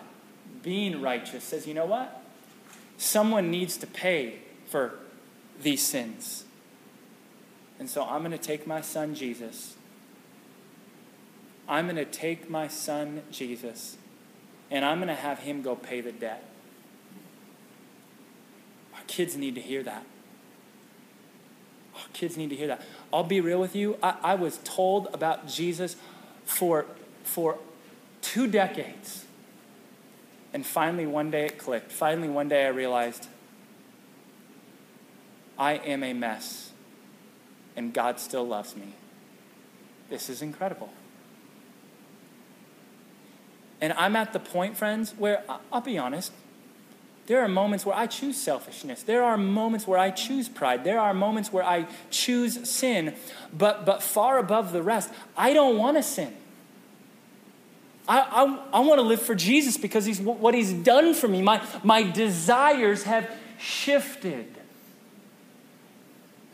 being 0.62 1.00
righteous, 1.00 1.44
says, 1.44 1.66
you 1.66 1.74
know 1.74 1.86
what? 1.86 2.22
Someone 2.96 3.50
needs 3.50 3.76
to 3.78 3.86
pay 3.86 4.40
for 4.66 4.94
these 5.62 5.82
sins. 5.82 6.44
And 7.78 7.88
so 7.88 8.04
I'm 8.04 8.20
going 8.20 8.32
to 8.32 8.38
take 8.38 8.66
my 8.66 8.80
son 8.80 9.14
Jesus 9.14 9.76
I'm 11.68 11.84
going 11.84 11.96
to 11.96 12.06
take 12.06 12.48
my 12.48 12.66
son, 12.66 13.22
Jesus, 13.30 13.98
and 14.70 14.84
I'm 14.84 14.98
going 14.98 15.08
to 15.08 15.14
have 15.14 15.40
him 15.40 15.60
go 15.60 15.76
pay 15.76 16.00
the 16.00 16.12
debt. 16.12 16.42
Our 18.94 19.02
kids 19.06 19.36
need 19.36 19.54
to 19.56 19.60
hear 19.60 19.82
that. 19.82 20.04
Our 21.94 22.08
kids 22.14 22.38
need 22.38 22.48
to 22.50 22.56
hear 22.56 22.68
that. 22.68 22.80
I'll 23.12 23.22
be 23.22 23.42
real 23.42 23.60
with 23.60 23.76
you. 23.76 23.98
I, 24.02 24.16
I 24.22 24.34
was 24.34 24.58
told 24.64 25.08
about 25.12 25.46
Jesus 25.46 25.96
for, 26.48 26.86
for 27.24 27.58
two 28.22 28.46
decades. 28.46 29.26
And 30.52 30.64
finally, 30.64 31.06
one 31.06 31.30
day 31.30 31.44
it 31.46 31.58
clicked. 31.58 31.92
Finally, 31.92 32.30
one 32.30 32.48
day 32.48 32.64
I 32.64 32.68
realized 32.68 33.28
I 35.58 35.74
am 35.74 36.02
a 36.02 36.14
mess, 36.14 36.70
and 37.76 37.92
God 37.92 38.18
still 38.18 38.46
loves 38.46 38.74
me. 38.74 38.94
This 40.08 40.30
is 40.30 40.40
incredible. 40.40 40.90
And 43.80 43.92
I'm 43.92 44.16
at 44.16 44.32
the 44.32 44.40
point, 44.40 44.76
friends, 44.76 45.14
where 45.18 45.44
I'll 45.70 45.82
be 45.82 45.98
honest, 45.98 46.32
there 47.28 47.42
are 47.42 47.48
moments 47.48 47.84
where 47.84 47.94
I 47.94 48.06
choose 48.06 48.38
selfishness. 48.38 49.02
There 49.02 49.22
are 49.22 49.36
moments 49.36 49.86
where 49.86 49.98
I 49.98 50.10
choose 50.10 50.48
pride. 50.48 50.82
There 50.82 50.98
are 50.98 51.12
moments 51.12 51.52
where 51.52 51.62
I 51.62 51.86
choose 52.10 52.66
sin. 52.66 53.14
But, 53.56 53.84
but 53.84 54.02
far 54.02 54.38
above 54.38 54.72
the 54.72 54.82
rest, 54.82 55.10
I 55.36 55.52
don't 55.52 55.76
want 55.76 55.98
to 55.98 56.02
sin. 56.02 56.34
I, 58.08 58.20
I, 58.20 58.78
I 58.78 58.80
want 58.80 58.98
to 58.98 59.02
live 59.02 59.20
for 59.20 59.34
Jesus 59.34 59.76
because 59.76 60.06
he's 60.06 60.18
what 60.18 60.54
he's 60.54 60.72
done 60.72 61.12
for 61.12 61.28
me. 61.28 61.42
My, 61.42 61.62
my 61.84 62.02
desires 62.02 63.02
have 63.02 63.30
shifted. 63.58 64.54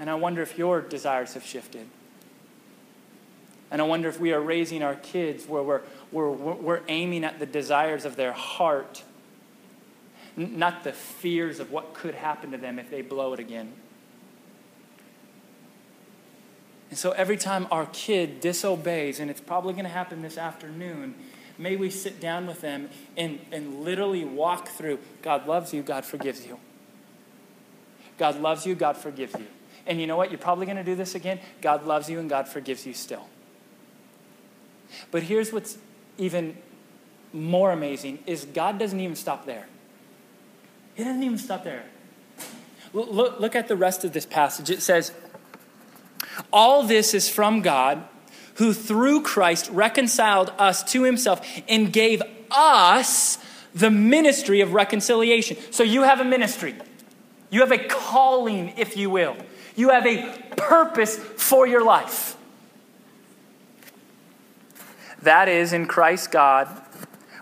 And 0.00 0.10
I 0.10 0.16
wonder 0.16 0.42
if 0.42 0.58
your 0.58 0.80
desires 0.80 1.34
have 1.34 1.46
shifted. 1.46 1.86
And 3.70 3.80
I 3.80 3.84
wonder 3.84 4.08
if 4.08 4.18
we 4.18 4.32
are 4.32 4.40
raising 4.40 4.82
our 4.82 4.96
kids 4.96 5.46
where 5.46 5.62
we're, 5.62 5.82
we're, 6.10 6.30
we're 6.30 6.80
aiming 6.88 7.22
at 7.22 7.38
the 7.38 7.46
desires 7.46 8.04
of 8.04 8.16
their 8.16 8.32
heart 8.32 9.04
not 10.36 10.84
the 10.84 10.92
fears 10.92 11.60
of 11.60 11.70
what 11.70 11.94
could 11.94 12.14
happen 12.14 12.50
to 12.50 12.58
them 12.58 12.78
if 12.78 12.90
they 12.90 13.02
blow 13.02 13.32
it 13.32 13.40
again. 13.40 13.72
And 16.90 16.98
so 16.98 17.12
every 17.12 17.36
time 17.36 17.66
our 17.70 17.86
kid 17.86 18.40
disobeys, 18.40 19.18
and 19.20 19.30
it's 19.30 19.40
probably 19.40 19.72
going 19.72 19.84
to 19.84 19.90
happen 19.90 20.22
this 20.22 20.38
afternoon, 20.38 21.14
may 21.58 21.76
we 21.76 21.90
sit 21.90 22.20
down 22.20 22.46
with 22.46 22.60
them 22.60 22.88
and, 23.16 23.40
and 23.50 23.82
literally 23.82 24.24
walk 24.24 24.68
through 24.68 24.98
God 25.22 25.46
loves 25.46 25.72
you, 25.72 25.82
God 25.82 26.04
forgives 26.04 26.46
you. 26.46 26.58
God 28.18 28.40
loves 28.40 28.64
you, 28.64 28.74
God 28.74 28.96
forgives 28.96 29.34
you. 29.34 29.46
And 29.86 30.00
you 30.00 30.06
know 30.06 30.16
what? 30.16 30.30
You're 30.30 30.38
probably 30.38 30.66
going 30.66 30.76
to 30.76 30.84
do 30.84 30.94
this 30.94 31.14
again. 31.14 31.40
God 31.60 31.84
loves 31.84 32.08
you 32.08 32.18
and 32.20 32.30
God 32.30 32.48
forgives 32.48 32.86
you 32.86 32.94
still. 32.94 33.28
But 35.10 35.24
here's 35.24 35.52
what's 35.52 35.78
even 36.16 36.56
more 37.32 37.72
amazing 37.72 38.20
is 38.26 38.44
God 38.44 38.78
doesn't 38.78 39.00
even 39.00 39.16
stop 39.16 39.46
there. 39.46 39.66
He 40.94 41.04
doesn't 41.04 41.22
even 41.22 41.38
stop 41.38 41.64
there. 41.64 41.84
Look, 42.92 43.40
look 43.40 43.56
at 43.56 43.66
the 43.66 43.76
rest 43.76 44.04
of 44.04 44.12
this 44.12 44.24
passage. 44.24 44.70
It 44.70 44.80
says, 44.80 45.12
All 46.52 46.84
this 46.84 47.12
is 47.12 47.28
from 47.28 47.60
God, 47.60 48.04
who 48.54 48.72
through 48.72 49.22
Christ 49.22 49.68
reconciled 49.70 50.52
us 50.58 50.84
to 50.92 51.02
himself 51.02 51.44
and 51.68 51.92
gave 51.92 52.22
us 52.52 53.38
the 53.74 53.90
ministry 53.90 54.60
of 54.60 54.72
reconciliation. 54.72 55.56
So 55.72 55.82
you 55.82 56.02
have 56.02 56.20
a 56.20 56.24
ministry, 56.24 56.76
you 57.50 57.60
have 57.60 57.72
a 57.72 57.78
calling, 57.78 58.72
if 58.76 58.96
you 58.96 59.10
will, 59.10 59.36
you 59.74 59.90
have 59.90 60.06
a 60.06 60.38
purpose 60.56 61.16
for 61.16 61.66
your 61.66 61.84
life. 61.84 62.36
That 65.22 65.48
is, 65.48 65.72
in 65.72 65.86
Christ, 65.86 66.30
God 66.30 66.83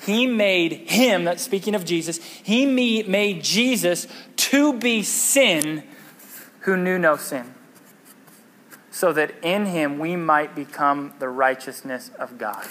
he 0.00 0.26
made 0.26 0.72
him, 0.72 1.24
that's 1.24 1.42
speaking 1.42 1.74
of 1.74 1.84
Jesus, 1.84 2.18
he 2.18 2.66
made 2.66 3.44
Jesus 3.44 4.06
to 4.36 4.72
be 4.78 5.02
sin 5.02 5.84
who 6.60 6.76
knew 6.76 6.98
no 6.98 7.16
sin, 7.16 7.54
so 8.90 9.12
that 9.12 9.32
in 9.42 9.66
him 9.66 9.98
we 9.98 10.16
might 10.16 10.54
become 10.54 11.12
the 11.18 11.28
righteousness 11.28 12.10
of 12.18 12.38
God. 12.38 12.66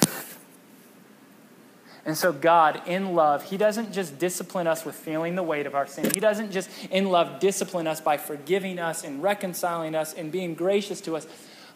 And 2.05 2.17
so, 2.17 2.31
God, 2.31 2.81
in 2.87 3.13
love, 3.13 3.43
He 3.43 3.57
doesn't 3.57 3.91
just 3.91 4.17
discipline 4.17 4.67
us 4.67 4.85
with 4.85 4.95
feeling 4.95 5.35
the 5.35 5.43
weight 5.43 5.67
of 5.67 5.75
our 5.75 5.85
sin. 5.85 6.09
He 6.11 6.19
doesn't 6.19 6.51
just, 6.51 6.69
in 6.89 7.09
love, 7.09 7.39
discipline 7.39 7.87
us 7.87 8.01
by 8.01 8.17
forgiving 8.17 8.79
us 8.79 9.03
and 9.03 9.21
reconciling 9.21 9.95
us 9.95 10.13
and 10.13 10.31
being 10.31 10.55
gracious 10.55 11.01
to 11.01 11.15
us, 11.15 11.27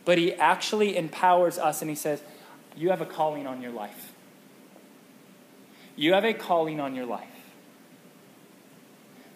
but 0.05 0.17
He 0.17 0.33
actually 0.33 0.97
empowers 0.97 1.59
us 1.59 1.81
and 1.81 1.89
He 1.89 1.95
says, 1.95 2.21
You 2.75 2.89
have 2.89 3.01
a 3.01 3.05
calling 3.05 3.45
on 3.45 3.61
your 3.61 3.71
life. 3.71 4.12
You 5.95 6.13
have 6.13 6.25
a 6.25 6.33
calling 6.33 6.79
on 6.79 6.95
your 6.95 7.05
life. 7.05 7.27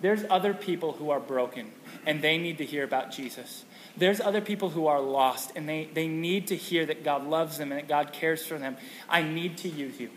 There's 0.02 0.24
other 0.30 0.54
people 0.54 0.94
who 0.94 1.10
are 1.10 1.20
broken 1.20 1.72
and 2.06 2.22
they 2.22 2.38
need 2.38 2.60
to 2.60 2.66
hear 2.66 2.84
about 2.84 3.12
Jesus. 3.12 3.66
There's 3.96 4.22
other 4.22 4.42
people 4.42 4.70
who 4.70 4.86
are 4.88 5.02
lost 5.02 5.52
and 5.56 5.68
they, 5.68 5.90
they 5.92 6.08
need 6.08 6.48
to 6.48 6.56
hear 6.56 6.86
that 6.86 7.04
God 7.04 7.26
loves 7.26 7.58
them 7.58 7.72
and 7.72 7.80
that 7.82 7.88
God 7.88 8.14
cares 8.14 8.46
for 8.46 8.60
them. 8.60 8.78
I 9.10 9.24
need 9.24 9.58
to 9.60 9.70
use 9.70 10.00
you. 10.00 10.10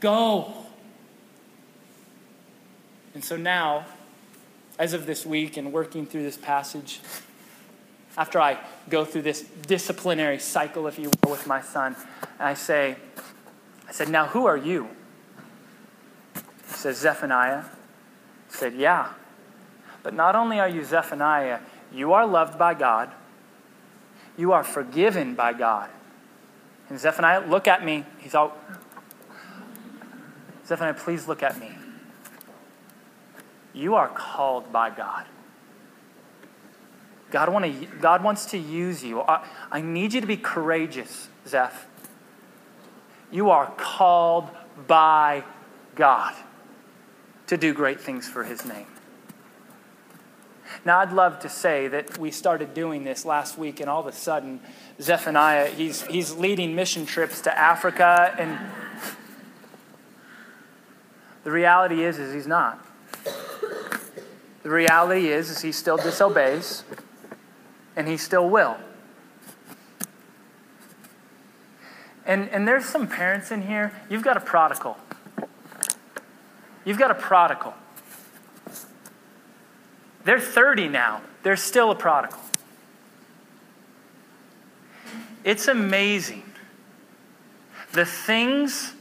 Go. 0.00 0.52
And 3.12 3.22
so 3.22 3.36
now, 3.36 3.86
as 4.78 4.92
of 4.92 5.06
this 5.06 5.26
week 5.26 5.56
and 5.56 5.72
working 5.72 6.06
through 6.06 6.22
this 6.22 6.38
passage, 6.38 7.00
after 8.16 8.40
I 8.40 8.58
go 8.88 9.04
through 9.04 9.22
this 9.22 9.42
disciplinary 9.42 10.38
cycle, 10.38 10.86
if 10.86 10.98
you 10.98 11.10
will, 11.22 11.32
with 11.32 11.46
my 11.46 11.60
son, 11.60 11.96
I 12.38 12.54
say, 12.54 12.96
I 13.88 13.92
said, 13.92 14.08
now 14.08 14.26
who 14.26 14.46
are 14.46 14.56
you? 14.56 14.88
Says 16.84 16.98
Zephaniah. 16.98 17.64
said, 18.48 18.74
Yeah. 18.74 19.08
But 20.02 20.12
not 20.12 20.36
only 20.36 20.60
are 20.60 20.68
you 20.68 20.84
Zephaniah, 20.84 21.60
you 21.90 22.12
are 22.12 22.26
loved 22.26 22.58
by 22.58 22.74
God, 22.74 23.10
you 24.36 24.52
are 24.52 24.62
forgiven 24.62 25.34
by 25.34 25.54
God. 25.54 25.88
And 26.90 27.00
Zephaniah, 27.00 27.48
look 27.48 27.66
at 27.66 27.82
me. 27.82 28.04
He's 28.18 28.34
all, 28.34 28.54
Zephaniah, 30.66 30.92
please 30.92 31.26
look 31.26 31.42
at 31.42 31.58
me. 31.58 31.70
You 33.72 33.94
are 33.94 34.08
called 34.08 34.70
by 34.70 34.90
God. 34.90 35.24
God, 37.30 37.48
want 37.48 37.64
to, 37.64 37.86
God 37.98 38.22
wants 38.22 38.44
to 38.46 38.58
use 38.58 39.02
you. 39.02 39.22
I, 39.22 39.42
I 39.72 39.80
need 39.80 40.12
you 40.12 40.20
to 40.20 40.26
be 40.26 40.36
courageous, 40.36 41.28
Zeph. 41.46 41.86
You 43.32 43.48
are 43.48 43.72
called 43.78 44.50
by 44.86 45.44
God 45.94 46.34
to 47.46 47.56
do 47.56 47.74
great 47.74 48.00
things 48.00 48.28
for 48.28 48.44
his 48.44 48.64
name. 48.64 48.86
Now, 50.84 50.98
I'd 50.98 51.12
love 51.12 51.40
to 51.40 51.48
say 51.48 51.88
that 51.88 52.18
we 52.18 52.30
started 52.30 52.74
doing 52.74 53.04
this 53.04 53.24
last 53.24 53.56
week, 53.56 53.80
and 53.80 53.88
all 53.88 54.00
of 54.00 54.06
a 54.06 54.12
sudden, 54.12 54.60
Zephaniah, 55.00 55.68
he's, 55.68 56.02
he's 56.02 56.32
leading 56.32 56.74
mission 56.74 57.06
trips 57.06 57.40
to 57.42 57.58
Africa, 57.58 58.34
and 58.38 58.58
the 61.42 61.50
reality 61.50 62.02
is, 62.02 62.18
is 62.18 62.34
he's 62.34 62.46
not. 62.46 62.84
The 64.62 64.70
reality 64.70 65.28
is, 65.28 65.50
is 65.50 65.62
he 65.62 65.72
still 65.72 65.96
disobeys, 65.96 66.84
and 67.96 68.08
he 68.08 68.16
still 68.16 68.48
will. 68.48 68.76
And, 72.26 72.48
and 72.50 72.66
there's 72.66 72.86
some 72.86 73.06
parents 73.06 73.50
in 73.50 73.62
here, 73.66 73.92
you've 74.08 74.22
got 74.22 74.36
a 74.36 74.40
prodigal. 74.40 74.96
You've 76.84 76.98
got 76.98 77.10
a 77.10 77.14
prodigal. 77.14 77.74
They're 80.24 80.40
30 80.40 80.88
now, 80.88 81.22
they're 81.42 81.56
still 81.56 81.90
a 81.90 81.94
prodigal. 81.94 82.40
It's 85.44 85.68
amazing. 85.68 86.42
The 87.92 88.06
things 88.06 88.94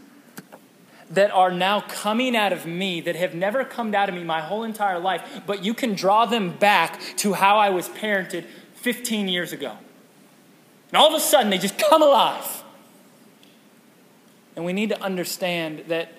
that 1.09 1.31
are 1.31 1.51
now 1.51 1.81
coming 1.81 2.35
out 2.35 2.51
of 2.51 2.65
me 2.65 2.99
that 3.01 3.15
have 3.15 3.35
never 3.35 3.63
come 3.63 3.93
out 3.93 4.09
of 4.09 4.15
me 4.15 4.23
my 4.23 4.41
whole 4.41 4.63
entire 4.63 4.99
life, 4.99 5.41
but 5.45 5.63
you 5.63 5.73
can 5.73 5.93
draw 5.93 6.25
them 6.25 6.51
back 6.57 6.99
to 7.17 7.33
how 7.33 7.57
I 7.57 7.69
was 7.69 7.87
parented 7.89 8.45
15 8.75 9.27
years 9.27 9.53
ago. 9.53 9.77
And 10.89 10.97
all 10.97 11.07
of 11.07 11.13
a 11.13 11.19
sudden, 11.19 11.49
they 11.49 11.57
just 11.57 11.77
come 11.77 12.01
alive. 12.01 12.63
And 14.55 14.65
we 14.65 14.73
need 14.73 14.89
to 14.89 15.01
understand 15.01 15.85
that, 15.87 16.11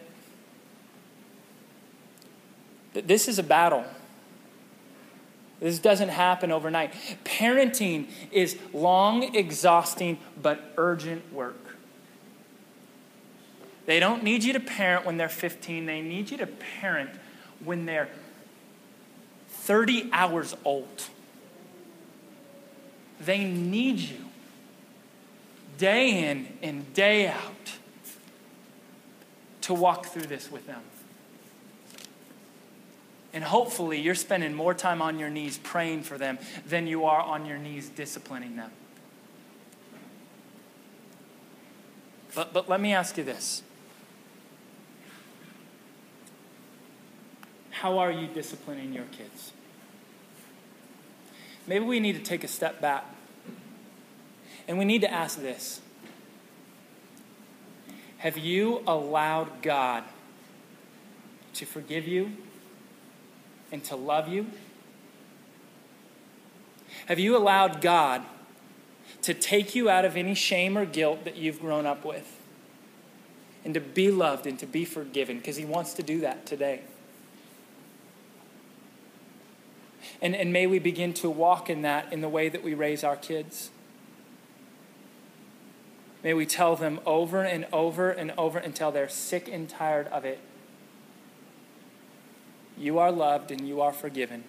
this 2.94 3.28
is 3.28 3.38
a 3.38 3.42
battle. 3.42 3.84
This 5.60 5.78
doesn't 5.78 6.10
happen 6.10 6.50
overnight. 6.52 6.92
Parenting 7.24 8.08
is 8.30 8.58
long, 8.72 9.34
exhausting, 9.34 10.18
but 10.40 10.72
urgent 10.76 11.32
work. 11.32 11.56
They 13.86 14.00
don't 14.00 14.22
need 14.22 14.44
you 14.44 14.52
to 14.54 14.60
parent 14.60 15.04
when 15.04 15.16
they're 15.16 15.28
15, 15.28 15.86
they 15.86 16.00
need 16.00 16.30
you 16.30 16.38
to 16.38 16.46
parent 16.46 17.10
when 17.62 17.86
they're 17.86 18.08
30 19.48 20.10
hours 20.12 20.54
old. 20.64 21.08
They 23.20 23.44
need 23.44 23.98
you 23.98 24.24
day 25.78 26.30
in 26.30 26.48
and 26.62 26.92
day 26.94 27.28
out 27.28 27.72
to 29.62 29.74
walk 29.74 30.06
through 30.06 30.26
this 30.26 30.50
with 30.50 30.66
them. 30.66 30.82
And 33.34 33.42
hopefully, 33.42 34.00
you're 34.00 34.14
spending 34.14 34.54
more 34.54 34.74
time 34.74 35.02
on 35.02 35.18
your 35.18 35.28
knees 35.28 35.58
praying 35.58 36.04
for 36.04 36.16
them 36.16 36.38
than 36.64 36.86
you 36.86 37.04
are 37.04 37.20
on 37.20 37.44
your 37.46 37.58
knees 37.58 37.88
disciplining 37.88 38.54
them. 38.54 38.70
But, 42.32 42.52
but 42.52 42.68
let 42.68 42.80
me 42.80 42.92
ask 42.92 43.18
you 43.18 43.24
this 43.24 43.62
How 47.72 47.98
are 47.98 48.12
you 48.12 48.28
disciplining 48.28 48.92
your 48.92 49.06
kids? 49.06 49.52
Maybe 51.66 51.84
we 51.84 51.98
need 51.98 52.14
to 52.14 52.22
take 52.22 52.44
a 52.44 52.48
step 52.48 52.80
back 52.80 53.04
and 54.68 54.78
we 54.78 54.84
need 54.84 55.00
to 55.00 55.12
ask 55.12 55.40
this 55.40 55.80
Have 58.18 58.38
you 58.38 58.84
allowed 58.86 59.60
God 59.60 60.04
to 61.54 61.66
forgive 61.66 62.06
you 62.06 62.36
and 63.74 63.82
to 63.82 63.96
love 63.96 64.28
you? 64.28 64.46
Have 67.06 67.18
you 67.18 67.36
allowed 67.36 67.80
God 67.80 68.22
to 69.22 69.34
take 69.34 69.74
you 69.74 69.90
out 69.90 70.04
of 70.04 70.16
any 70.16 70.34
shame 70.34 70.78
or 70.78 70.86
guilt 70.86 71.24
that 71.24 71.36
you've 71.36 71.60
grown 71.60 71.84
up 71.84 72.04
with? 72.04 72.40
And 73.64 73.74
to 73.74 73.80
be 73.80 74.12
loved 74.12 74.46
and 74.46 74.58
to 74.60 74.66
be 74.66 74.84
forgiven 74.84 75.38
because 75.38 75.56
He 75.56 75.64
wants 75.64 75.92
to 75.94 76.04
do 76.04 76.20
that 76.20 76.46
today. 76.46 76.82
And, 80.22 80.36
and 80.36 80.52
may 80.52 80.68
we 80.68 80.78
begin 80.78 81.12
to 81.14 81.28
walk 81.28 81.68
in 81.68 81.82
that 81.82 82.12
in 82.12 82.20
the 82.20 82.28
way 82.28 82.48
that 82.48 82.62
we 82.62 82.74
raise 82.74 83.02
our 83.02 83.16
kids. 83.16 83.70
May 86.22 86.32
we 86.32 86.46
tell 86.46 86.76
them 86.76 87.00
over 87.04 87.42
and 87.42 87.66
over 87.72 88.10
and 88.10 88.32
over 88.38 88.58
until 88.58 88.92
they're 88.92 89.08
sick 89.08 89.48
and 89.50 89.68
tired 89.68 90.06
of 90.08 90.24
it. 90.24 90.38
You 92.78 92.98
are 92.98 93.12
loved 93.12 93.50
and 93.50 93.66
you 93.66 93.80
are 93.80 93.92
forgiven. 93.92 94.44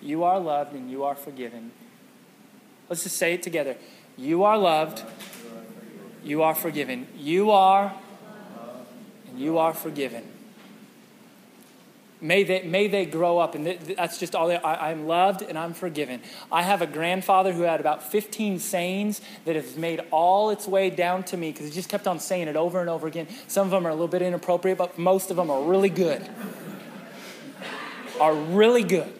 You 0.00 0.24
are 0.24 0.40
loved 0.40 0.74
and 0.74 0.90
you 0.90 1.04
are 1.04 1.14
forgiven. 1.14 1.72
Let's 2.88 3.02
just 3.02 3.16
say 3.16 3.34
it 3.34 3.42
together. 3.42 3.76
You 4.16 4.44
are 4.44 4.56
loved. 4.56 5.02
You 6.24 6.42
are 6.42 6.54
forgiven. 6.54 7.08
You 7.16 7.50
are 7.50 7.94
and 9.28 9.40
you 9.40 9.58
are 9.58 9.72
forgiven. 9.74 10.24
May 12.22 12.44
they, 12.44 12.62
may 12.62 12.86
they 12.86 13.06
grow 13.06 13.38
up, 13.38 13.54
and 13.54 13.66
that's 13.66 14.18
just 14.18 14.34
all 14.34 14.48
they, 14.48 14.56
I, 14.56 14.90
I'm 14.90 15.06
loved 15.06 15.40
and 15.40 15.58
I'm 15.58 15.72
forgiven. 15.72 16.20
I 16.52 16.62
have 16.62 16.82
a 16.82 16.86
grandfather 16.86 17.52
who 17.52 17.62
had 17.62 17.80
about 17.80 18.02
15 18.10 18.58
sayings 18.58 19.22
that 19.46 19.56
have 19.56 19.78
made 19.78 20.02
all 20.10 20.50
its 20.50 20.66
way 20.66 20.90
down 20.90 21.22
to 21.24 21.38
me 21.38 21.50
because 21.50 21.66
he 21.66 21.72
just 21.72 21.88
kept 21.88 22.06
on 22.06 22.20
saying 22.20 22.48
it 22.48 22.56
over 22.56 22.78
and 22.78 22.90
over 22.90 23.06
again. 23.06 23.26
Some 23.48 23.66
of 23.66 23.70
them 23.70 23.86
are 23.86 23.90
a 23.90 23.94
little 23.94 24.08
bit 24.08 24.20
inappropriate, 24.20 24.76
but 24.76 24.98
most 24.98 25.30
of 25.30 25.36
them 25.36 25.50
are 25.50 25.62
really 25.62 25.88
good. 25.88 26.28
are 28.20 28.34
really 28.34 28.84
good. 28.84 29.10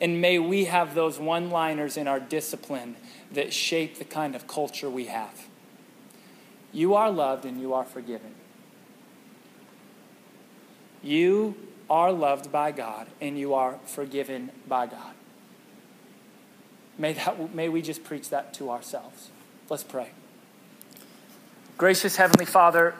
And 0.00 0.20
may 0.20 0.38
we 0.38 0.66
have 0.66 0.94
those 0.94 1.18
one 1.18 1.50
liners 1.50 1.96
in 1.96 2.06
our 2.06 2.20
discipline 2.20 2.94
that 3.32 3.52
shape 3.52 3.98
the 3.98 4.04
kind 4.04 4.36
of 4.36 4.46
culture 4.46 4.88
we 4.88 5.06
have. 5.06 5.46
You 6.72 6.94
are 6.94 7.10
loved 7.10 7.44
and 7.44 7.60
you 7.60 7.74
are 7.74 7.84
forgiven. 7.84 8.34
You 11.02 11.56
are 11.90 12.12
loved 12.12 12.52
by 12.52 12.72
God 12.72 13.08
and 13.20 13.38
you 13.38 13.54
are 13.54 13.78
forgiven 13.84 14.50
by 14.68 14.86
God. 14.86 15.14
May, 16.98 17.14
that, 17.14 17.54
may 17.54 17.68
we 17.68 17.82
just 17.82 18.04
preach 18.04 18.30
that 18.30 18.54
to 18.54 18.70
ourselves. 18.70 19.30
Let's 19.68 19.82
pray. 19.82 20.10
Gracious 21.76 22.16
Heavenly 22.16 22.44
Father, 22.44 22.94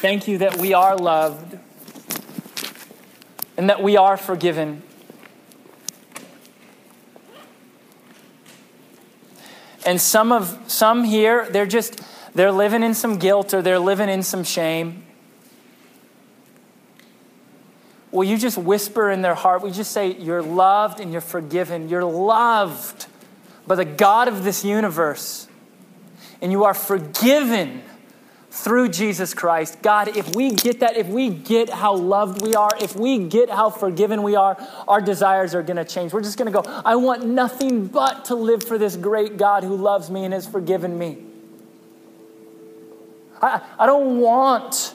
thank 0.00 0.26
you 0.26 0.38
that 0.38 0.56
we 0.56 0.72
are 0.72 0.96
loved 0.96 1.58
and 3.56 3.68
that 3.68 3.82
we 3.82 3.96
are 3.96 4.16
forgiven. 4.16 4.82
And 9.84 10.00
some 10.00 10.32
of 10.32 10.58
some 10.66 11.04
here, 11.04 11.48
they're 11.50 11.66
just 11.66 12.00
they're 12.34 12.52
living 12.52 12.82
in 12.82 12.94
some 12.94 13.18
guilt 13.18 13.54
or 13.54 13.62
they're 13.62 13.78
living 13.78 14.08
in 14.08 14.22
some 14.22 14.44
shame, 14.44 15.04
will 18.10 18.24
you 18.24 18.38
just 18.38 18.58
whisper 18.58 19.10
in 19.10 19.22
their 19.22 19.34
heart? 19.34 19.64
You 19.64 19.70
just 19.70 19.92
say, 19.92 20.16
You're 20.16 20.42
loved 20.42 21.00
and 21.00 21.12
you're 21.12 21.20
forgiven? 21.20 21.88
You're 21.88 22.04
loved 22.04 23.06
by 23.66 23.74
the 23.74 23.84
God 23.84 24.28
of 24.28 24.44
this 24.44 24.64
universe, 24.64 25.46
and 26.40 26.50
you 26.50 26.64
are 26.64 26.74
forgiven 26.74 27.82
through 28.50 28.88
Jesus 28.88 29.34
Christ. 29.34 29.82
God, 29.82 30.16
if 30.16 30.34
we 30.34 30.50
get 30.50 30.80
that, 30.80 30.96
if 30.96 31.06
we 31.06 31.28
get 31.28 31.68
how 31.68 31.94
loved 31.94 32.42
we 32.42 32.54
are, 32.54 32.70
if 32.80 32.96
we 32.96 33.18
get 33.18 33.50
how 33.50 33.70
forgiven 33.70 34.22
we 34.22 34.36
are, 34.36 34.56
our 34.88 35.00
desires 35.00 35.54
are 35.54 35.62
going 35.62 35.76
to 35.76 35.84
change. 35.84 36.12
We're 36.12 36.22
just 36.22 36.38
going 36.38 36.50
to 36.50 36.62
go, 36.62 36.82
I 36.84 36.96
want 36.96 37.26
nothing 37.26 37.86
but 37.86 38.24
to 38.26 38.34
live 38.34 38.64
for 38.64 38.78
this 38.78 38.96
great 38.96 39.36
God 39.36 39.64
who 39.64 39.76
loves 39.76 40.10
me 40.10 40.24
and 40.24 40.32
has 40.32 40.46
forgiven 40.46 40.98
me. 40.98 41.18
I, 43.40 43.60
I 43.78 43.86
don't 43.86 44.20
want 44.20 44.94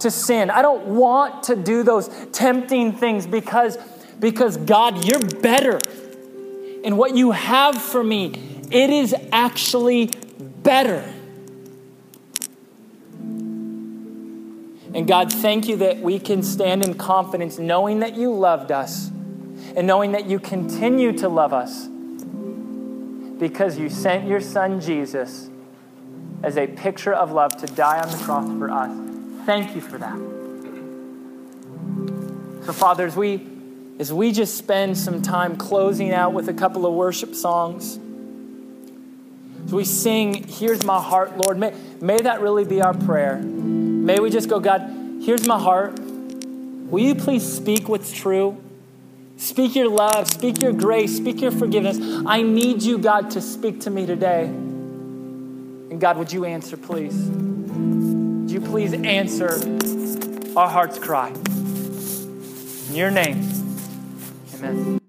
to 0.00 0.10
sin. 0.10 0.50
I 0.50 0.62
don't 0.62 0.86
want 0.86 1.44
to 1.44 1.56
do 1.56 1.82
those 1.82 2.08
tempting 2.32 2.92
things 2.92 3.26
because, 3.26 3.76
because 4.18 4.56
God, 4.56 5.04
you're 5.04 5.20
better. 5.40 5.80
And 6.84 6.96
what 6.96 7.16
you 7.16 7.32
have 7.32 7.80
for 7.80 8.02
me, 8.02 8.32
it 8.70 8.90
is 8.90 9.14
actually 9.32 10.10
better. 10.62 11.12
And 14.94 15.06
God, 15.06 15.32
thank 15.32 15.68
you 15.68 15.76
that 15.76 15.98
we 15.98 16.18
can 16.18 16.42
stand 16.42 16.84
in 16.84 16.94
confidence 16.94 17.58
knowing 17.58 18.00
that 18.00 18.16
you 18.16 18.32
loved 18.32 18.72
us 18.72 19.08
and 19.76 19.86
knowing 19.86 20.12
that 20.12 20.26
you 20.26 20.38
continue 20.38 21.12
to 21.18 21.28
love 21.28 21.52
us 21.52 21.88
because 23.38 23.78
you 23.78 23.88
sent 23.88 24.26
your 24.26 24.40
son 24.40 24.80
Jesus 24.80 25.50
as 26.42 26.56
a 26.56 26.66
picture 26.66 27.12
of 27.12 27.32
love 27.32 27.56
to 27.58 27.66
die 27.66 28.00
on 28.00 28.10
the 28.10 28.18
cross 28.18 28.46
for 28.58 28.70
us. 28.70 28.90
Thank 29.44 29.74
you 29.74 29.80
for 29.80 29.98
that. 29.98 30.16
So, 32.66 32.72
Father, 32.72 33.06
as 33.06 33.16
we, 33.16 33.46
as 33.98 34.12
we 34.12 34.30
just 34.32 34.56
spend 34.56 34.96
some 34.98 35.22
time 35.22 35.56
closing 35.56 36.12
out 36.12 36.32
with 36.34 36.48
a 36.48 36.54
couple 36.54 36.86
of 36.86 36.94
worship 36.94 37.34
songs, 37.34 37.98
as 39.64 39.72
we 39.72 39.84
sing, 39.84 40.44
Here's 40.44 40.84
My 40.84 41.00
Heart, 41.00 41.38
Lord, 41.38 41.58
may, 41.58 41.74
may 42.00 42.18
that 42.18 42.40
really 42.40 42.64
be 42.64 42.80
our 42.82 42.94
prayer. 42.94 43.38
May 43.38 44.20
we 44.20 44.30
just 44.30 44.48
go, 44.48 44.60
God, 44.60 44.80
here's 45.22 45.46
my 45.46 45.58
heart. 45.58 45.98
Will 45.98 47.02
you 47.02 47.14
please 47.14 47.50
speak 47.50 47.88
what's 47.88 48.12
true? 48.12 48.62
Speak 49.36 49.76
your 49.76 49.88
love, 49.88 50.28
speak 50.28 50.62
your 50.62 50.72
grace, 50.72 51.16
speak 51.16 51.40
your 51.40 51.50
forgiveness. 51.50 51.98
I 52.26 52.42
need 52.42 52.82
you, 52.82 52.98
God, 52.98 53.30
to 53.32 53.40
speak 53.40 53.80
to 53.82 53.90
me 53.90 54.04
today. 54.04 54.52
And 55.90 56.00
God, 56.00 56.18
would 56.18 56.32
you 56.32 56.44
answer, 56.44 56.76
please? 56.76 57.14
Would 57.16 58.50
you 58.50 58.60
please 58.60 58.92
answer 58.92 59.60
our 60.56 60.68
heart's 60.68 60.98
cry? 60.98 61.28
In 62.88 62.94
your 62.94 63.10
name, 63.10 63.46
amen. 64.54 65.00